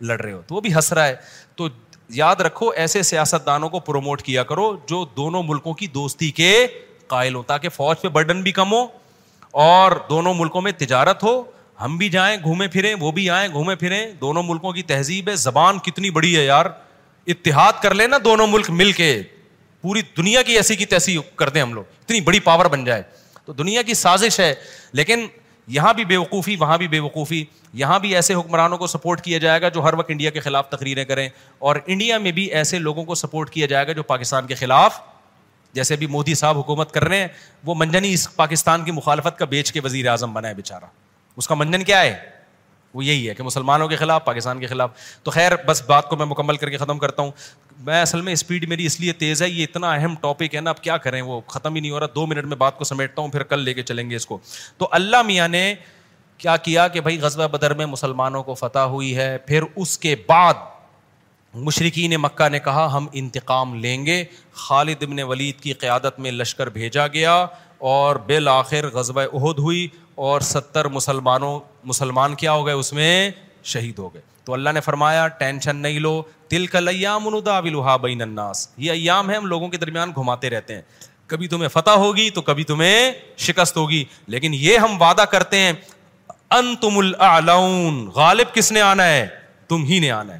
[0.00, 1.14] لڑ رہے ہو تو وہ بھی ہنس رہا ہے
[1.56, 1.68] تو
[2.14, 6.52] یاد رکھو ایسے سیاست دانوں کو پروموٹ کیا کرو جو دونوں ملکوں کی دوستی کے
[7.06, 8.86] قائل ہو تاکہ فوج پہ برڈن بھی کم ہو
[9.62, 11.42] اور دونوں ملکوں میں تجارت ہو
[11.80, 15.36] ہم بھی جائیں گھومے پھریں وہ بھی آئیں گھومے پھریں دونوں ملکوں کی تہذیب ہے
[15.36, 16.66] زبان کتنی بڑی ہے یار
[17.30, 19.20] اتحاد کر لیں نا دونوں ملک مل کے
[19.80, 23.02] پوری دنیا کی ایسی کی تیسی کر دیں ہم لوگ اتنی بڑی پاور بن جائے
[23.44, 24.52] تو دنیا کی سازش ہے
[24.92, 25.26] لیکن
[25.74, 27.42] یہاں بھی بے وقوفی وہاں بھی بے وقوفی
[27.80, 30.68] یہاں بھی ایسے حکمرانوں کو سپورٹ کیا جائے گا جو ہر وقت انڈیا کے خلاف
[30.68, 31.28] تقریریں کریں
[31.68, 34.98] اور انڈیا میں بھی ایسے لوگوں کو سپورٹ کیا جائے گا جو پاکستان کے خلاف
[35.74, 37.28] جیسے ابھی مودی صاحب حکومت کر رہے ہیں
[37.66, 40.84] وہ منجن ہی اس پاکستان کی مخالفت کا بیچ کے وزیر اعظم بنا ہے بیچارہ
[41.36, 42.14] اس کا منجن کیا ہے
[42.94, 44.90] وہ یہی ہے کہ مسلمانوں کے خلاف پاکستان کے خلاف
[45.22, 47.30] تو خیر بس بات کو میں مکمل کر کے ختم کرتا ہوں
[47.84, 50.70] میں اصل میں اسپیڈ میری اس لیے تیز ہے یہ اتنا اہم ٹاپک ہے نا
[50.70, 53.22] اب کیا کریں وہ ختم ہی نہیں ہو رہا دو منٹ میں بات کو سمیٹتا
[53.22, 54.38] ہوں پھر کل لے کے چلیں گے اس کو
[54.78, 55.64] تو اللہ میاں نے
[56.38, 60.14] کیا کیا کہ بھائی غزوہ بدر میں مسلمانوں کو فتح ہوئی ہے پھر اس کے
[60.28, 60.70] بعد
[61.64, 64.22] مشرقین مکہ نے کہا ہم انتقام لیں گے
[64.66, 67.34] خالد ابن ولید کی قیادت میں لشکر بھیجا گیا
[67.92, 71.58] اور بالآخر غزوہ عہد ہوئی اور ستر مسلمانوں
[71.88, 73.30] مسلمان کیا ہو گئے اس میں
[73.72, 77.94] شہید ہو گئے تو اللہ نے فرمایا ٹینشن نہیں لو دل کا لیام الدا بلحا
[78.02, 80.82] الناس یہ ایام ہے ہم لوگوں کے درمیان گھماتے رہتے ہیں
[81.32, 83.10] کبھی تمہیں فتح ہوگی تو کبھی تمہیں
[83.46, 84.04] شکست ہوگی
[84.34, 85.72] لیکن یہ ہم وعدہ کرتے ہیں
[88.14, 89.26] غالب کس نے آنا ہے
[89.68, 90.38] تم ہی نے آنا ہے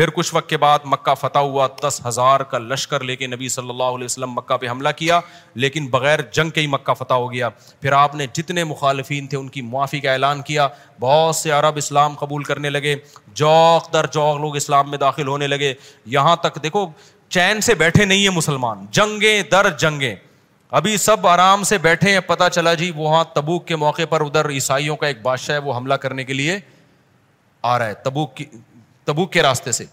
[0.00, 3.48] پھر کچھ وقت کے بعد مکہ فتح ہوا دس ہزار کا لشکر لے کے نبی
[3.54, 5.18] صلی اللہ علیہ وسلم مکہ پہ حملہ کیا
[5.62, 7.48] لیکن بغیر جنگ کے ہی مکہ فتح ہو گیا
[7.80, 10.68] پھر آپ نے جتنے مخالفین تھے ان کی معافی کا اعلان کیا
[11.00, 12.94] بہت سے عرب اسلام قبول کرنے لگے
[13.40, 15.72] جوق در جوق لوگ اسلام میں داخل ہونے لگے
[16.14, 16.86] یہاں تک دیکھو
[17.36, 20.14] چین سے بیٹھے نہیں ہیں مسلمان جنگیں در جنگیں
[20.80, 24.48] ابھی سب آرام سے بیٹھے ہیں پتہ چلا جی وہاں تبوک کے موقع پر ادھر
[24.50, 26.58] عیسائیوں کا ایک بادشاہ ہے وہ حملہ کرنے کے لیے
[27.70, 28.44] آ رہا ہے تبوک کی
[29.10, 29.84] تبوک کے راستے سے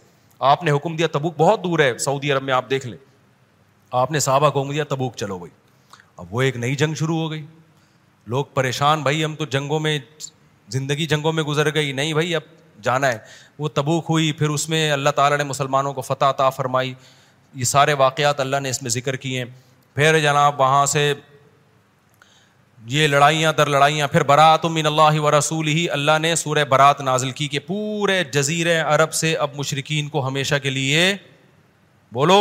[0.48, 2.98] آپ نے حکم دیا تبوک بہت دور ہے سعودی عرب میں آپ دیکھ لیں
[4.02, 5.52] آپ نے صحابہ کو حکم دیا تبوک چلو بھائی
[6.22, 7.46] اب وہ ایک نئی جنگ شروع ہو گئی
[8.34, 9.98] لوگ پریشان بھائی ہم تو جنگوں میں
[10.76, 12.44] زندگی جنگوں میں گزر گئی نہیں بھائی اب
[12.88, 13.18] جانا ہے
[13.60, 16.94] وہ تبوک ہوئی پھر اس میں اللہ تعالیٰ نے مسلمانوں کو فتح طا فرمائی
[17.62, 19.50] یہ سارے واقعات اللہ نے اس میں ذکر کیے ہیں
[19.96, 21.14] پھر جناب وہاں سے
[22.90, 27.02] یہ لڑائیاں در لڑائیاں پھر برات من اللہ و رسول ہی اللہ نے سورہ برات
[27.02, 31.02] نازل کی کہ پورے جزیر عرب سے اب مشرقین کو ہمیشہ کے لیے
[32.14, 32.38] بولو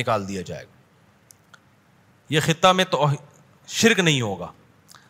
[0.00, 1.54] نکال دیا جائے گا
[2.34, 3.06] یہ خطہ میں تو
[3.78, 4.46] شرک نہیں ہوگا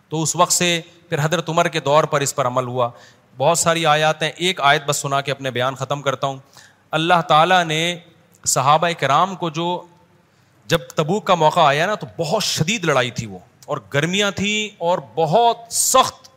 [0.08, 0.70] تو اس وقت سے
[1.08, 2.88] پھر حضرت عمر کے دور پر اس پر عمل ہوا
[3.38, 6.38] بہت ساری آیات ہیں ایک آیت بس سنا کے اپنے بیان ختم کرتا ہوں
[7.00, 7.80] اللہ تعالیٰ نے
[8.56, 9.70] صحابہ کرام کو جو
[10.68, 14.68] جب تبوک کا موقع آیا نا تو بہت شدید لڑائی تھی وہ اور گرمیاں تھیں
[14.89, 16.28] اور بہت سخت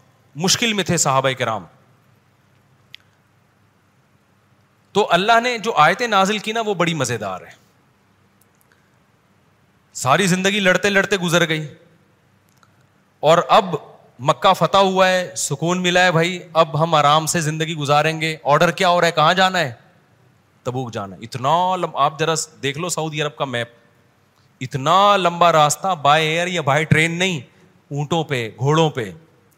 [0.43, 1.64] مشکل میں تھے صحابہ کرام
[4.93, 7.64] تو اللہ نے جو آیتیں نازل کی نا وہ بڑی مزیدار ہے
[10.03, 11.68] ساری زندگی لڑتے لڑتے گزر گئی
[13.31, 13.76] اور اب
[14.30, 18.35] مکہ فتح ہوا ہے سکون ملا ہے بھائی اب ہم آرام سے زندگی گزاریں گے
[18.53, 19.72] آرڈر کیا ہو رہا ہے کہاں جانا ہے
[20.64, 22.34] تبوک جانا ہے اتنا لم آپ ذرا
[22.64, 23.68] دیکھ لو سعودی عرب کا میپ
[24.61, 27.40] اتنا لمبا راستہ بائی ایئر یا بائی ٹرین نہیں
[27.94, 29.10] اونٹوں پہ گھوڑوں پہ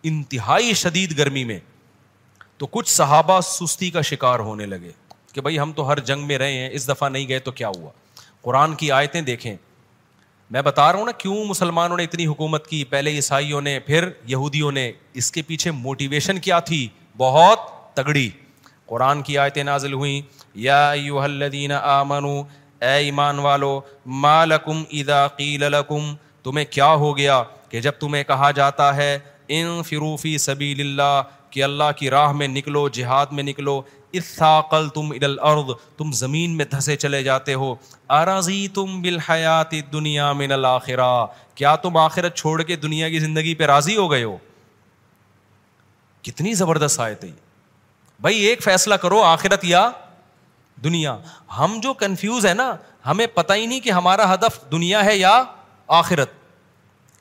[0.09, 1.59] انتہائی شدید گرمی میں
[2.57, 4.91] تو کچھ صحابہ سستی کا شکار ہونے لگے
[5.33, 7.67] کہ بھائی ہم تو ہر جنگ میں رہے ہیں اس دفعہ نہیں گئے تو کیا
[7.77, 7.89] ہوا
[8.41, 9.55] قرآن کی آیتیں دیکھیں
[10.51, 14.09] میں بتا رہا ہوں نا کیوں مسلمانوں نے اتنی حکومت کی پہلے عیسائیوں نے پھر
[14.27, 14.91] یہودیوں نے
[15.21, 16.87] اس کے پیچھے موٹیویشن کیا تھی
[17.17, 18.29] بہت تگڑی
[18.89, 20.21] قرآن کی آیتیں نازل ہوئیں
[22.85, 23.79] اے ایمان والو
[24.23, 26.13] مالکم اذا قیل لکم
[26.43, 29.17] تمہیں کیا ہو گیا کہ جب تمہیں کہا جاتا ہے
[29.57, 31.21] ان فروفی سبیل اللہ
[31.51, 33.81] کہ اللہ کی راہ میں نکلو جہاد میں نکلو
[34.19, 37.73] اثاقل تم ادل ارد تم زمین میں دھسے چلے جاتے ہو
[38.19, 41.09] اراضی تم بالحیات دنیا من الآخرہ
[41.55, 44.37] کیا تم آخرت چھوڑ کے دنیا کی زندگی پہ راضی ہو گئے ہو
[46.27, 47.31] کتنی زبردست آئے تھی
[48.21, 49.89] بھائی ایک فیصلہ کرو آخرت یا
[50.83, 51.17] دنیا
[51.57, 52.73] ہم جو کنفیوز ہے نا
[53.05, 55.41] ہمیں پتہ ہی نہیں کہ ہمارا ہدف دنیا ہے یا
[56.01, 56.31] آخرت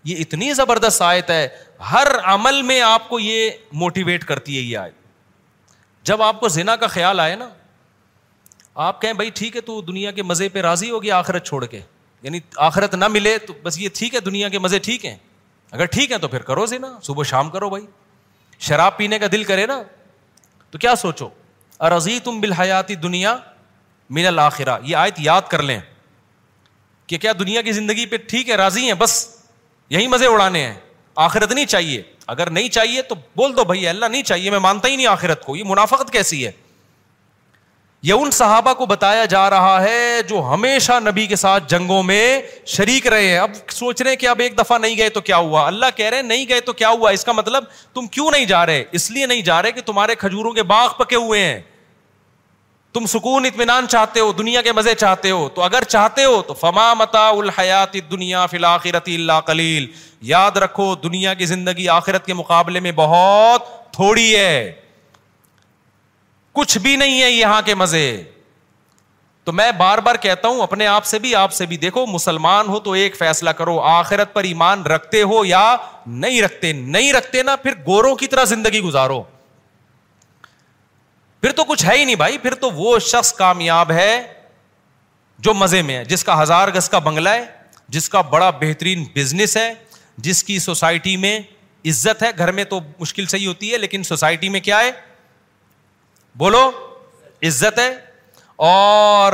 [0.04, 1.46] یہ اتنی زبردست آیت ہے
[1.90, 3.50] ہر عمل میں آپ کو یہ
[3.82, 4.94] موٹیویٹ کرتی ہے یہ آیت
[6.06, 7.48] جب آپ کو زنا کا خیال آئے نا
[8.86, 11.80] آپ کہیں بھائی ٹھیک ہے تو دنیا کے مزے پہ راضی ہوگی آخرت چھوڑ کے
[12.22, 15.16] یعنی آخرت نہ ملے تو بس یہ ٹھیک ہے دنیا کے مزے ٹھیک ہیں
[15.70, 17.84] اگر ٹھیک ہیں تو پھر کرو زنا صبح شام کرو بھائی
[18.68, 19.82] شراب پینے کا دل کرے نا
[20.70, 21.28] تو کیا سوچو
[21.80, 23.36] ارضی تم بالحیاتی دنیا
[24.10, 25.78] من الآخرہ یہ آیت یاد کر لیں
[27.06, 29.26] کہ کیا دنیا کی زندگی پہ ٹھیک ہے راضی ہیں بس
[29.90, 30.74] یہی مزے اڑانے ہیں
[31.24, 34.88] آخرت نہیں چاہیے اگر نہیں چاہیے تو بول دو بھائی اللہ نہیں چاہیے میں مانتا
[34.88, 36.50] ہی نہیں آخرت کو یہ منافقت کیسی ہے
[38.14, 42.40] ان صحابہ کو بتایا جا رہا ہے جو ہمیشہ نبی کے ساتھ جنگوں میں
[42.74, 45.36] شریک رہے ہیں اب سوچ رہے ہیں کہ اب ایک دفعہ نہیں گئے تو کیا
[45.36, 47.64] ہوا اللہ کہہ رہے ہیں نہیں گئے تو کیا ہوا اس کا مطلب
[47.94, 50.88] تم کیوں نہیں جا رہے اس لیے نہیں جا رہے کہ تمہارے کھجوروں کے باغ
[50.98, 51.58] پکے ہوئے ہیں
[52.94, 56.54] تم سکون اطمینان چاہتے ہو دنیا کے مزے چاہتے ہو تو اگر چاہتے ہو تو
[56.60, 59.86] فما متا الحیات دنیا فلاخرتی اللہ کلیل
[60.30, 64.72] یاد رکھو دنیا کی زندگی آخرت کے مقابلے میں بہت تھوڑی ہے
[66.56, 68.06] کچھ بھی نہیں ہے یہاں کے مزے
[69.44, 72.68] تو میں بار بار کہتا ہوں اپنے آپ سے بھی آپ سے بھی دیکھو مسلمان
[72.68, 75.64] ہو تو ایک فیصلہ کرو آخرت پر ایمان رکھتے ہو یا
[76.22, 79.22] نہیں رکھتے نہیں رکھتے نا پھر گوروں کی طرح زندگی گزارو
[81.40, 84.10] پھر تو کچھ ہے ہی نہیں بھائی پھر تو وہ شخص کامیاب ہے
[85.46, 87.44] جو مزے میں ہے جس کا ہزار گز کا بنگلہ ہے
[87.96, 89.72] جس کا بڑا بہترین بزنس ہے
[90.28, 91.38] جس کی سوسائٹی میں
[91.88, 94.90] عزت ہے گھر میں تو مشکل صحیح ہوتی ہے لیکن سوسائٹی میں کیا ہے
[96.38, 96.62] بولو
[97.46, 97.86] عزت ہے
[98.70, 99.32] اور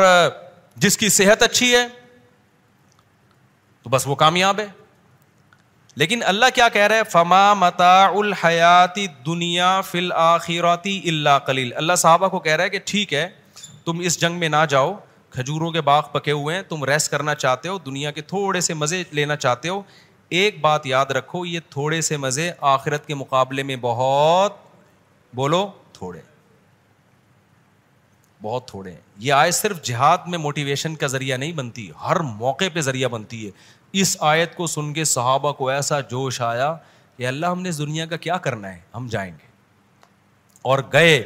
[0.84, 1.84] جس کی صحت اچھی ہے
[3.82, 4.66] تو بس وہ کامیاب ہے
[6.02, 12.28] لیکن اللہ کیا کہہ رہے فما متا الحیاتی دنیا فل آخراتی اللہ کلیل اللہ صاحبہ
[12.28, 13.26] کو کہہ رہا ہے کہ ٹھیک ہے
[13.84, 14.92] تم اس جنگ میں نہ جاؤ
[15.36, 18.74] کھجوروں کے باغ پکے ہوئے ہیں تم ریسٹ کرنا چاہتے ہو دنیا کے تھوڑے سے
[18.84, 19.82] مزے لینا چاہتے ہو
[20.40, 24.52] ایک بات یاد رکھو یہ تھوڑے سے مزے آخرت کے مقابلے میں بہت
[25.36, 25.62] بولو
[25.92, 26.20] تھوڑے
[28.42, 32.64] بہت تھوڑے ہیں یہ آیت صرف جہاد میں موٹیویشن کا ذریعہ نہیں بنتی ہر موقع
[32.74, 33.50] پہ ذریعہ بنتی ہے
[34.02, 36.74] اس آیت کو سن کے صحابہ کو ایسا جوش آیا
[37.16, 39.50] کہ اللہ ہم نے دنیا کا کیا کرنا ہے ہم جائیں گے
[40.72, 41.16] اور گئے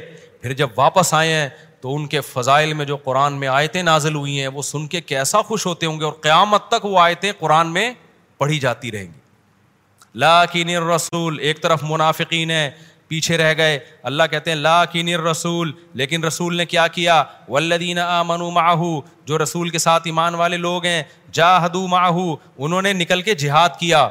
[0.41, 1.47] پھر جب واپس آئے ہیں
[1.81, 5.01] تو ان کے فضائل میں جو قرآن میں آیتیں نازل ہوئی ہیں وہ سن کے
[5.01, 7.91] کیسا خوش ہوتے ہوں گے اور قیامت تک وہ آیتیں قرآن میں
[8.37, 12.69] پڑھی جاتی رہیں گی لاکین رسول ایک طرف منافقین ہیں
[13.07, 13.77] پیچھے رہ گئے
[14.09, 15.71] اللہ کہتے ہیں لاکن رسول
[16.01, 17.21] لیکن رسول نے کیا کیا
[17.55, 18.89] والذین آمنوا معه
[19.31, 21.01] جو رسول کے ساتھ ایمان والے لوگ ہیں
[21.39, 24.03] جاہدوا معه انہوں نے نکل کے جہاد کیا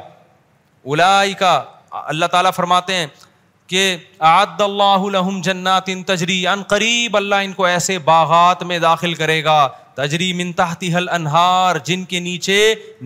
[0.93, 3.05] اولئک اللہ تعالیٰ فرماتے ہیں
[3.73, 3.83] کہ
[4.31, 9.43] اعد اللہ لہم جنات تجری ان قریب اللہ ان کو ایسے باغات میں داخل کرے
[9.43, 9.59] گا
[9.95, 12.57] تجری من تحتی حل انہار جن کے نیچے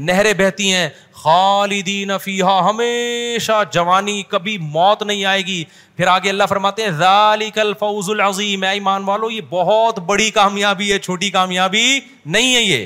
[0.09, 0.88] نہریں بہتی ہیں
[1.22, 5.64] خالدین فیحا ہمیشہ جوانی کبھی موت نہیں آئے گی
[5.98, 7.77] پھر آگے اللہ فرماتے ہیں
[11.03, 12.85] چھوٹی کامیابی نہیں ہے یہ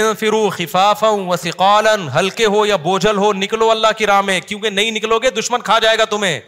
[0.00, 1.04] ان فرو خفاف
[2.18, 5.60] ہلکے ہو یا بوجھل ہو نکلو اللہ کی راہ میں کیونکہ نہیں نکلو گے دشمن
[5.70, 6.38] کھا جائے گا تمہیں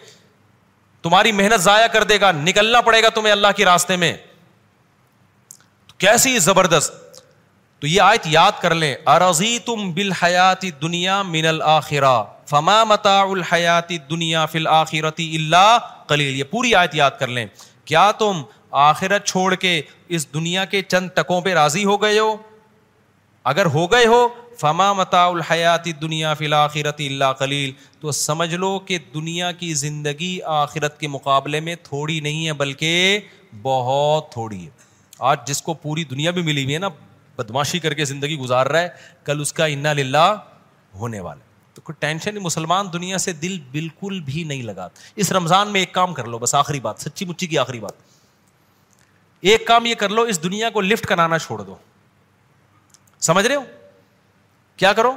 [1.02, 4.12] تمہاری محنت ضائع کر دے گا نکلنا پڑے گا تمہیں اللہ کے راستے میں
[6.06, 7.02] کیسی زبردست
[7.84, 12.12] تو یہ آیت یاد کر لیں ارضی تم بالحیات دنیا من الآخرہ
[12.50, 15.76] فما متا الحیات دنیا فل آخرتی اللہ
[16.08, 17.44] کلیل یہ پوری آیت یاد کر لیں
[17.90, 18.40] کیا تم
[18.84, 19.80] آخرت چھوڑ کے
[20.16, 22.34] اس دنیا کے چند تکوں پہ راضی ہو گئے ہو
[23.52, 24.26] اگر ہو گئے ہو
[24.60, 27.70] فما متا الحیات دنیا فی الآخرتی اللہ کلیل
[28.00, 33.18] تو سمجھ لو کہ دنیا کی زندگی آخرت کے مقابلے میں تھوڑی نہیں ہے بلکہ
[33.62, 34.70] بہت تھوڑی ہے
[35.32, 36.88] آج جس کو پوری دنیا بھی ملی ہوئی ہے نا
[37.38, 38.88] بدماشی کر کے زندگی گزار رہا ہے
[39.24, 40.26] کل اس کا انا للہ
[40.98, 44.88] ہونے والا ہے تو کوئی ٹینشن مسلمان دنیا سے دل بالکل بھی نہیں لگا
[45.22, 48.12] اس رمضان میں ایک کام کر لو بس آخری بات سچی مچی کی آخری بات
[49.50, 51.74] ایک کام یہ کر لو اس دنیا کو لفٹ کرانا چھوڑ دو
[53.28, 53.62] سمجھ رہے ہو
[54.76, 55.12] کیا کرو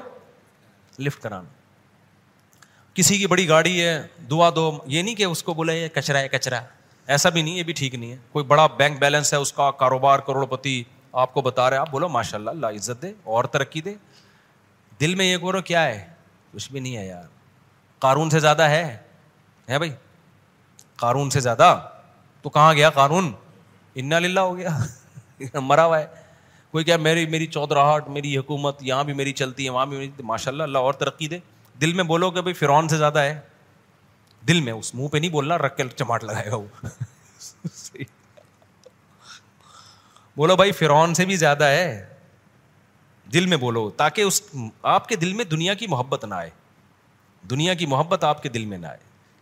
[0.99, 1.55] لفٹ کرانا
[2.93, 6.27] کسی کی بڑی گاڑی ہے دعا دو یہ نہیں کہ اس کو بولے کچرا ہے
[6.29, 6.59] کچرا
[7.15, 9.69] ایسا بھی نہیں یہ بھی ٹھیک نہیں ہے کوئی بڑا بینک بیلنس ہے اس کا
[9.79, 10.81] کاروبار کروڑپتی
[11.21, 13.93] آپ کو بتا رہے آپ بولو ماشاء اللہ اللہ عزت دے اور ترقی دے
[15.01, 16.03] دل میں یہ کرو کیا ہے
[16.53, 17.23] کچھ بھی نہیں ہے یار
[18.03, 18.83] قارون سے زیادہ ہے
[19.69, 19.91] ہے بھائی
[21.05, 21.67] قارون سے زیادہ
[22.41, 23.31] تو کہاں گیا قارون
[24.03, 26.05] انا للہ ہو گیا مرا ہوا ہے
[26.71, 30.23] کوئی کیا میری میری چودھراہٹ میری حکومت یہاں بھی میری چلتی ہے وہاں بھی میری
[30.33, 31.39] ماشاء اللہ اللہ اور ترقی دے
[31.81, 33.39] دل میں بولو کہ بھائی فرعون سے زیادہ ہے
[34.47, 38.05] دل میں اس منہ پہ نہیں بولنا رکھ کے چماٹ لگائے گا وہ
[40.37, 42.03] بولو بھائی فرعون سے بھی زیادہ ہے
[43.33, 44.41] دل میں بولو تاکہ اس
[44.95, 46.49] آپ کے دل میں دنیا کی محبت نہ آئے
[47.49, 48.97] دنیا کی محبت آپ کے دل میں نہ آئے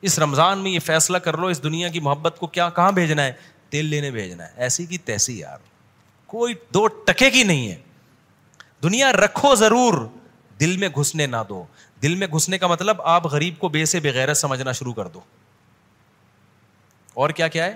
[0.09, 3.23] اس رمضان میں یہ فیصلہ کر لو اس دنیا کی محبت کو کیا کہاں بھیجنا
[3.25, 3.31] ہے
[3.69, 5.57] تیل لینے بھیجنا ہے ایسی کی تیسی یار
[6.33, 7.75] کوئی دو ٹکے کی نہیں ہے
[8.83, 10.05] دنیا رکھو ضرور
[10.59, 11.63] دل میں گھسنے نہ دو
[12.03, 15.19] دل میں گھسنے کا مطلب آپ غریب کو بے سے بغیرت سمجھنا شروع کر دو
[17.23, 17.75] اور کیا کیا ہے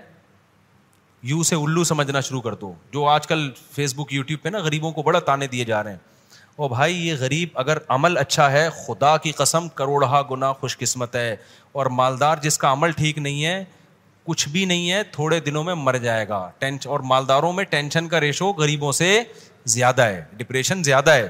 [1.28, 4.58] یو سے الو سمجھنا شروع کر دو جو آج کل فیس بک یوٹیوب پہ نا
[4.64, 5.98] غریبوں کو بڑا تانے دیے جا رہے ہیں
[6.56, 11.16] او بھائی یہ غریب اگر عمل اچھا ہے خدا کی قسم کروڑہ گنا خوش قسمت
[11.16, 11.36] ہے
[11.74, 13.64] اور مالدار جس کا عمل ٹھیک نہیں ہے
[14.28, 18.08] کچھ بھی نہیں ہے تھوڑے دنوں میں مر جائے گا ٹینش اور مالداروں میں ٹینشن
[18.08, 19.22] کا ریشو غریبوں سے
[19.76, 21.28] زیادہ ہے ڈپریشن زیادہ ہے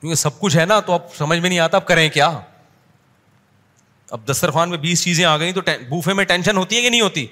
[0.00, 2.30] کیونکہ سب کچھ ہے نا تو اب سمجھ میں نہیں آتا اب کریں کیا
[4.10, 7.00] اب دسترخوان میں بیس چیزیں آ گئیں تو بوفے میں ٹینشن ہوتی ہے کہ نہیں
[7.00, 7.26] ہوتی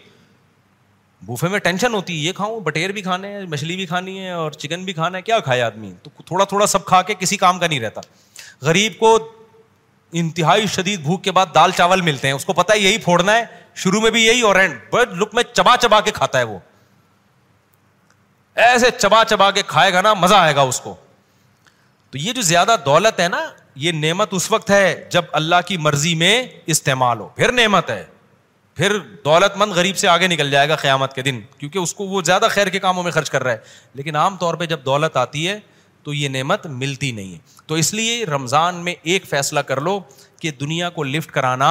[1.27, 4.31] بوفے میں ٹینشن ہوتی ہے یہ کھاؤں بٹیر بھی کھانے ہیں مچھلی بھی کھانی ہے
[4.31, 7.37] اور چکن بھی کھانا ہے کیا کھائے آدمی تو تھوڑا تھوڑا سب کھا کے کسی
[7.37, 8.01] کام کا نہیں رہتا
[8.67, 9.19] غریب کو
[10.23, 13.35] انتہائی شدید بھوک کے بعد دال چاول ملتے ہیں اس کو پتا ہے یہی پھوڑنا
[13.37, 13.45] ہے
[13.83, 14.57] شروع میں بھی یہی اور
[15.19, 16.59] لک میں چبا چبا کے کھاتا ہے وہ
[18.67, 20.95] ایسے چبا چبا کے کھائے گا نا مزہ آئے گا اس کو
[22.11, 23.43] تو یہ جو زیادہ دولت ہے نا
[23.83, 26.41] یہ نعمت اس وقت ہے جب اللہ کی مرضی میں
[26.75, 28.05] استعمال ہو پھر نعمت ہے
[28.81, 28.93] پھر
[29.25, 32.21] دولت مند غریب سے آگے نکل جائے گا قیامت کے دن کیونکہ اس کو وہ
[32.25, 33.59] زیادہ خیر کے کاموں میں خرچ کر رہا ہے
[33.95, 35.59] لیکن عام طور پہ جب دولت آتی ہے
[36.03, 39.99] تو یہ نعمت ملتی نہیں ہے تو اس لیے رمضان میں ایک فیصلہ کر لو
[40.43, 41.69] کہ دنیا کو لفٹ کرانا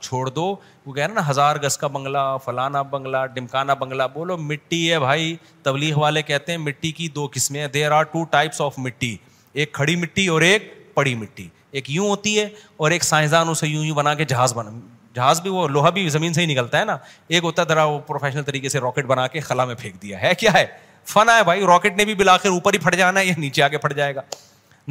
[0.00, 0.44] چھوڑ دو
[0.86, 4.98] وہ کہہ رہے نا ہزار گز کا بنگلہ فلانا بنگلہ ڈمکانا بنگلہ بولو مٹی ہے
[5.08, 9.16] بھائی تبلیغ والے کہتے ہیں مٹی کی دو قسمیں there are two types of mitti
[9.52, 12.48] ایک کھڑی مٹی اور ایک پڑی مٹی ایک یوں ہوتی ہے
[12.82, 14.70] اور ایک سائنسدان اسے یوں یوں بنا کے جہاز بنا
[15.14, 16.96] جہاز بھی بھی وہ لوہا زمین سے ہی نکلتا ہے نا
[17.28, 20.34] ایک ہوتا ذرا وہ پروفیشنل طریقے سے راکٹ بنا کے خلا میں پھینک دیا ہے
[20.38, 20.64] کیا ہے
[21.12, 22.14] فن بھائی راکٹ نے بھی
[22.48, 24.20] اوپر ہی پھٹ جانا ہے یا نیچے آ کے پھٹ جائے گا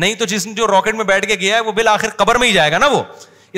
[0.04, 2.54] نہیں تو جس جو راکٹ میں بیٹھ کے گیا ہے وہ بالآخر قبر میں ہی
[2.54, 3.02] جائے گا نا وہ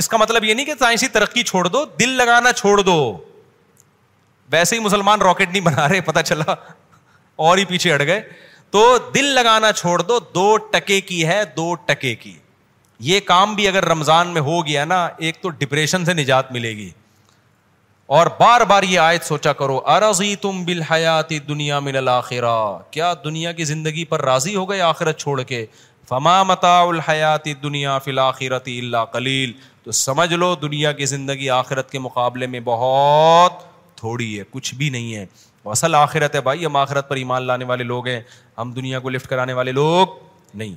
[0.02, 2.96] اس کا مطلب یہ نہیں کہ سائنسی ترقی چھوڑ دو دل لگانا چھوڑ دو
[4.52, 6.54] ویسے ہی مسلمان راکٹ نہیں بنا رہے پتا چلا
[7.46, 8.22] اور ہی پیچھے اڑ گئے
[8.72, 8.84] تو
[9.14, 12.38] دل لگانا چھوڑ دو دو ٹکے کی ہے دو ٹکے کی
[13.02, 16.76] یہ کام بھی اگر رمضان میں ہو گیا نا ایک تو ڈپریشن سے نجات ملے
[16.78, 16.90] گی
[18.16, 22.56] اور بار بار یہ آیت سوچا کرو ارضی تم بالحیات دنیا من الآخرہ
[22.92, 25.66] کیا دنیا کی زندگی پر راضی ہو گئے آخرت چھوڑ کے
[26.10, 29.52] فما متاع الحیات دنیا فلاخرتِ اللہ کلیل
[29.84, 33.62] تو سمجھ لو دنیا کی زندگی آخرت کے مقابلے میں بہت
[34.00, 35.26] تھوڑی ہے کچھ بھی نہیں ہے
[35.76, 38.20] اصل آخرت ہے بھائی ہم آخرت پر ایمان لانے والے لوگ ہیں
[38.58, 40.08] ہم دنیا کو لفٹ کرانے والے لوگ
[40.54, 40.76] نہیں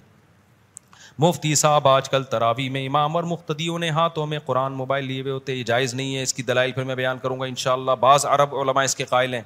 [1.23, 5.21] مفتی صاحب آج کل تراوی میں امام اور مختدیوں نے ہاتھوں میں قرآن موبائل لیے
[5.21, 7.55] ہوئے ہوتے یہ جائز نہیں ہے اس کی دلائل پھر میں بیان کروں گا ان
[7.71, 9.41] اللہ بعض عرب علماء اس کے قائل ہیں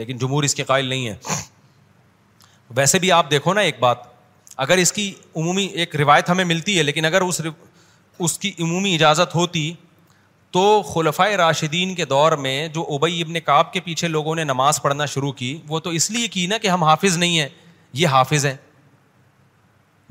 [0.00, 1.36] لیکن جمہور اس کے قائل نہیں ہیں
[2.76, 3.96] ویسے بھی آپ دیکھو نا ایک بات
[4.66, 7.40] اگر اس کی عمومی ایک روایت ہمیں ملتی ہے لیکن اگر اس
[8.18, 9.72] اس کی عمومی اجازت ہوتی
[10.56, 10.62] تو
[10.92, 15.06] خلفۂ راشدین کے دور میں جو اوبئی ابن کعب کے پیچھے لوگوں نے نماز پڑھنا
[15.16, 17.48] شروع کی وہ تو اس لیے کی نا کہ ہم حافظ نہیں ہیں
[18.02, 18.56] یہ حافظ ہیں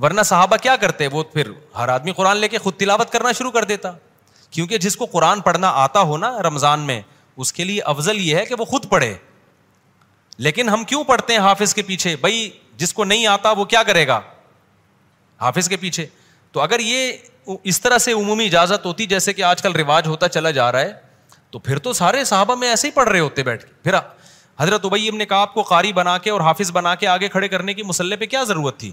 [0.03, 3.52] ورنہ صحابہ کیا کرتے وہ پھر ہر آدمی قرآن لے کے خود تلاوت کرنا شروع
[3.52, 3.91] کر دیتا
[4.49, 7.02] کیونکہ جس کو قرآن پڑھنا آتا ہو نا رمضان میں
[7.45, 9.14] اس کے لیے افضل یہ ہے کہ وہ خود پڑھے
[10.48, 13.82] لیکن ہم کیوں پڑھتے ہیں حافظ کے پیچھے بھائی جس کو نہیں آتا وہ کیا
[13.84, 14.19] کرے گا
[15.41, 16.06] حافظ کے پیچھے
[16.52, 17.11] تو اگر یہ
[17.64, 20.80] اس طرح سے عمومی اجازت ہوتی جیسے کہ آج کل رواج ہوتا چلا جا رہا
[20.80, 20.94] ہے
[21.52, 23.95] تو پھر تو سارے صحابہ میں ایسے ہی پڑھ رہے ہوتے بیٹھ کے پھر
[24.60, 27.48] حضرت ابئی نے کہا آپ کو قاری بنا کے اور حافظ بنا کے آگے کھڑے
[27.48, 28.91] کرنے کی مسلح پہ کیا ضرورت تھی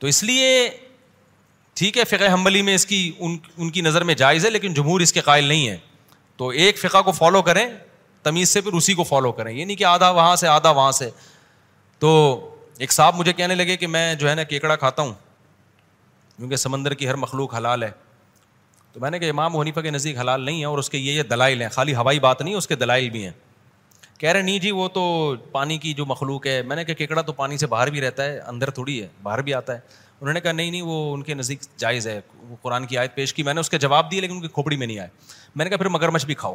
[0.00, 0.68] تو اس لیے
[1.74, 4.74] ٹھیک ہے فقہ حمبلی میں اس کی ان ان کی نظر میں جائز ہے لیکن
[4.74, 5.76] جمہور اس کے قائل نہیں ہے
[6.36, 7.66] تو ایک فقہ کو فالو کریں
[8.22, 10.70] تمیز سے پھر اسی کو فالو کریں یہ یعنی نہیں کہ آدھا وہاں سے آدھا
[10.70, 11.10] وہاں سے
[11.98, 12.10] تو
[12.78, 15.12] ایک صاحب مجھے کہنے لگے کہ میں جو ہے نا کیکڑا کھاتا ہوں
[16.36, 17.90] کیونکہ سمندر کی ہر مخلوق حلال ہے
[18.92, 21.12] تو میں نے کہا امام حنیفہ کے نزدیک حلال نہیں ہے اور اس کے یہ
[21.12, 23.32] یہ دلائل ہیں خالی ہوائی بات نہیں اس کے دلائل بھی ہیں
[24.18, 27.22] کہہ رہے نہیں جی وہ تو پانی کی جو مخلوق ہے میں نے کہا کیکڑا
[27.22, 29.80] تو پانی سے باہر بھی رہتا ہے اندر تھوڑی ہے باہر بھی آتا ہے
[30.20, 33.14] انہوں نے کہا نہیں نہیں وہ ان کے نزدیک جائز ہے وہ قرآن کی آیت
[33.14, 35.08] پیش کی میں نے اس کے جواب دیے لیکن ان کی کھوپڑی میں نہیں آئے
[35.54, 36.54] میں نے کہا پھر مگر مچھ بھی کھاؤ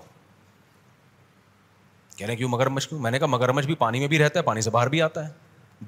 [2.17, 4.39] کہہ رہے کیوں مگر مچھ کیوں میں نے کہا مگرمچھ بھی پانی میں بھی رہتا
[4.39, 5.31] ہے پانی سے باہر بھی آتا ہے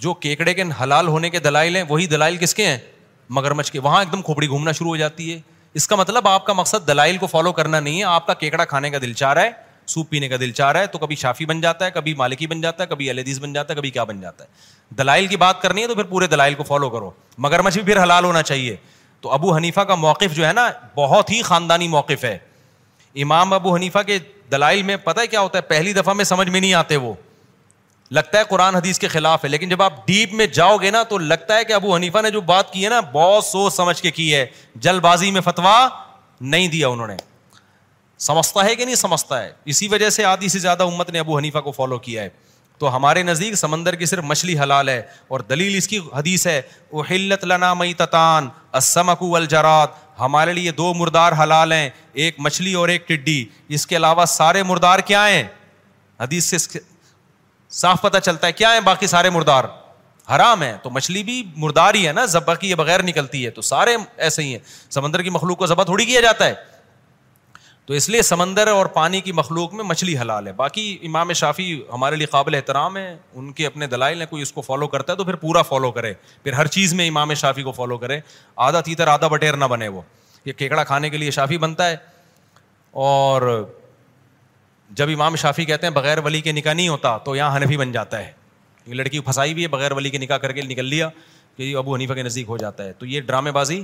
[0.03, 2.77] جو کیکڑے کے حلال ہونے کے دلائل ہیں وہی دلائل کس کے ہیں
[3.39, 5.39] مگر مچھ کے وہاں ایک دم کھوپڑی گھومنا شروع ہو جاتی ہے
[5.79, 8.65] اس کا مطلب آپ کا مقصد دلائل کو فالو کرنا نہیں ہے آپ کا کیکڑا
[8.71, 11.15] کھانے کا دل چاہ رہا ہے سوپ پینے کا دل چاہ رہا ہے تو کبھی
[11.15, 13.89] شافی بن جاتا ہے کبھی مالکی بن جاتا ہے کبھی الحدیث بن جاتا ہے کبھی
[13.91, 16.89] کیا بن جاتا ہے دلائل کی بات کرنی ہے تو پھر پورے دلائل کو فالو
[16.89, 17.09] کرو
[17.45, 18.75] مگر مچھ بھی پھر حلال ہونا چاہیے
[19.21, 22.37] تو ابو حنیفہ کا موقف جو ہے نا بہت ہی خاندانی موقف ہے
[23.23, 24.17] امام ابو حنیفہ کے
[24.51, 27.13] دلائل میں پتہ ہے کیا ہوتا ہے پہلی دفعہ میں سمجھ میں نہیں آتے وہ
[28.11, 31.03] لگتا ہے قرآن حدیث کے خلاف ہے لیکن جب آپ ڈیپ میں جاؤ گے نا
[31.09, 34.01] تو لگتا ہے کہ ابو حنیفہ نے جو بات کی ہے نا بہت سوچ سمجھ
[34.01, 34.45] کے کی ہے
[34.87, 35.87] جلد بازی میں فتوا
[36.41, 37.15] نہیں دیا انہوں نے
[38.23, 41.37] سمجھتا ہے کہ نہیں سمجھتا ہے اسی وجہ سے آدھی سے زیادہ امت نے ابو
[41.37, 42.29] حنیفہ کو فالو کیا ہے
[42.83, 45.01] تو ہمارے نزدیک سمندر کی صرف مچھلی حلال ہے
[45.33, 46.61] اور دلیل اس کی حدیث ہے
[47.09, 48.47] حلت لنا مئی تتان
[48.81, 51.89] اسم اکو الجرات ہمارے لیے دو مردار حلال ہیں
[52.23, 53.43] ایک مچھلی اور ایک ٹڈی
[53.77, 55.43] اس کے علاوہ سارے مردار کیا ہیں
[56.21, 56.79] حدیث سے
[57.83, 59.63] صاف پتہ چلتا ہے کیا ہیں باقی سارے مردار
[60.35, 63.49] حرام ہے تو مچھلی بھی مردار ہی ہے نا ذبح کی یہ بغیر نکلتی ہے
[63.51, 63.95] تو سارے
[64.27, 64.59] ایسے ہی ہیں
[64.97, 66.53] سمندر کی مخلوق کو ذبح تھوڑی کیا جاتا ہے
[67.87, 71.65] تو اس لیے سمندر اور پانی کی مخلوق میں مچھلی حلال ہے باقی امام شافی
[71.93, 75.13] ہمارے لیے قابل احترام ہے ان کے اپنے دلائل ہیں کوئی اس کو فالو کرتا
[75.13, 78.19] ہے تو پھر پورا فالو کرے پھر ہر چیز میں امام شافی کو فالو کرے
[78.67, 80.01] آدھا تیتر آدھا بٹیر نہ بنے وہ
[80.45, 81.95] یہ کیکڑا کھانے کے لیے شافی بنتا ہے
[83.05, 83.51] اور
[85.01, 87.91] جب امام شافی کہتے ہیں بغیر ولی کے نکاح نہیں ہوتا تو یہاں حنفی بن
[87.91, 88.31] جاتا ہے
[88.85, 91.09] یہ لڑکی پھنسائی بھی ہے بغیر ولی کے نکاح کر کے نکل لیا
[91.57, 93.83] کہ ابو حنیفہ کے نزدیک ہو جاتا ہے تو یہ ڈرامے بازی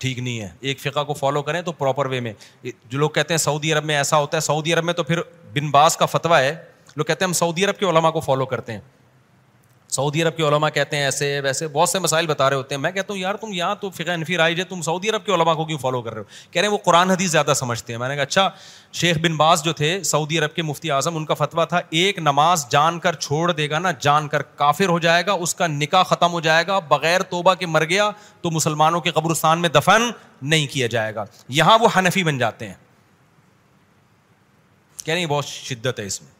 [0.00, 2.32] ٹھیک نہیں ہے ایک فقہ کو فالو کریں تو پراپر وے میں
[2.62, 5.20] جو لوگ کہتے ہیں سعودی عرب میں ایسا ہوتا ہے سعودی عرب میں تو پھر
[5.54, 6.54] بن باس کا فتویٰ ہے
[6.96, 8.80] لوگ کہتے ہیں ہم سعودی عرب کے علماء کو فالو کرتے ہیں
[9.94, 12.80] سعودی عرب کے علماء کہتے ہیں ایسے ویسے بہت سے مسائل بتا رہے ہوتے ہیں
[12.82, 15.32] میں کہتا ہوں یار تم یہاں تو فقہ انفی رائج جائے تم سعودی عرب کے
[15.34, 17.92] علماء کو کیوں فالو کر رہے ہو کہہ رہے ہیں وہ قرآن حدیث زیادہ سمجھتے
[17.92, 18.48] ہیں میں نے کہا اچھا
[19.00, 22.18] شیخ بن باز جو تھے سعودی عرب کے مفتی اعظم ان کا فتویٰ تھا ایک
[22.18, 25.66] نماز جان کر چھوڑ دے گا نا جان کر کافر ہو جائے گا اس کا
[25.66, 28.10] نکاح ختم ہو جائے گا بغیر توبہ کے مر گیا
[28.42, 30.10] تو مسلمانوں کے قبرستان میں دفن
[30.54, 31.24] نہیں کیا جائے گا
[31.60, 32.74] یہاں وہ حنفی بن جاتے ہیں
[35.04, 36.38] کہہ رہے ہیں بہت شدت ہے اس میں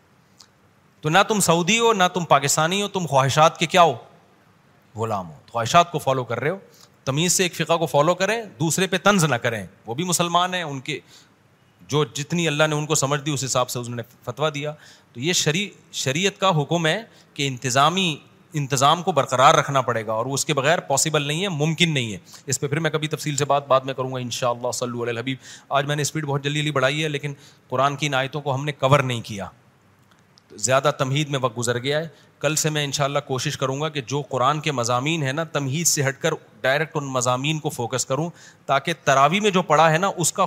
[1.03, 3.93] تو نہ تم سعودی ہو نہ تم پاکستانی ہو تم خواہشات کے کیا ہو
[5.01, 6.59] غلام ہو خواہشات کو فالو کر رہے ہو
[7.05, 10.55] تمیز سے ایک فقہ کو فالو کریں دوسرے پہ طنز نہ کریں وہ بھی مسلمان
[10.55, 10.99] ہیں ان کے
[11.93, 14.73] جو جتنی اللہ نے ان کو سمجھ دی اس حساب سے انہوں نے فتویٰ دیا
[15.13, 15.69] تو یہ شری
[16.01, 17.03] شریعت کا حکم ہے
[17.35, 18.15] کہ انتظامی
[18.61, 22.13] انتظام کو برقرار رکھنا پڑے گا اور اس کے بغیر پاسبل نہیں ہے ممکن نہیں
[22.13, 22.19] ہے
[22.51, 24.69] اس پہ پھر میں کبھی تفصیل سے بات بات میں کروں گا ان شاء اللہ
[24.85, 25.37] اللہ علیہ حبیب
[25.81, 27.35] آج میں نے اسپیڈ بہت جلدی جلدی بڑھائی ہے لیکن
[27.69, 29.47] قرآن کی عنایتوں کو ہم نے کور نہیں کیا
[30.57, 32.09] زیادہ تمہید میں وقت گزر گیا ہے
[32.41, 35.87] کل سے میں انشاءاللہ کوشش کروں گا کہ جو قرآن کے مضامین ہیں نا تمہید
[35.87, 38.29] سے ہٹ کر ڈائریکٹ ان مضامین کو فوکس کروں
[38.67, 40.47] تاکہ تراوی میں جو پڑھا ہے نا اس کا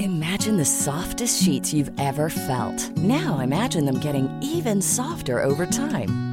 [0.00, 2.80] Imagine the softest sheets you've ever felt.
[2.98, 6.16] Now imagine them getting even softer over time.